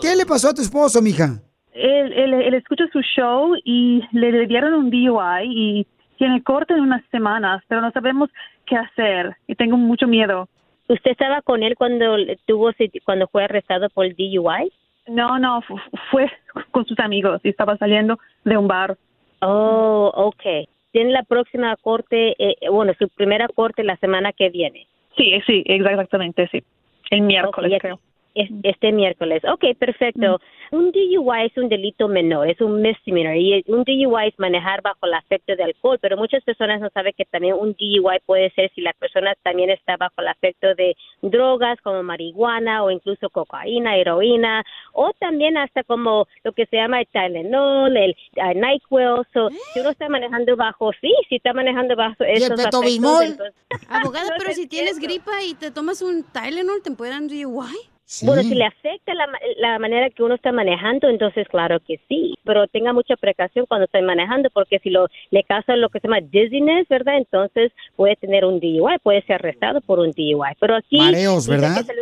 ¿Qué 0.00 0.14
le 0.14 0.24
pasó 0.24 0.50
a 0.50 0.54
tu 0.54 0.62
esposo, 0.62 1.02
mija? 1.02 1.42
Él, 1.78 2.12
él, 2.12 2.34
él 2.34 2.54
escucha 2.54 2.84
su 2.92 3.00
show 3.02 3.54
y 3.64 4.02
le, 4.12 4.46
dieron 4.46 4.74
un 4.74 4.90
DUI 4.90 5.44
y 5.44 5.86
tiene 6.16 6.42
corte 6.42 6.74
en 6.74 6.80
unas 6.80 7.04
semanas, 7.10 7.62
pero 7.68 7.80
no 7.80 7.90
sabemos 7.92 8.30
qué 8.66 8.76
hacer 8.76 9.36
y 9.46 9.54
tengo 9.54 9.76
mucho 9.76 10.06
miedo. 10.06 10.48
¿Usted 10.88 11.10
estaba 11.12 11.42
con 11.42 11.62
él 11.62 11.76
cuando 11.76 12.16
tuvo 12.46 12.70
cuando 13.04 13.28
fue 13.28 13.44
arrestado 13.44 13.88
por 13.90 14.06
el 14.06 14.16
DUI? 14.16 14.72
No, 15.06 15.38
no, 15.38 15.60
fu- 15.62 15.78
fue 16.10 16.30
con 16.70 16.84
sus 16.86 16.98
amigos 16.98 17.40
y 17.44 17.50
estaba 17.50 17.76
saliendo 17.76 18.18
de 18.44 18.56
un 18.56 18.66
bar. 18.66 18.96
Oh, 19.40 20.10
okay. 20.14 20.68
Tiene 20.90 21.12
la 21.12 21.22
próxima 21.22 21.76
corte, 21.76 22.34
eh, 22.38 22.56
bueno, 22.70 22.92
su 22.98 23.08
primera 23.10 23.46
corte 23.48 23.84
la 23.84 23.96
semana 23.98 24.32
que 24.32 24.48
viene. 24.50 24.86
Sí, 25.16 25.40
sí, 25.46 25.62
exactamente, 25.66 26.48
sí. 26.50 26.62
El 27.10 27.22
miércoles, 27.22 27.72
Ok, 27.74 27.80
creo. 27.80 28.00
Es- 28.34 28.50
este 28.62 28.92
miércoles. 28.92 29.42
Ok, 29.44 29.76
perfecto. 29.78 30.40
Un 30.70 30.92
DUI 30.92 31.46
es 31.46 31.56
un 31.56 31.68
delito 31.68 32.08
menor, 32.08 32.48
es 32.48 32.60
un 32.60 32.82
misdemeanor. 32.82 33.36
Y 33.36 33.64
un 33.68 33.84
DUI 33.84 34.28
es 34.28 34.38
manejar 34.38 34.82
bajo 34.82 35.06
el 35.06 35.14
afecto 35.14 35.56
de 35.56 35.62
alcohol, 35.64 35.98
pero 36.00 36.16
muchas 36.18 36.44
personas 36.44 36.80
no 36.80 36.90
saben 36.90 37.14
que 37.16 37.24
también 37.24 37.54
un 37.54 37.72
DUI 37.78 38.18
puede 38.26 38.50
ser 38.50 38.70
si 38.74 38.82
la 38.82 38.92
persona 38.92 39.34
también 39.42 39.70
está 39.70 39.96
bajo 39.96 40.14
el 40.18 40.28
afecto 40.28 40.74
de 40.74 40.94
drogas 41.22 41.80
como 41.82 42.02
marihuana 42.02 42.84
o 42.84 42.90
incluso 42.90 43.30
cocaína, 43.30 43.96
heroína, 43.96 44.62
o 44.92 45.12
también 45.18 45.56
hasta 45.56 45.82
como 45.84 46.26
lo 46.44 46.52
que 46.52 46.66
se 46.66 46.76
llama 46.76 47.00
el 47.00 47.06
Tylenol, 47.08 47.96
el 47.96 48.16
uh, 48.36 48.52
NyQuil. 48.54 49.24
So, 49.32 49.48
Si 49.72 49.80
uno 49.80 49.90
está 49.90 50.08
manejando 50.08 50.54
bajo, 50.56 50.92
sí, 51.00 51.12
si 51.28 51.36
está 51.36 51.52
manejando 51.52 51.96
bajo 51.96 52.24
esos 52.24 52.50
afectos, 52.78 52.92
entonces- 53.30 53.54
Abogada, 53.88 54.28
pero 54.38 54.52
si 54.52 54.66
tienes 54.68 54.98
gripa 54.98 55.42
y 55.42 55.54
te 55.54 55.70
tomas 55.70 56.02
un 56.02 56.24
Tylenol, 56.24 56.82
¿te 56.82 56.90
pueden 56.90 57.14
dar 57.14 57.22
un 57.22 57.28
DUI? 57.28 57.74
Bueno, 58.22 58.42
si 58.42 58.54
le 58.54 58.64
afecta 58.64 59.12
la, 59.12 59.28
la 59.58 59.78
manera 59.78 60.08
que 60.08 60.22
uno 60.22 60.34
está 60.34 60.50
manejando, 60.50 61.08
entonces 61.08 61.46
claro 61.48 61.78
que 61.80 62.00
sí, 62.08 62.34
pero 62.42 62.66
tenga 62.66 62.94
mucha 62.94 63.16
precaución 63.16 63.66
cuando 63.66 63.84
esté 63.84 64.00
manejando, 64.00 64.48
porque 64.50 64.78
si 64.78 64.88
lo 64.88 65.08
le 65.30 65.44
causa 65.44 65.76
lo 65.76 65.90
que 65.90 66.00
se 66.00 66.08
llama 66.08 66.20
dizziness, 66.20 66.88
¿verdad? 66.88 67.18
Entonces 67.18 67.70
puede 67.96 68.16
tener 68.16 68.46
un 68.46 68.60
DUI, 68.60 68.98
puede 69.02 69.22
ser 69.22 69.36
arrestado 69.36 69.82
por 69.82 69.98
un 69.98 70.12
DUI. 70.12 70.54
Pero 70.58 70.76
aquí... 70.76 70.96
Mareos, 70.96 71.46
¿verdad? 71.46 71.84
que 71.84 71.92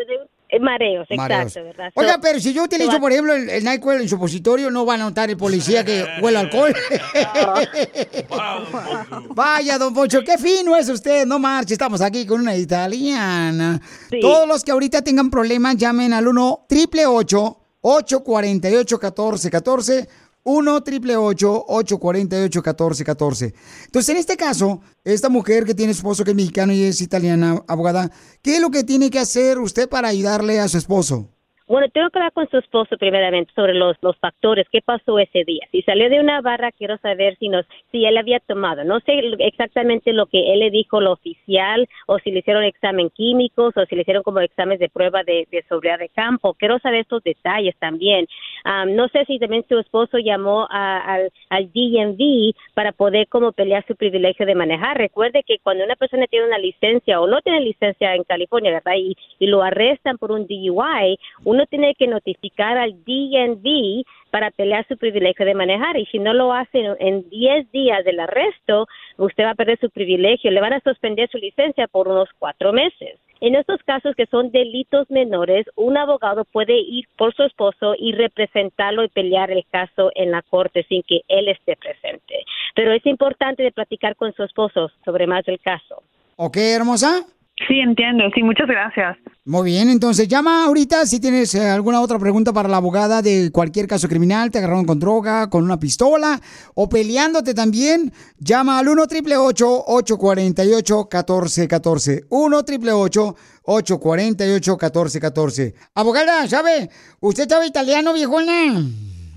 mareos, 0.60 1.06
Mareos. 1.16 1.40
exacto, 1.56 1.64
¿verdad? 1.64 1.90
Oiga, 1.94 2.14
So, 2.14 2.20
pero 2.20 2.40
si 2.40 2.52
yo 2.52 2.64
utilizo, 2.64 2.92
va- 2.92 3.00
por 3.00 3.12
ejemplo, 3.12 3.34
el, 3.34 3.48
el 3.50 3.64
NyQuil 3.64 4.02
en 4.02 4.08
supositorio, 4.08 4.70
no 4.70 4.84
va 4.86 4.94
a 4.94 4.98
notar 4.98 5.30
el 5.30 5.36
policía 5.36 5.84
que 5.84 6.04
huele 6.22 6.38
alcohol. 6.38 6.74
Vaya, 9.34 9.78
don 9.78 9.94
Poncho, 9.94 10.22
qué 10.24 10.38
fino 10.38 10.76
es 10.76 10.88
usted, 10.88 11.26
no 11.26 11.38
marche, 11.38 11.74
estamos 11.74 12.00
aquí 12.00 12.26
con 12.26 12.40
una 12.40 12.56
italiana. 12.56 13.80
Todos 14.20 14.48
los 14.48 14.64
que 14.64 14.70
ahorita 14.72 15.02
tengan 15.02 15.30
problemas, 15.30 15.76
llamen 15.76 16.12
al 16.12 16.26
1 16.28 16.66
888 16.70 17.58
848 17.80 18.96
1414 18.96 20.08
1 20.46 20.82
triple 20.84 21.16
848 21.16 22.62
1414 22.62 23.54
Entonces, 23.86 24.08
en 24.08 24.16
este 24.16 24.36
caso, 24.36 24.80
esta 25.04 25.28
mujer 25.28 25.64
que 25.64 25.74
tiene 25.74 25.90
esposo 25.90 26.24
que 26.24 26.30
es 26.30 26.36
mexicano 26.36 26.72
y 26.72 26.84
es 26.84 27.00
italiana, 27.02 27.62
abogada, 27.66 28.10
¿qué 28.42 28.54
es 28.56 28.60
lo 28.60 28.70
que 28.70 28.84
tiene 28.84 29.10
que 29.10 29.18
hacer 29.18 29.58
usted 29.58 29.88
para 29.88 30.08
ayudarle 30.08 30.60
a 30.60 30.68
su 30.68 30.78
esposo? 30.78 31.28
Bueno, 31.68 31.88
tengo 31.88 32.10
que 32.10 32.20
hablar 32.20 32.32
con 32.32 32.48
su 32.48 32.58
esposo 32.58 32.96
primeramente 32.96 33.52
sobre 33.52 33.74
los, 33.74 33.96
los 34.00 34.16
factores, 34.18 34.68
qué 34.70 34.82
pasó 34.82 35.18
ese 35.18 35.42
día. 35.44 35.66
Si 35.72 35.82
salió 35.82 36.08
de 36.08 36.20
una 36.20 36.40
barra, 36.40 36.70
quiero 36.70 36.96
saber 36.98 37.36
si 37.38 37.48
nos, 37.48 37.66
si 37.90 38.04
él 38.04 38.16
había 38.18 38.38
tomado. 38.38 38.84
No 38.84 39.00
sé 39.00 39.14
exactamente 39.40 40.12
lo 40.12 40.26
que 40.26 40.52
él 40.52 40.60
le 40.60 40.70
dijo 40.70 41.00
lo 41.00 41.12
oficial, 41.12 41.88
o 42.06 42.20
si 42.20 42.30
le 42.30 42.38
hicieron 42.38 42.62
examen 42.62 43.10
químicos, 43.10 43.76
o 43.76 43.84
si 43.86 43.96
le 43.96 44.02
hicieron 44.02 44.22
como 44.22 44.38
exámenes 44.38 44.78
de 44.78 44.88
prueba 44.88 45.24
de, 45.24 45.48
de 45.50 45.64
sobriedad 45.68 45.98
de 45.98 46.08
campo. 46.08 46.54
Quiero 46.54 46.78
saber 46.78 47.00
estos 47.00 47.24
detalles 47.24 47.74
también. 47.80 48.28
Am, 48.68 48.96
no 48.96 49.06
sé 49.08 49.24
si 49.26 49.38
también 49.38 49.64
su 49.68 49.78
esposo 49.78 50.18
llamó 50.18 50.66
a- 50.68 50.98
al, 51.14 51.30
al 51.50 51.70
DMV 51.72 52.52
para 52.74 52.90
poder 52.90 53.28
como 53.28 53.52
pelear 53.52 53.84
su 53.86 53.94
privilegio 53.94 54.44
de 54.44 54.56
manejar. 54.56 54.98
Recuerde 54.98 55.44
que 55.46 55.58
cuando 55.62 55.84
una 55.84 55.94
persona 55.94 56.26
tiene 56.26 56.46
una 56.48 56.58
licencia 56.58 57.20
o 57.20 57.28
no 57.28 57.40
tiene 57.42 57.60
licencia 57.60 58.14
en 58.16 58.24
California, 58.24 58.72
¿verdad? 58.72 58.94
Y, 58.96 59.16
lo 59.46 59.62
arrestan 59.62 60.18
por 60.18 60.32
un 60.32 60.46
DUI, 60.48 61.16
uno 61.44 61.64
tiene 61.66 61.94
que 61.94 62.08
notificar 62.08 62.76
al 62.76 62.92
DMV 63.04 64.02
para 64.30 64.50
pelear 64.50 64.84
su 64.88 64.96
privilegio 64.96 65.46
de 65.46 65.54
manejar. 65.54 65.96
Y 65.96 66.06
si 66.06 66.18
no 66.18 66.34
lo 66.34 66.52
hace 66.52 66.78
en- 66.80 66.96
en 66.98 67.30
10 67.30 67.70
días 67.70 68.04
del 68.04 68.18
arresto, 68.18 68.86
usted 69.18 69.44
va 69.44 69.50
a 69.50 69.54
perder 69.54 69.78
su 69.78 69.90
privilegio. 69.90 70.50
Le 70.50 70.60
van 70.60 70.72
a 70.72 70.80
suspender 70.80 71.28
su 71.30 71.38
licencia 71.38 71.86
por 71.86 72.08
unos 72.08 72.28
cuatro 72.38 72.72
meses. 72.72 73.20
En 73.40 73.54
estos 73.54 73.82
casos 73.82 74.14
que 74.16 74.26
son 74.26 74.50
delitos 74.50 75.10
menores, 75.10 75.66
un 75.76 75.96
abogado 75.96 76.44
puede 76.44 76.78
ir 76.78 77.06
por 77.16 77.34
su 77.34 77.42
esposo 77.42 77.94
y 77.98 78.12
representarlo 78.12 79.04
y 79.04 79.08
pelear 79.08 79.50
el 79.50 79.64
caso 79.70 80.10
en 80.14 80.30
la 80.30 80.42
corte 80.42 80.84
sin 80.88 81.02
que 81.02 81.20
él 81.28 81.48
esté 81.48 81.76
presente. 81.76 82.44
Pero 82.74 82.92
es 82.92 83.04
importante 83.04 83.62
de 83.62 83.72
platicar 83.72 84.16
con 84.16 84.32
su 84.34 84.42
esposo 84.42 84.90
sobre 85.04 85.26
más 85.26 85.44
del 85.44 85.60
caso. 85.60 86.02
¿Ok, 86.36 86.56
hermosa? 86.56 87.26
Sí, 87.66 87.80
entiendo. 87.80 88.24
Sí, 88.34 88.42
muchas 88.42 88.66
gracias. 88.66 89.16
Muy 89.46 89.70
bien, 89.70 89.88
entonces 89.88 90.28
llama 90.28 90.64
ahorita 90.64 91.06
si 91.06 91.20
tienes 91.20 91.54
eh, 91.54 91.70
alguna 91.70 92.00
otra 92.00 92.18
pregunta 92.18 92.52
para 92.52 92.68
la 92.68 92.76
abogada 92.76 93.22
de 93.22 93.50
cualquier 93.50 93.86
caso 93.86 94.08
criminal, 94.08 94.50
te 94.50 94.58
agarraron 94.58 94.84
con 94.84 94.98
droga, 94.98 95.48
con 95.48 95.64
una 95.64 95.78
pistola 95.78 96.38
o 96.74 96.88
peleándote 96.88 97.54
también. 97.54 98.12
Llama 98.38 98.78
al 98.78 98.88
1 98.88 99.02
888 99.04 99.84
848 99.86 101.08
1414 101.10 102.24
1 102.28 102.56
888 102.58 103.36
848 103.62 104.72
1414 104.72 105.74
Abogada, 105.94 106.46
¿sabe? 106.48 106.90
¿Usted 107.20 107.48
sabe 107.48 107.66
italiano, 107.66 108.12
viejona? 108.12 108.84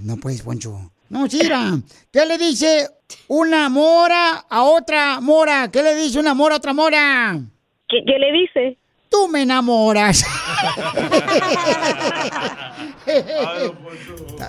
No 0.02 0.18
puedes, 0.18 0.41
Poncho. 0.41 0.91
No, 1.10 1.28
Chira. 1.28 1.80
¿Qué 2.12 2.26
le 2.26 2.38
dice 2.38 2.90
una 3.30 3.70
mora 3.70 4.46
a 4.50 4.64
otra 4.64 5.22
mora? 5.22 5.70
¿Qué 5.72 5.82
le 5.82 5.96
dice 5.96 6.20
una 6.20 6.34
mora 6.34 6.56
a 6.56 6.58
otra 6.58 6.74
mora? 6.74 7.40
¿Qué, 7.90 8.03
qué 8.06 8.20
le 8.20 8.32
dice? 8.32 8.78
Tú 9.10 9.28
me 9.28 9.41
enamoras. 9.41 10.24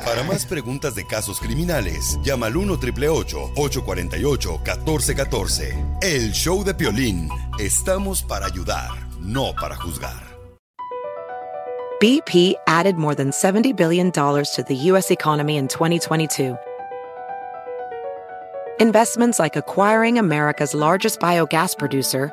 Para 0.05 0.23
más 0.25 0.45
preguntas 0.45 0.95
de 0.95 1.07
casos 1.07 1.41
criminales, 1.41 2.19
llama 2.23 2.47
al 2.47 2.57
1 2.57 2.75
888 2.75 3.53
848 3.57 4.51
1414 4.51 5.85
El 6.03 6.33
show 6.33 6.63
de 6.63 6.75
Piolín. 6.75 7.31
Estamos 7.59 8.23
para 8.23 8.47
ayudar, 8.47 8.91
no 9.21 9.55
para 9.59 9.77
juzgar. 9.77 10.29
BP 12.01 12.55
added 12.67 12.97
more 12.97 13.15
than 13.15 13.31
$70 13.31 13.77
billion 13.77 14.11
to 14.11 14.65
the 14.67 14.75
U.S. 14.91 15.11
economy 15.11 15.57
in 15.59 15.69
2022. 15.69 16.57
Investments 18.81 19.39
like 19.39 19.57
acquiring 19.57 20.19
America's 20.19 20.73
largest 20.73 21.21
biogas 21.21 21.77
producer, 21.77 22.33